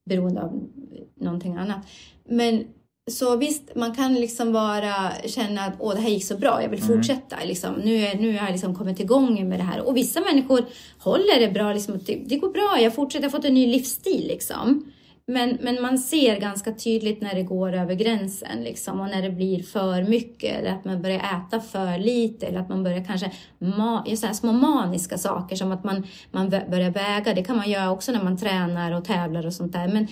beroende 0.10 0.42
av 0.42 0.70
någonting 1.16 1.56
annat. 1.56 1.88
Men 2.30 2.64
så 3.12 3.36
visst, 3.36 3.76
man 3.76 3.96
kan 3.96 4.14
liksom 4.14 4.54
vara, 4.54 5.12
känna 5.26 5.62
att 5.62 5.74
Åh, 5.80 5.96
det 5.96 6.02
här 6.02 6.10
gick 6.10 6.26
så 6.26 6.38
bra, 6.38 6.62
jag 6.62 6.70
vill 6.70 6.84
mm. 6.84 6.96
fortsätta. 6.96 7.36
Liksom. 7.46 7.74
Nu, 7.74 7.96
är, 7.96 8.16
nu 8.16 8.38
har 8.38 8.46
jag 8.46 8.52
liksom 8.52 8.76
kommit 8.76 9.00
igång 9.00 9.50
med 9.50 9.60
det 9.60 9.64
här. 9.64 9.82
Och 9.82 9.98
vissa 9.98 10.20
människor 10.20 10.66
håller 11.00 11.40
det 11.40 11.52
bra, 11.52 11.74
liksom, 11.74 12.00
det, 12.06 12.16
det 12.26 12.38
går 12.38 12.50
bra, 12.50 12.78
jag 12.82 12.96
fortsätter, 12.96 13.24
jag 13.24 13.32
har 13.32 13.38
fått 13.38 13.46
en 13.46 13.54
ny 13.54 13.68
livsstil. 13.68 14.28
Liksom. 14.28 14.92
Men, 15.26 15.58
men 15.62 15.82
man 15.82 15.98
ser 15.98 16.40
ganska 16.40 16.74
tydligt 16.74 17.22
när 17.22 17.36
det 17.36 17.44
går 17.44 17.74
över 17.74 17.96
gränsen 17.96 18.64
liksom, 18.64 19.00
och 19.00 19.10
när 19.10 19.22
det 19.22 19.30
blir 19.30 19.64
för 19.64 20.04
mycket 20.04 20.56
eller 20.56 20.72
att 20.72 20.86
man 20.86 21.02
börjar 21.02 21.20
äta 21.20 21.60
för 21.60 21.98
lite 21.98 22.46
eller 22.46 22.60
att 22.60 22.70
man 22.70 22.84
börjar 22.84 23.04
kanske 23.04 23.32
ma 23.60 24.06
så 24.16 24.26
här 24.28 24.34
små 24.34 24.52
maniska 24.52 25.18
saker 25.18 25.56
som 25.56 25.72
att 25.72 25.84
man, 25.84 26.08
man 26.32 26.50
börjar 26.50 26.90
väga. 26.90 27.34
Det 27.34 27.44
kan 27.44 27.58
man 27.58 27.70
göra 27.70 27.92
också 27.92 28.12
när 28.12 28.24
man 28.24 28.38
tränar 28.38 28.92
och 28.92 29.06
tävlar 29.06 29.46
och 29.46 29.54
sånt 29.54 29.74
där. 29.74 29.88
Men 29.88 30.08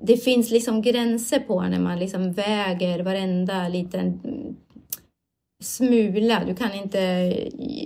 det 0.00 0.16
finns 0.16 0.50
liksom 0.50 0.82
gränser 0.82 1.38
på 1.38 1.62
när 1.62 1.80
man 1.80 1.98
liksom 1.98 2.32
väger 2.32 3.02
varenda 3.02 3.68
liten 3.68 4.20
smula. 5.62 6.42
Du 6.46 6.54
kan 6.54 6.74
inte... 6.74 6.98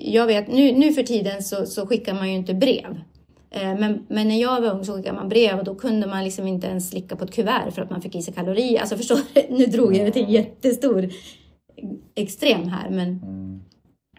Jag 0.03 0.27
vet, 0.27 0.49
nu, 0.49 0.73
nu 0.73 0.93
för 0.93 1.03
tiden 1.03 1.43
så, 1.43 1.67
så 1.67 1.87
skickar 1.87 2.15
man 2.15 2.29
ju 2.29 2.35
inte 2.35 2.55
brev. 2.55 3.01
Eh, 3.51 3.79
men, 3.79 4.07
men, 4.09 4.29
när 4.29 4.41
jag 4.41 4.61
var 4.61 4.71
ung 4.71 4.85
så 4.85 4.97
skickade 4.97 5.17
man 5.17 5.29
brev 5.29 5.59
och 5.59 5.65
då 5.65 5.75
kunde 5.75 6.07
man 6.07 6.25
liksom 6.25 6.47
inte 6.47 6.67
ens 6.67 6.91
slicka 6.91 7.17
på 7.17 7.25
ett 7.25 7.35
kuvert 7.35 7.71
för 7.71 7.83
att 7.83 7.91
man 7.91 8.03
fick 8.03 8.15
i 8.15 8.23
sig 8.23 8.35
kalorier. 8.35 8.81
Alltså 8.81 8.97
förstår 8.97 9.19
du? 9.35 9.57
Nu 9.57 9.67
drog 9.67 9.97
jag 9.97 10.07
det 10.07 10.13
till 10.13 10.25
en 10.25 10.31
jättestor 10.31 11.09
extrem 12.15 12.69
här 12.69 12.91
men, 12.91 13.09
mm. 13.09 13.61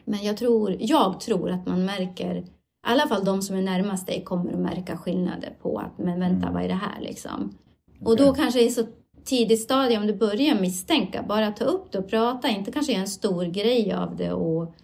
men 0.06 0.24
jag, 0.24 0.38
tror, 0.38 0.78
jag 0.80 1.20
tror 1.20 1.52
att 1.52 1.68
man 1.68 1.86
märker, 1.86 2.36
i 2.36 2.44
alla 2.82 3.08
fall 3.08 3.26
de 3.26 3.42
som 3.42 3.56
är 3.56 3.62
närmast 3.62 4.08
dig 4.08 4.24
kommer 4.24 4.54
att 4.54 4.60
märka 4.60 4.98
skillnader 4.98 5.58
på 5.62 5.78
att 5.78 5.98
men 5.98 6.20
vänta 6.20 6.48
mm. 6.48 6.54
vad 6.54 6.64
är 6.64 6.68
det 6.68 6.74
här 6.74 7.02
liksom. 7.02 7.56
Okay. 8.02 8.12
Och 8.12 8.18
då 8.18 8.34
kanske 8.34 8.62
i 8.62 8.70
så 8.70 8.84
tidigt 9.24 9.62
stadie 9.62 9.98
om 9.98 10.08
du 10.08 10.14
börjar 10.14 10.62
misstänka, 10.62 11.24
bara 11.28 11.52
ta 11.52 11.66
upp 11.66 11.92
det 11.92 11.98
och 11.98 12.10
prata, 12.10 12.50
inte 12.50 12.72
kanske 12.72 12.92
göra 12.92 13.02
en 13.02 13.08
stor 13.08 13.46
grej 13.46 13.94
av 13.94 14.16
det 14.16 14.34
och 14.34 14.76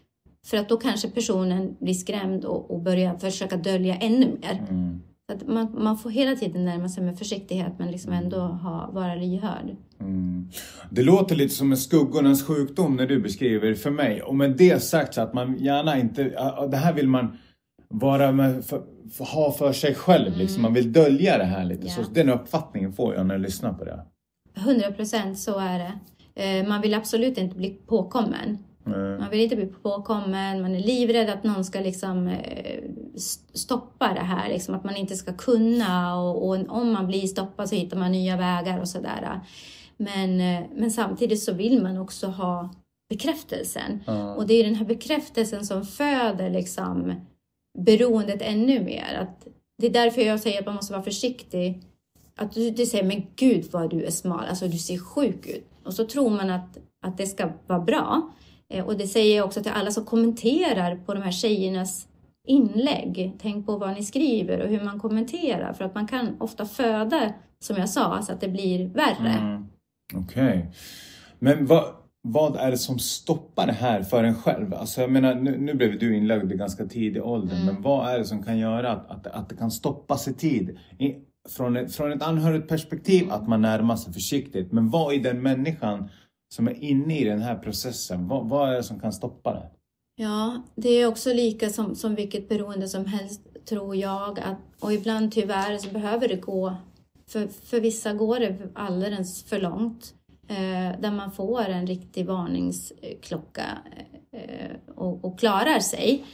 för 0.50 0.58
att 0.58 0.70
då 0.70 0.78
kanske 0.78 1.10
personen 1.10 1.76
blir 1.80 1.94
skrämd 1.94 2.46
och, 2.46 2.72
och 2.72 2.82
börjar 2.82 3.18
försöka 3.18 3.58
dölja 3.58 3.96
ännu 3.96 4.26
mer. 4.42 4.66
Mm. 4.70 5.02
Att 5.34 5.48
man, 5.48 5.84
man 5.84 5.98
får 5.98 6.10
hela 6.10 6.36
tiden 6.36 6.66
närma 6.66 6.90
sig 6.90 7.04
med 7.04 7.18
försiktighet 7.18 7.74
men 7.80 7.92
liksom 7.92 8.14
ändå 8.14 8.40
ha, 8.40 8.90
vara 8.94 9.16
lyhörd. 9.16 9.76
Mm. 10.00 10.50
Det 10.90 11.04
låter 11.04 11.36
lite 11.36 11.56
som 11.56 11.72
en 11.72 11.78
skuggornas 11.78 12.44
sjukdom 12.44 12.96
när 12.96 13.08
du 13.08 13.22
beskriver 13.22 13.68
det 13.68 13.76
för 13.76 13.92
mig. 13.92 14.22
Och 14.22 14.36
med 14.36 14.58
det 14.58 14.84
sagt 14.84 15.14
så 15.14 15.22
att 15.22 15.34
man 15.34 15.58
gärna 15.60 16.00
inte, 16.00 16.24
det 16.72 16.78
här 16.78 16.94
vill 16.94 17.08
man 17.08 17.38
vara 17.90 18.32
med, 18.32 18.66
för, 18.66 18.84
ha 19.20 19.52
för 19.52 19.74
sig 19.74 19.96
själv 19.96 20.28
mm. 20.28 20.40
liksom. 20.40 20.62
Man 20.62 20.74
vill 20.74 20.94
dölja 20.94 21.38
det 21.38 21.44
här 21.44 21.66
lite. 21.66 21.86
Yeah. 21.86 22.04
Så 22.04 22.12
den 22.12 22.30
uppfattningen 22.30 22.94
får 22.94 23.16
jag 23.16 23.26
när 23.26 23.36
jag 23.36 23.42
lyssnar 23.42 23.74
på 23.74 23.86
det. 23.86 24.06
100 24.56 24.92
procent 24.92 25.40
så 25.40 25.60
är 25.60 25.80
det. 25.80 25.94
Eh, 26.44 26.68
man 26.68 26.82
vill 26.82 26.94
absolut 26.94 27.38
inte 27.38 27.56
bli 27.56 27.70
påkommen. 27.70 28.58
Mm. 28.94 29.20
Man 29.20 29.30
vill 29.30 29.40
inte 29.40 29.56
bli 29.56 29.66
påkommen, 29.66 30.62
man 30.62 30.76
är 30.76 30.80
livrädd 30.80 31.30
att 31.30 31.44
någon 31.44 31.66
ska 31.66 31.80
liksom 31.80 32.28
eh, 32.28 32.84
stoppa 33.54 34.14
det 34.14 34.20
här, 34.20 34.50
liksom, 34.50 34.76
att 34.76 34.84
man 34.84 34.96
inte 34.96 35.16
ska 35.16 35.34
kunna 35.34 36.22
och, 36.22 36.48
och, 36.48 36.66
om 36.70 36.92
man 36.92 37.08
blir 37.08 37.28
stoppad 37.28 37.70
så 37.70 37.76
hittar 37.76 37.98
man 37.98 38.12
nya 38.12 38.38
vägar 38.38 38.80
och 38.80 38.90
sådär. 38.90 39.40
Men, 39.98 40.42
eh, 40.42 40.64
men 40.76 40.92
samtidigt 40.92 41.44
så 41.44 41.54
vill 41.54 41.84
man 41.84 41.98
också 41.98 42.28
ha 42.28 42.70
bekräftelsen. 43.10 44.04
Mm. 44.08 44.28
Och 44.28 44.48
det 44.48 44.54
är 44.54 44.64
den 44.64 44.76
här 44.76 44.86
bekräftelsen 44.86 45.66
som 45.66 45.86
föder 45.86 46.50
liksom 46.50 47.14
beroendet 47.78 48.42
ännu 48.42 48.84
mer. 48.84 49.18
Att 49.22 49.48
det 49.78 49.88
är 49.88 49.92
därför 49.92 50.22
jag 50.22 50.40
säger 50.40 50.60
att 50.60 50.66
man 50.66 50.76
måste 50.76 50.94
vara 50.94 51.04
försiktig. 51.04 51.84
Att 52.36 52.54
du, 52.54 52.72
du 52.72 52.86
säger, 52.86 53.04
men 53.04 53.26
gud 53.36 53.66
vad 53.72 53.90
du 53.90 54.04
är 54.04 54.12
smal, 54.12 54.46
alltså 54.50 54.68
du 54.68 54.78
ser 54.78 54.98
sjuk 54.98 55.48
ut. 55.48 55.68
Och 55.84 55.94
så 55.94 56.06
tror 56.06 56.30
man 56.30 56.50
att, 56.50 56.78
att 57.06 57.18
det 57.18 57.28
ska 57.28 57.50
vara 57.68 57.80
bra. 57.80 58.32
Eh, 58.74 58.86
och 58.86 58.98
det 58.98 59.08
säger 59.08 59.38
jag 59.38 59.46
också 59.46 59.64
till 59.64 59.72
alla 59.72 59.92
som 59.92 60.06
kommenterar 60.06 60.96
på 60.96 61.14
de 61.14 61.24
här 61.24 61.32
tjejernas 61.32 62.08
inlägg. 62.48 63.36
Tänk 63.42 63.66
på 63.66 63.78
vad 63.78 63.94
ni 63.94 64.04
skriver 64.04 64.62
och 64.62 64.70
hur 64.70 64.84
man 64.84 65.00
kommenterar 65.00 65.74
för 65.74 65.86
att 65.86 65.96
man 65.96 66.08
kan 66.08 66.38
ofta 66.40 66.66
föda, 66.66 67.34
som 67.60 67.76
jag 67.78 67.90
sa, 67.90 68.22
så 68.22 68.32
att 68.32 68.42
det 68.42 68.50
blir 68.50 68.88
värre. 68.88 69.30
Mm. 69.30 69.66
Okej. 70.16 70.58
Okay. 70.58 70.62
Men 71.40 71.66
vad, 71.66 71.86
vad 72.22 72.56
är 72.56 72.72
det 72.72 72.78
som 72.78 73.00
stoppar 73.00 73.68
det 73.68 73.74
här 73.74 74.04
för 74.04 74.24
en 74.24 74.36
själv? 74.36 74.74
Alltså 74.74 75.02
jag 75.02 75.12
menar, 75.12 75.36
nu, 75.36 75.58
nu 75.58 75.74
blev 75.74 76.00
du 76.00 76.18
inlagd 76.18 76.52
i 76.52 76.56
ganska 76.56 76.86
tidig 76.86 77.24
ålder, 77.24 77.56
mm. 77.56 77.66
men 77.66 77.82
vad 77.82 78.10
är 78.10 78.18
det 78.18 78.26
som 78.26 78.44
kan 78.44 78.58
göra 78.58 78.92
att, 78.92 79.12
att, 79.12 79.28
att 79.28 79.50
det 79.50 79.56
kan 79.56 79.72
stoppas 79.72 80.28
i 80.28 80.34
tid? 80.34 80.78
I, 81.00 81.16
från, 81.50 81.78
ett, 81.78 81.96
från 81.96 82.12
ett 82.12 82.24
anhörigt 82.24 82.70
perspektiv, 82.70 83.32
att 83.32 83.48
man 83.48 83.62
närmar 83.62 83.96
sig 83.96 84.14
försiktigt, 84.14 84.72
men 84.72 84.90
vad 84.90 85.14
i 85.14 85.18
den 85.18 85.42
människan 85.42 86.10
som 86.56 86.68
är 86.68 86.84
inne 86.84 87.20
i 87.20 87.24
den 87.24 87.42
här 87.42 87.56
processen, 87.56 88.28
vad, 88.28 88.50
vad 88.50 88.70
är 88.70 88.74
det 88.74 88.84
som 88.84 89.00
kan 89.00 89.14
stoppa 89.14 89.54
det? 89.54 89.70
Ja, 90.20 90.64
det 90.76 90.90
är 90.90 91.08
också 91.08 91.34
lika 91.34 91.70
som, 91.70 91.96
som 91.96 92.16
vilket 92.16 92.50
beroende 92.50 92.88
som 92.88 93.06
helst, 93.06 93.42
tror 93.66 93.96
jag. 93.96 94.40
Att, 94.40 94.58
och 94.80 94.94
ibland 94.94 95.32
tyvärr 95.32 95.78
så 95.78 95.90
behöver 95.90 96.28
det 96.28 96.36
gå, 96.36 96.76
för, 97.28 97.48
för 97.48 97.80
vissa 97.80 98.14
går 98.14 98.40
det 98.40 98.58
alldeles 98.74 99.44
för 99.44 99.60
långt. 99.60 100.14
Eh, 100.48 101.00
där 101.00 101.12
man 101.12 101.32
får 101.32 101.62
en 101.62 101.88
riktig 101.88 102.26
varningsklocka 102.26 103.78
eh, 104.32 104.96
och, 104.96 105.26
och, 105.26 105.40
klarar 105.40 105.80
sig. 105.80 106.26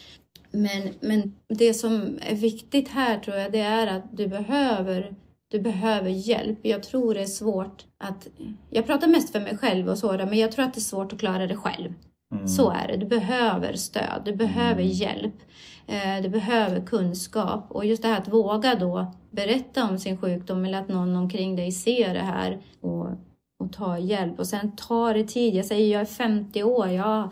Men, 0.51 0.93
men 0.99 1.35
det 1.47 1.73
som 1.73 2.19
är 2.21 2.35
viktigt 2.35 2.87
här 2.87 3.19
tror 3.19 3.37
jag, 3.37 3.51
det 3.51 3.59
är 3.59 3.87
att 3.87 4.17
du 4.17 4.27
behöver 4.27 5.15
du 5.53 5.59
behöver 5.59 6.09
hjälp. 6.09 6.59
Jag 6.61 6.83
tror 6.83 7.13
det 7.13 7.21
är 7.21 7.25
svårt 7.25 7.85
att... 7.97 8.27
Jag 8.69 8.85
pratar 8.85 9.07
mest 9.07 9.31
för 9.31 9.39
mig 9.39 9.57
själv 9.57 9.89
och 9.89 9.97
så, 9.97 10.11
men 10.11 10.37
jag 10.37 10.51
tror 10.51 10.65
att 10.65 10.73
det 10.73 10.79
är 10.79 10.81
svårt 10.81 11.13
att 11.13 11.19
klara 11.19 11.47
det 11.47 11.55
själv. 11.55 11.93
Mm. 12.35 12.47
Så 12.47 12.71
är 12.71 12.87
det. 12.87 12.97
Du 12.97 13.05
behöver 13.05 13.73
stöd, 13.73 14.21
du 14.25 14.35
behöver 14.35 14.81
mm. 14.81 14.91
hjälp, 14.91 15.35
eh, 15.87 16.21
du 16.23 16.29
behöver 16.29 16.85
kunskap. 16.85 17.65
Och 17.69 17.85
just 17.85 18.01
det 18.01 18.07
här 18.07 18.17
att 18.17 18.27
våga 18.27 18.75
då 18.75 19.13
berätta 19.31 19.89
om 19.89 19.99
sin 19.99 20.17
sjukdom 20.17 20.65
eller 20.65 20.79
att 20.79 20.87
någon 20.87 21.15
omkring 21.15 21.55
dig 21.55 21.71
ser 21.71 22.13
det 22.13 22.19
här 22.19 22.61
och, 22.81 23.07
och 23.59 23.73
ta 23.73 23.97
hjälp. 23.97 24.39
Och 24.39 24.47
sen 24.47 24.75
tar 24.75 25.13
det 25.13 25.23
tid. 25.23 25.55
Jag 25.55 25.65
säger 25.65 25.93
jag 25.93 26.01
är 26.01 26.05
50 26.05 26.63
år, 26.63 26.87
jag 26.87 27.29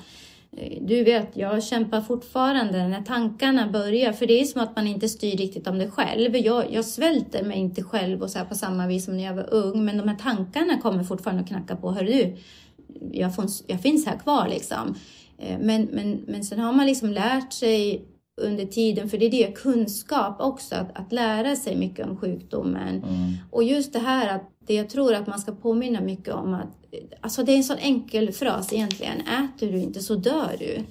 Eh, 0.58 0.78
du 0.82 1.04
vet, 1.04 1.38
jag 1.38 1.64
kämpar 1.64 2.02
fortfarande 2.02 2.88
när 2.88 3.02
tankarna 3.02 3.72
börjar, 3.72 4.14
för 4.14 4.26
det 4.26 4.41
är 4.41 4.45
som 4.45 4.62
att 4.62 4.76
man 4.76 4.88
inte 4.88 5.10
styr 5.10 5.38
riktigt 5.38 5.68
om 5.68 5.78
det 5.78 5.91
själv. 5.91 6.36
Jag, 6.36 6.74
jag 6.74 6.86
svälter 6.86 7.43
mig 7.43 7.58
inte 7.58 7.84
själv 7.84 8.22
och 8.22 8.30
så 8.30 8.39
på 8.49 8.56
samma 8.56 8.88
vis 8.88 9.06
som 9.06 9.18
när 9.18 9.24
jag 9.24 9.34
var 9.34 9.54
ung, 9.54 9.86
men 9.86 9.97
de 9.97 10.08
här 10.08 10.16
tankarna 10.16 10.82
kommer 10.82 11.04
fortfarande 11.04 11.43
att 11.43 11.49
knacka 11.49 11.76
på. 11.76 11.91
Hör 11.91 12.04
du, 12.04 12.38
jag, 13.12 13.36
får, 13.36 13.45
jag 13.68 13.82
finns 13.82 14.06
här 14.06 14.18
kvar 14.18 14.47
liksom. 14.49 14.95
Eh, 15.38 15.60
men, 15.60 15.84
men, 15.91 16.24
men 16.28 16.43
sen 16.43 16.60
har 16.60 16.74
man 16.74 16.86
liksom 16.86 17.10
lärt 17.10 17.54
sig 17.54 18.06
under 18.42 18.66
tiden, 18.66 19.10
för 19.10 19.18
det 19.18 19.26
är 19.26 19.32
det 19.32 19.56
kunskap 19.56 20.42
också, 20.42 20.76
att, 20.76 20.98
att 21.00 21.12
lära 21.12 21.56
sig 21.56 21.76
mycket 21.76 22.08
om 22.08 22.18
sjukdomen. 22.18 23.04
Mm. 23.04 23.34
Och 23.52 23.64
just 23.64 23.94
det 23.94 24.00
här 24.00 24.36
att 24.36 24.50
det 24.68 24.74
jag 24.74 24.89
tror 24.89 25.14
att 25.14 25.28
man 25.28 25.39
ska 25.39 25.52
påminna 25.52 26.02
mycket 26.02 26.34
om 26.34 26.54
att, 26.54 26.86
alltså 27.22 27.44
det 27.44 27.52
är 27.52 27.58
en 27.58 27.64
sån 27.64 27.78
enkel 27.78 28.32
fras 28.32 28.74
egentligen, 28.74 29.22
äter 29.22 29.72
du 29.72 29.80
inte 29.80 30.00
så 30.00 30.16
dör 30.16 30.56
du. 30.60 30.84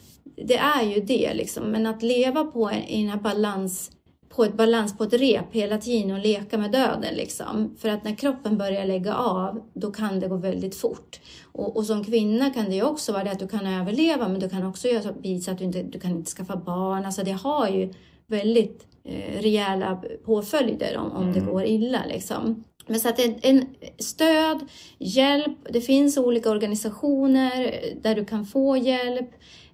Det 0.44 0.56
är 0.56 0.82
ju 0.82 1.00
det 1.00 1.34
liksom, 1.34 1.64
men 1.64 1.86
att 1.86 2.02
leva 2.02 2.44
på 2.44 2.70
en, 2.70 2.82
i 2.82 3.00
den 3.00 3.10
här 3.10 3.20
balans, 3.20 3.90
på 4.34 4.44
ett 4.44 4.56
balans 4.56 4.98
på 4.98 5.04
ett 5.04 5.12
rep 5.12 5.52
hela 5.52 5.78
tiden 5.78 6.10
och 6.10 6.18
leka 6.18 6.58
med 6.58 6.72
döden 6.72 7.14
liksom. 7.14 7.76
För 7.78 7.88
att 7.88 8.04
när 8.04 8.14
kroppen 8.14 8.58
börjar 8.58 8.84
lägga 8.84 9.14
av, 9.14 9.62
då 9.72 9.90
kan 9.90 10.20
det 10.20 10.28
gå 10.28 10.36
väldigt 10.36 10.74
fort. 10.74 11.20
Och, 11.42 11.76
och 11.76 11.86
som 11.86 12.04
kvinna 12.04 12.50
kan 12.50 12.64
det 12.64 12.74
ju 12.74 12.82
också 12.82 13.12
vara 13.12 13.24
det 13.24 13.30
att 13.30 13.38
du 13.38 13.48
kan 13.48 13.66
överleva, 13.66 14.28
men 14.28 14.40
du 14.40 14.48
kan 14.48 14.66
också 14.66 14.88
göra 14.88 15.02
så, 15.02 15.12
visa 15.22 15.52
att 15.52 15.58
du 15.58 15.64
inte 15.64 15.82
du 15.82 16.00
kan 16.00 16.10
inte 16.10 16.30
skaffa 16.30 16.56
barn. 16.56 17.04
Alltså 17.04 17.22
det 17.22 17.32
har 17.32 17.68
ju 17.68 17.92
väldigt 18.26 18.86
eh, 19.04 19.42
rejäla 19.42 20.02
påföljder 20.24 20.96
om, 20.96 21.12
om 21.12 21.32
det 21.32 21.38
mm. 21.38 21.52
går 21.52 21.64
illa 21.64 22.00
liksom. 22.08 22.64
Men 22.86 23.00
så 23.00 23.08
att 23.08 23.18
en, 23.18 23.34
en 23.42 23.66
stöd, 23.98 24.58
hjälp, 24.98 25.58
det 25.70 25.80
finns 25.80 26.18
olika 26.18 26.50
organisationer 26.50 27.74
där 28.02 28.14
du 28.14 28.24
kan 28.24 28.46
få 28.46 28.76
hjälp. 28.76 29.30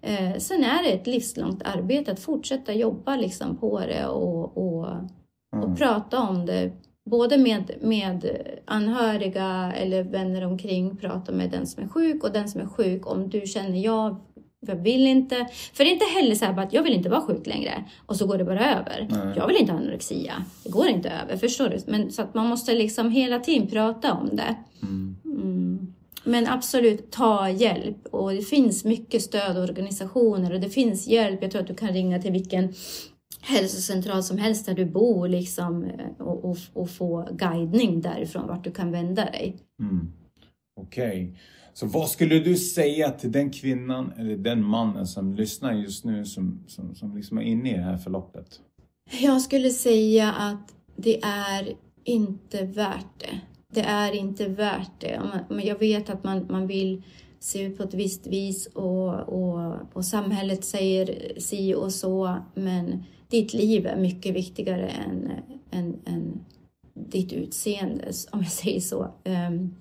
Eh, 0.06 0.38
sen 0.38 0.64
är 0.64 0.82
det 0.82 0.88
ett 0.88 1.06
livslångt 1.06 1.62
arbete 1.64 2.12
att 2.12 2.20
fortsätta 2.20 2.72
jobba 2.72 3.16
liksom 3.16 3.56
på 3.56 3.80
det 3.80 4.06
och, 4.06 4.58
och, 4.58 4.88
mm. 5.56 5.64
och 5.64 5.78
prata 5.78 6.20
om 6.20 6.46
det. 6.46 6.72
Både 7.10 7.38
med, 7.38 7.70
med 7.80 8.30
anhöriga 8.64 9.72
eller 9.76 10.02
vänner 10.02 10.46
omkring, 10.46 10.96
prata 10.96 11.32
med 11.32 11.50
den 11.50 11.66
som 11.66 11.82
är 11.82 11.88
sjuk 11.88 12.24
och 12.24 12.32
den 12.32 12.48
som 12.48 12.60
är 12.60 12.66
sjuk 12.66 13.10
om 13.10 13.28
du 13.28 13.46
känner 13.46 13.78
jag 13.78 14.16
jag 14.60 14.76
vill 14.76 15.06
inte. 15.06 15.46
För 15.72 15.84
det 15.84 15.90
är 15.90 15.92
inte 15.92 16.04
heller 16.04 16.34
så 16.34 16.44
här 16.44 16.58
att 16.58 16.72
jag 16.72 16.82
vill 16.82 16.92
inte 16.92 17.08
vara 17.08 17.20
sjuk 17.20 17.46
längre 17.46 17.84
och 18.06 18.16
så 18.16 18.26
går 18.26 18.38
det 18.38 18.44
bara 18.44 18.76
över. 18.76 19.08
Nej. 19.10 19.34
Jag 19.36 19.46
vill 19.46 19.56
inte 19.56 19.72
ha 19.72 19.78
anorexia. 19.78 20.44
Det 20.64 20.70
går 20.70 20.86
inte 20.86 21.10
över, 21.10 21.36
förstår 21.36 21.68
du? 21.68 21.78
Men 21.86 22.12
så 22.12 22.22
att 22.22 22.34
man 22.34 22.46
måste 22.46 22.74
liksom 22.74 23.10
hela 23.10 23.38
tiden 23.38 23.66
prata 23.66 24.12
om 24.12 24.36
det. 24.36 24.56
Mm. 24.82 25.16
Mm. 25.24 25.94
Men 26.26 26.46
absolut, 26.46 27.10
ta 27.10 27.50
hjälp. 27.50 28.06
Och 28.10 28.32
det 28.32 28.42
finns 28.42 28.84
mycket 28.84 29.22
stödorganisationer 29.22 30.54
och 30.54 30.60
det 30.60 30.70
finns 30.70 31.06
hjälp. 31.06 31.42
Jag 31.42 31.50
tror 31.50 31.62
att 31.62 31.68
du 31.68 31.74
kan 31.74 31.92
ringa 31.92 32.22
till 32.22 32.32
vilken 32.32 32.74
hälsocentral 33.40 34.22
som 34.22 34.38
helst 34.38 34.66
där 34.66 34.74
du 34.74 34.84
bor 34.84 35.28
liksom, 35.28 35.84
eh, 35.84 36.26
och, 36.26 36.44
och, 36.44 36.56
och 36.72 36.90
få 36.90 37.28
guidning 37.32 38.00
därifrån 38.00 38.48
vart 38.48 38.64
du 38.64 38.70
kan 38.70 38.90
vända 38.90 39.24
dig. 39.24 39.56
Mm. 39.82 40.12
Okej. 40.80 41.06
Okay. 41.06 41.34
Så 41.74 41.86
vad 41.86 42.08
skulle 42.08 42.38
du 42.38 42.56
säga 42.56 43.10
till 43.10 43.32
den 43.32 43.50
kvinnan 43.50 44.12
eller 44.18 44.36
den 44.36 44.64
mannen 44.64 45.06
som 45.06 45.34
lyssnar 45.34 45.72
just 45.72 46.04
nu 46.04 46.24
som, 46.24 46.64
som, 46.66 46.94
som 46.94 47.16
liksom 47.16 47.38
är 47.38 47.42
inne 47.42 47.70
i 47.70 47.76
det 47.76 47.82
här 47.82 47.98
förloppet? 47.98 48.60
Jag 49.20 49.42
skulle 49.42 49.70
säga 49.70 50.32
att 50.32 50.74
det 50.96 51.22
är 51.22 51.74
inte 52.04 52.64
värt 52.64 53.18
det. 53.18 53.40
Det 53.76 53.82
är 53.82 54.12
inte 54.12 54.48
värt 54.48 55.00
det. 55.00 55.22
Men 55.48 55.66
jag 55.66 55.78
vet 55.78 56.10
att 56.10 56.24
man, 56.24 56.46
man 56.50 56.66
vill 56.66 57.02
se 57.38 57.62
ut 57.62 57.76
på 57.76 57.82
ett 57.82 57.94
visst 57.94 58.26
vis 58.26 58.66
och, 58.66 59.14
och, 59.14 59.74
och 59.92 60.04
samhället 60.04 60.64
säger 60.64 61.32
si 61.40 61.74
och 61.74 61.92
så, 61.92 62.36
men 62.54 63.04
ditt 63.28 63.54
liv 63.54 63.86
är 63.86 63.96
mycket 63.96 64.34
viktigare 64.34 64.88
än, 64.88 65.30
än, 65.70 66.00
än 66.04 66.44
ditt 66.94 67.32
utseende, 67.32 68.12
om 68.30 68.42
jag 68.42 68.52
säger 68.52 68.80
så. 68.80 69.08
Ehm, 69.24 69.74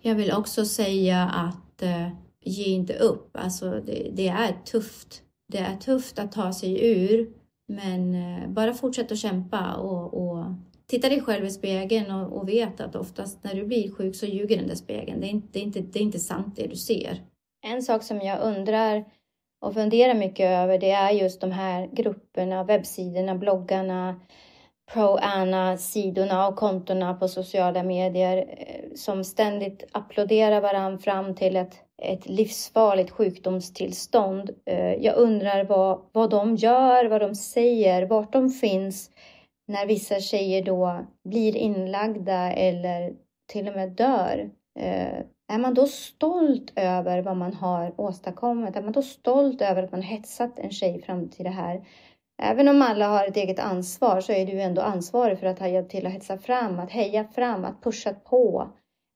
jag 0.00 0.14
vill 0.14 0.32
också 0.32 0.64
säga 0.64 1.22
att 1.24 1.82
eh, 1.82 2.08
ge 2.40 2.64
inte 2.64 2.94
upp. 2.94 3.30
Alltså 3.32 3.70
det, 3.86 4.10
det, 4.12 4.28
är 4.28 4.52
tufft. 4.64 5.22
Det 5.52 5.58
är 5.58 5.76
tufft 5.76 6.18
att 6.18 6.32
ta 6.32 6.52
sig 6.52 6.86
ur, 6.86 7.32
men 7.68 8.14
eh, 8.14 8.48
bara 8.48 8.74
fortsätt 8.74 9.12
att 9.12 9.18
kämpa 9.18 9.74
och, 9.74 10.14
och 10.14 10.44
titta 10.86 11.08
dig 11.08 11.20
själv 11.20 11.44
i 11.44 11.50
spegeln 11.50 12.10
och, 12.10 12.36
och 12.38 12.48
vet 12.48 12.80
att 12.80 12.96
oftast 12.96 13.44
när 13.44 13.54
du 13.54 13.64
blir 13.64 13.92
sjuk 13.92 14.16
så 14.16 14.26
ljuger 14.26 14.56
den 14.56 14.68
där 14.68 14.74
spegeln. 14.74 15.20
Det 15.20 15.26
är, 15.26 15.30
inte, 15.30 15.48
det, 15.52 15.58
är 15.58 15.62
inte, 15.62 15.80
det 15.80 15.98
är 15.98 16.02
inte 16.02 16.18
sant 16.18 16.56
det 16.56 16.66
du 16.66 16.76
ser. 16.76 17.22
En 17.66 17.82
sak 17.82 18.02
som 18.02 18.20
jag 18.20 18.40
undrar 18.40 19.04
och 19.60 19.74
funderar 19.74 20.14
mycket 20.14 20.50
över 20.50 20.78
det 20.78 20.90
är 20.90 21.10
just 21.10 21.40
de 21.40 21.52
här 21.52 21.88
grupperna, 21.92 22.64
webbsidorna, 22.64 23.34
bloggarna, 23.34 24.20
pro-Anna-sidorna 24.92 26.48
och 26.48 26.56
kontona 26.56 27.14
på 27.14 27.28
sociala 27.28 27.82
medier 27.82 28.36
eh, 28.36 28.94
som 28.94 29.24
ständigt 29.24 29.84
applåderar 29.92 30.60
varandra 30.60 30.98
fram 30.98 31.34
till 31.34 31.56
ett, 31.56 31.74
ett 32.02 32.28
livsfarligt 32.28 33.10
sjukdomstillstånd. 33.10 34.50
Eh, 34.66 34.94
jag 34.94 35.16
undrar 35.16 35.64
vad, 35.64 36.00
vad 36.12 36.30
de 36.30 36.56
gör, 36.56 37.04
vad 37.04 37.20
de 37.20 37.34
säger, 37.34 38.06
vart 38.06 38.32
de 38.32 38.50
finns 38.50 39.10
när 39.66 39.86
vissa 39.86 40.20
tjejer 40.20 40.62
då 40.62 41.06
blir 41.24 41.56
inlagda 41.56 42.52
eller 42.52 43.14
till 43.46 43.68
och 43.68 43.74
med 43.74 43.90
dör. 43.90 44.50
Eh, 44.78 45.18
är 45.52 45.58
man 45.58 45.74
då 45.74 45.86
stolt 45.86 46.72
över 46.76 47.22
vad 47.22 47.36
man 47.36 47.54
har 47.54 48.00
åstadkommit? 48.00 48.76
Är 48.76 48.82
man 48.82 48.92
då 48.92 49.02
stolt 49.02 49.62
över 49.62 49.82
att 49.82 49.92
man 49.92 50.02
hetsat 50.02 50.58
en 50.58 50.70
tjej 50.70 51.02
fram 51.02 51.28
till 51.28 51.44
det 51.44 51.50
här? 51.50 51.84
Även 52.42 52.68
om 52.68 52.82
alla 52.82 53.08
har 53.08 53.26
ett 53.26 53.36
eget 53.36 53.58
ansvar 53.58 54.20
så 54.20 54.32
är 54.32 54.46
du 54.46 54.60
ändå 54.60 54.82
ansvarig 54.82 55.38
för 55.38 55.46
att 55.46 55.58
ha 55.58 55.68
hjälpt 55.68 55.90
till 55.90 56.06
att 56.06 56.12
hetsa 56.12 56.38
fram, 56.38 56.78
att 56.78 56.90
heja 56.90 57.24
fram, 57.24 57.64
att 57.64 57.82
pusha 57.82 58.12
på, 58.12 58.70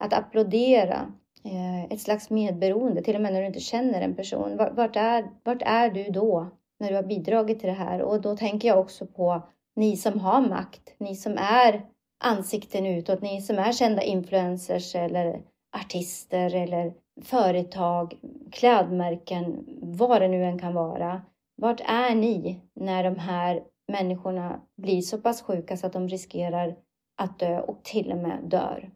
att 0.05 0.13
applådera. 0.13 1.13
Eh, 1.45 1.85
ett 1.85 2.01
slags 2.01 2.31
medberoende, 2.31 3.03
till 3.03 3.15
och 3.15 3.21
med 3.21 3.33
när 3.33 3.41
du 3.41 3.47
inte 3.47 3.61
känner 3.61 4.03
en 4.03 4.15
person. 4.15 4.57
Vart 4.57 4.97
är, 4.97 5.31
vart 5.45 5.63
är 5.63 5.91
du 5.91 6.05
då 6.05 6.47
när 6.81 6.89
du 6.89 6.95
har 6.95 7.03
bidragit 7.03 7.61
till 7.61 7.69
det 7.69 7.75
här? 7.75 8.03
Och 8.03 8.21
då 8.21 8.37
tänker 8.37 8.69
jag 8.69 8.79
också 8.79 9.07
på 9.07 9.43
ni 9.79 9.97
som 9.97 10.21
har 10.21 10.41
makt, 10.41 10.95
ni 10.99 11.17
som 11.17 11.39
är 11.39 11.87
ansikten 12.25 12.87
utåt, 12.87 13.23
ni 13.23 13.43
som 13.43 13.59
är 13.59 13.73
kända 13.73 14.03
influencers 14.03 14.95
eller 14.95 15.43
artister 15.77 16.55
eller 16.55 16.95
företag, 17.23 18.19
klädmärken, 18.53 19.65
vad 19.83 20.23
det 20.23 20.29
nu 20.29 20.45
än 20.45 20.59
kan 20.59 20.75
vara. 20.75 21.23
Vart 21.57 21.81
är 21.81 22.15
ni 22.15 22.61
när 22.75 23.05
de 23.05 23.19
här 23.19 23.63
människorna 23.93 24.61
blir 24.77 25.03
så 25.03 25.19
pass 25.19 25.43
sjuka 25.43 25.77
så 25.77 25.87
att 25.87 25.93
de 25.93 26.09
riskerar 26.09 26.77
att 27.17 27.39
dö 27.39 27.61
och 27.61 27.83
till 27.83 28.13
och 28.13 28.19
med 28.19 28.39
dör? 28.45 28.91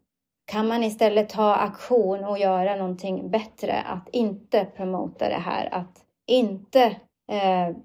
Kan 0.44 0.68
man 0.68 0.84
istället 0.84 1.28
ta 1.28 1.54
aktion 1.54 2.24
och 2.24 2.38
göra 2.38 2.76
någonting 2.76 3.30
bättre? 3.30 3.80
Att 3.80 4.08
inte 4.12 4.64
promota 4.64 5.28
det 5.28 5.34
här, 5.34 5.74
att 5.74 6.04
inte 6.26 6.82
eh, 7.32 7.76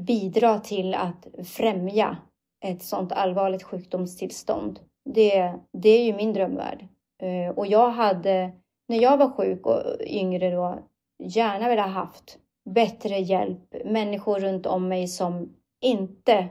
bidra 0.00 0.58
till 0.58 0.94
att 0.94 1.26
främja 1.44 2.16
ett 2.64 2.82
sånt 2.82 3.12
allvarligt 3.12 3.62
sjukdomstillstånd. 3.62 4.80
Det, 5.04 5.54
det 5.72 5.88
är 5.88 6.04
ju 6.04 6.14
min 6.14 6.32
drömvärld. 6.32 6.88
Eh, 7.22 7.54
och 7.56 7.66
jag 7.66 7.90
hade, 7.90 8.52
när 8.88 9.02
jag 9.02 9.16
var 9.16 9.30
sjuk 9.30 9.66
och 9.66 9.82
yngre 10.06 10.50
då, 10.50 10.78
gärna 11.18 11.68
velat 11.68 11.90
haft 11.90 12.38
bättre 12.70 13.18
hjälp, 13.18 13.74
människor 13.84 14.40
runt 14.40 14.66
om 14.66 14.88
mig 14.88 15.08
som 15.08 15.56
inte 15.80 16.48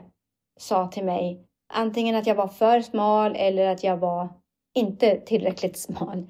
sa 0.60 0.86
till 0.86 1.04
mig 1.04 1.44
antingen 1.72 2.16
att 2.16 2.26
jag 2.26 2.34
var 2.34 2.48
för 2.48 2.80
smal 2.80 3.36
eller 3.36 3.66
att 3.66 3.84
jag 3.84 3.96
var 3.96 4.28
inte 4.74 5.20
tillräckligt 5.20 5.78
smal, 5.78 6.26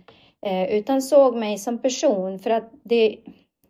eh, 0.47 0.75
utan 0.75 1.03
såg 1.03 1.37
mig 1.37 1.59
som 1.59 1.79
person 1.79 2.39
för 2.39 2.51
att 2.51 2.71
det, 2.85 3.19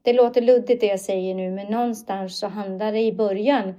det 0.03 0.13
låter 0.13 0.41
luddigt 0.41 0.81
det 0.81 0.87
jag 0.87 1.01
säger 1.01 1.35
nu, 1.35 1.51
men 1.51 1.67
någonstans 1.67 2.39
så 2.39 2.47
handlar 2.47 2.93
det 2.93 3.01
i 3.01 3.13
början 3.13 3.75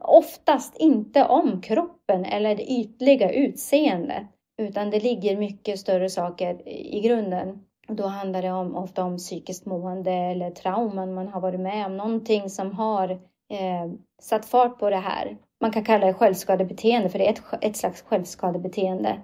oftast 0.00 0.76
inte 0.76 1.24
om 1.24 1.62
kroppen 1.62 2.24
eller 2.24 2.56
det 2.56 2.72
ytliga 2.72 3.32
utseendet, 3.32 4.22
utan 4.62 4.90
det 4.90 5.00
ligger 5.00 5.36
mycket 5.36 5.78
större 5.80 6.08
saker 6.08 6.68
i 6.68 7.00
grunden. 7.00 7.64
Då 7.88 8.06
handlar 8.06 8.42
det 8.42 8.52
om, 8.52 8.76
ofta 8.76 9.04
om 9.04 9.16
psykiskt 9.16 9.66
mående 9.66 10.12
eller 10.12 10.50
trauman 10.50 11.14
man 11.14 11.28
har 11.28 11.40
varit 11.40 11.60
med 11.60 11.86
om, 11.86 11.96
någonting 11.96 12.50
som 12.50 12.72
har 12.72 13.10
eh, 13.10 13.92
satt 14.22 14.46
fart 14.46 14.78
på 14.78 14.90
det 14.90 14.96
här. 14.96 15.36
Man 15.60 15.72
kan 15.72 15.84
kalla 15.84 16.06
det 16.06 16.14
självskadebeteende, 16.14 17.08
för 17.08 17.18
det 17.18 17.26
är 17.26 17.32
ett, 17.32 17.42
ett 17.60 17.76
slags 17.76 18.02
självskadebeteende. 18.02 19.20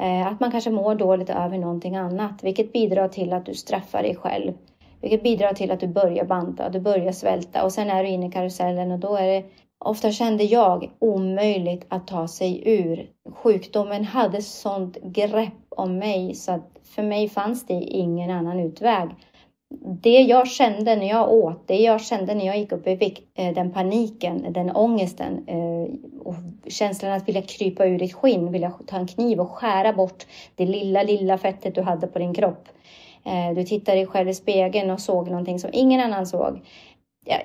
Eh, 0.00 0.26
att 0.26 0.40
man 0.40 0.50
kanske 0.50 0.70
mår 0.70 0.94
dåligt 0.94 1.30
över 1.30 1.58
någonting 1.58 1.96
annat, 1.96 2.42
vilket 2.42 2.72
bidrar 2.72 3.08
till 3.08 3.32
att 3.32 3.46
du 3.46 3.54
straffar 3.54 4.02
dig 4.02 4.16
själv. 4.16 4.52
Vilket 5.00 5.22
bidrar 5.22 5.52
till 5.52 5.70
att 5.70 5.80
du 5.80 5.86
börjar 5.86 6.24
banta, 6.24 6.68
du 6.68 6.80
börjar 6.80 7.12
svälta 7.12 7.64
och 7.64 7.72
sen 7.72 7.90
är 7.90 8.02
du 8.02 8.08
inne 8.08 8.26
i 8.26 8.30
karusellen 8.30 8.90
och 8.90 8.98
då 8.98 9.16
är 9.16 9.26
det 9.26 9.44
Ofta 9.84 10.12
kände 10.12 10.44
jag 10.44 10.90
omöjligt 10.98 11.86
att 11.88 12.06
ta 12.06 12.28
sig 12.28 12.62
ur. 12.66 13.10
Sjukdomen 13.34 14.04
hade 14.04 14.42
sånt 14.42 14.96
grepp 15.02 15.52
om 15.68 15.98
mig 15.98 16.34
så 16.34 16.52
att 16.52 16.70
för 16.94 17.02
mig 17.02 17.28
fanns 17.28 17.66
det 17.66 17.74
ingen 17.74 18.30
annan 18.30 18.60
utväg. 18.60 19.08
Det 19.84 20.20
jag 20.20 20.48
kände 20.48 20.96
när 20.96 21.08
jag 21.08 21.32
åt, 21.32 21.68
det 21.68 21.76
jag 21.76 22.00
kände 22.00 22.34
när 22.34 22.46
jag 22.46 22.58
gick 22.58 22.72
upp 22.72 22.86
i 22.86 22.94
vikt, 22.94 23.22
eh, 23.34 23.54
den 23.54 23.72
paniken, 23.72 24.52
den 24.52 24.76
ångesten 24.76 25.44
eh, 25.46 25.94
och 26.24 26.34
känslan 26.66 27.12
att 27.12 27.28
vilja 27.28 27.42
krypa 27.42 27.86
ur 27.86 27.98
ditt 27.98 28.14
skinn, 28.14 28.52
vilja 28.52 28.72
ta 28.86 28.96
en 28.96 29.06
kniv 29.06 29.40
och 29.40 29.50
skära 29.50 29.92
bort 29.92 30.26
det 30.56 30.66
lilla, 30.66 31.02
lilla 31.02 31.38
fettet 31.38 31.74
du 31.74 31.82
hade 31.82 32.06
på 32.06 32.18
din 32.18 32.34
kropp. 32.34 32.68
Eh, 33.24 33.54
du 33.54 33.64
tittade 33.64 33.98
dig 33.98 34.06
själv 34.06 34.28
i 34.28 34.34
spegeln 34.34 34.90
och 34.90 35.00
såg 35.00 35.28
någonting 35.30 35.58
som 35.58 35.70
ingen 35.72 36.00
annan 36.00 36.26
såg 36.26 36.60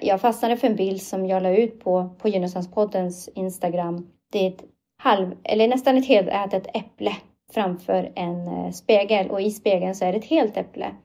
jag 0.02 0.22
fastnade 0.22 0.58
för 0.58 0.68
en 0.68 0.76
bild 0.76 1.02
som 1.02 1.26
jag 1.26 1.44
la 1.44 1.58
ut 1.58 1.80
på, 1.80 2.10
på 2.18 2.30
Gynesanspoddens 2.30 3.30
Instagram. 3.36 4.08
Det 4.32 4.40
är 4.40 4.48
ett 4.48 4.64
halv, 4.98 5.36
eller 5.44 5.68
nästan 5.68 5.98
ett 5.98 6.08
helt 6.08 6.28
ätet 6.28 6.68
äpple 6.74 7.16
framför 7.54 8.12
en 8.16 8.48
eh, 8.48 8.72
spegel 8.72 9.30
och 9.30 9.42
i 9.42 9.52
spegeln 9.52 9.96
så 9.96 10.06
är 10.06 10.12
det 10.12 10.18
ett 10.18 10.26
helt 10.26 10.58
äpple. 10.58 10.96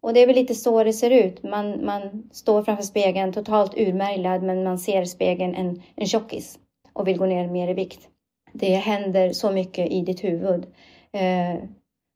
Och 0.00 0.14
det 0.14 0.20
är 0.20 0.26
väl 0.26 0.36
lite 0.36 0.54
så 0.54 0.84
det 0.84 0.92
ser 0.92 1.10
ut. 1.10 1.42
Man, 1.42 1.84
man 1.84 2.30
står 2.32 2.62
framför 2.62 2.82
spegeln 2.82 3.32
totalt 3.32 3.74
urmärglad 3.78 4.42
men 4.42 4.64
man 4.64 4.78
ser 4.78 5.02
i 5.02 5.06
spegeln 5.06 5.54
en, 5.54 5.82
en 5.94 6.06
tjockis 6.06 6.58
och 6.92 7.08
vill 7.08 7.18
gå 7.18 7.26
ner 7.26 7.48
mer 7.48 7.68
i 7.68 7.74
vikt. 7.74 8.08
Det 8.52 8.74
händer 8.74 9.32
så 9.32 9.50
mycket 9.50 9.90
i 9.90 10.00
ditt 10.00 10.24
huvud. 10.24 10.66
Eh, 11.12 11.62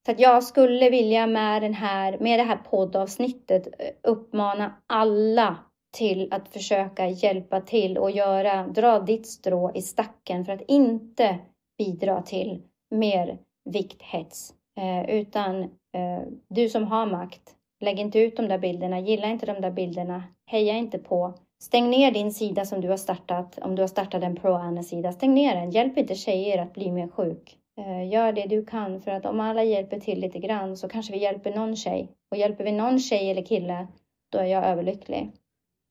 så 0.06 0.12
att 0.12 0.20
jag 0.20 0.44
skulle 0.44 0.90
vilja 0.90 1.26
med, 1.26 1.62
den 1.62 1.74
här, 1.74 2.18
med 2.20 2.38
det 2.38 2.44
här 2.44 2.56
poddavsnittet 2.70 3.66
eh, 3.66 3.88
uppmana 4.02 4.72
alla 4.86 5.56
till 5.90 6.28
att 6.32 6.48
försöka 6.48 7.08
hjälpa 7.08 7.60
till 7.60 7.98
och 7.98 8.10
göra, 8.10 8.66
dra 8.66 9.00
ditt 9.00 9.26
strå 9.26 9.72
i 9.74 9.82
stacken 9.82 10.44
för 10.44 10.52
att 10.52 10.62
inte 10.68 11.38
bidra 11.78 12.22
till 12.22 12.62
mer 12.90 13.38
vikthets. 13.70 14.54
Eh, 14.80 15.10
utan 15.10 15.62
eh, 15.62 16.22
du 16.48 16.68
som 16.68 16.86
har 16.86 17.06
makt, 17.06 17.56
Lägg 17.80 17.98
inte 17.98 18.18
ut 18.18 18.36
de 18.36 18.48
där 18.48 18.58
bilderna, 18.58 19.00
gilla 19.00 19.26
inte 19.26 19.46
de 19.46 19.60
där 19.60 19.70
bilderna, 19.70 20.22
heja 20.46 20.74
inte 20.74 20.98
på. 20.98 21.34
Stäng 21.62 21.90
ner 21.90 22.10
din 22.10 22.32
sida 22.32 22.64
som 22.64 22.80
du 22.80 22.88
har 22.88 22.96
startat, 22.96 23.58
om 23.62 23.76
du 23.76 23.82
har 23.82 23.86
startat 23.86 24.22
en 24.22 24.36
pro-Anna-sida. 24.36 25.12
Stäng 25.12 25.34
ner 25.34 25.54
den, 25.54 25.70
hjälp 25.70 25.98
inte 25.98 26.14
tjejer 26.14 26.62
att 26.62 26.72
bli 26.72 26.92
mer 26.92 27.08
sjuk. 27.08 27.56
Eh, 27.78 28.08
gör 28.08 28.32
det 28.32 28.46
du 28.46 28.64
kan 28.64 29.00
för 29.00 29.10
att 29.10 29.26
om 29.26 29.40
alla 29.40 29.64
hjälper 29.64 30.00
till 30.00 30.20
lite 30.20 30.38
grann 30.38 30.76
så 30.76 30.88
kanske 30.88 31.12
vi 31.12 31.18
hjälper 31.18 31.54
någon 31.54 31.76
tjej. 31.76 32.08
Och 32.30 32.36
hjälper 32.36 32.64
vi 32.64 32.72
någon 32.72 32.98
tjej 32.98 33.30
eller 33.30 33.42
kille, 33.42 33.86
då 34.32 34.38
är 34.38 34.44
jag 34.44 34.66
överlycklig. 34.66 35.30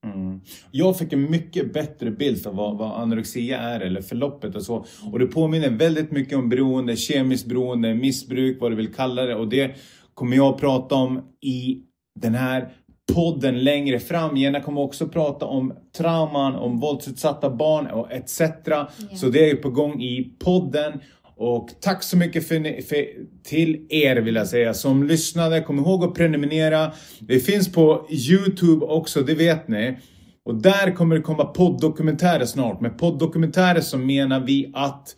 Mm. 0.05 0.41
Jag 0.71 0.97
fick 0.97 1.13
en 1.13 1.31
mycket 1.31 1.73
bättre 1.73 2.11
bild 2.11 2.43
för 2.43 2.51
vad, 2.51 2.77
vad 2.77 3.01
anorexia 3.01 3.59
är 3.59 3.79
eller 3.79 4.01
förloppet 4.01 4.55
och 4.55 4.63
så. 4.63 4.85
Och 5.11 5.19
det 5.19 5.25
påminner 5.25 5.69
väldigt 5.69 6.11
mycket 6.11 6.37
om 6.37 6.49
beroende, 6.49 6.95
kemiskt 6.95 7.45
beroende, 7.45 7.95
missbruk, 7.95 8.61
vad 8.61 8.71
du 8.71 8.75
vill 8.75 8.93
kalla 8.93 9.25
det. 9.25 9.35
Och 9.35 9.47
det 9.47 9.75
kommer 10.13 10.35
jag 10.35 10.53
att 10.53 10.59
prata 10.59 10.95
om 10.95 11.21
i 11.41 11.81
den 12.19 12.35
här 12.35 12.69
podden 13.13 13.63
längre 13.63 13.99
fram. 13.99 14.37
Jenna 14.37 14.61
kommer 14.61 14.81
också 14.81 15.07
prata 15.07 15.45
om 15.45 15.73
trauman, 15.97 16.55
om 16.55 16.79
våldsutsatta 16.79 17.49
barn 17.49 17.87
och 17.87 18.11
etc. 18.11 18.41
Yeah. 18.41 18.87
Så 19.15 19.29
det 19.29 19.49
är 19.49 19.55
på 19.55 19.69
gång 19.69 20.01
i 20.01 20.33
podden. 20.39 20.99
Och 21.41 21.69
tack 21.81 22.03
så 22.03 22.17
mycket 22.17 22.47
för, 22.47 22.81
för, 22.81 23.05
till 23.43 23.85
er 23.89 24.15
vill 24.15 24.35
jag 24.35 24.47
säga 24.47 24.73
som 24.73 25.03
lyssnade. 25.03 25.61
Kom 25.61 25.79
ihåg 25.79 26.03
att 26.03 26.13
prenumerera. 26.13 26.91
Det 27.19 27.39
finns 27.39 27.71
på 27.71 28.07
Youtube 28.09 28.85
också, 28.85 29.21
det 29.21 29.33
vet 29.33 29.67
ni. 29.67 29.97
Och 30.45 30.55
där 30.55 30.95
kommer 30.95 31.15
det 31.15 31.21
komma 31.21 31.45
poddokumentärer 31.45 32.45
snart. 32.45 32.81
Med 32.81 32.97
poddokumentärer 32.97 33.81
så 33.81 33.97
menar 33.97 34.39
vi 34.39 34.71
att 34.73 35.15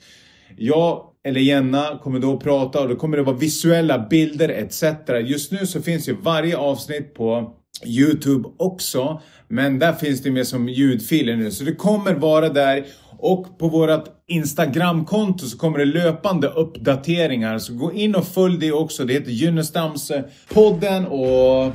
jag 0.58 1.04
eller 1.24 1.42
Jenna 1.42 2.00
kommer 2.04 2.20
då 2.20 2.34
att 2.34 2.44
prata 2.44 2.82
och 2.82 2.90
då 2.90 2.96
kommer 2.96 3.18
det 3.18 3.24
vara 3.24 3.38
visuella 3.38 4.08
bilder 4.10 4.50
etc. 4.50 4.84
Just 5.24 5.52
nu 5.52 5.68
så 5.68 5.82
finns 5.82 6.10
ju 6.10 6.16
varje 6.22 6.58
avsnitt 6.58 7.14
på 7.14 7.56
Youtube 7.86 8.50
också. 8.58 9.22
Men 9.48 9.80
där 9.80 9.94
finns 9.94 10.24
det 10.24 10.32
mer 10.32 10.44
som 10.44 10.70
ljudfiler 10.70 11.36
nu. 11.36 11.52
Så 11.52 11.64
det 11.64 11.76
kommer 11.76 12.14
vara 12.14 12.50
där. 12.50 12.86
Och 13.22 13.58
på 13.58 13.68
vårt 13.68 14.04
Instagramkonto 14.28 15.46
så 15.46 15.58
kommer 15.58 15.80
det 15.80 15.86
löpande 15.86 16.48
uppdateringar. 16.48 17.60
Så 17.60 17.74
gå 17.74 17.94
in 17.94 18.16
och 18.16 18.28
följ 18.28 18.58
det 18.60 18.72
också. 18.72 19.06
Det 19.06 19.14
heter 19.14 19.32
Gynnestamspodden 19.32 21.08
och... 21.08 21.72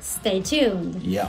Stay 0.00 0.42
tuned! 0.42 1.00
Ja. 1.04 1.26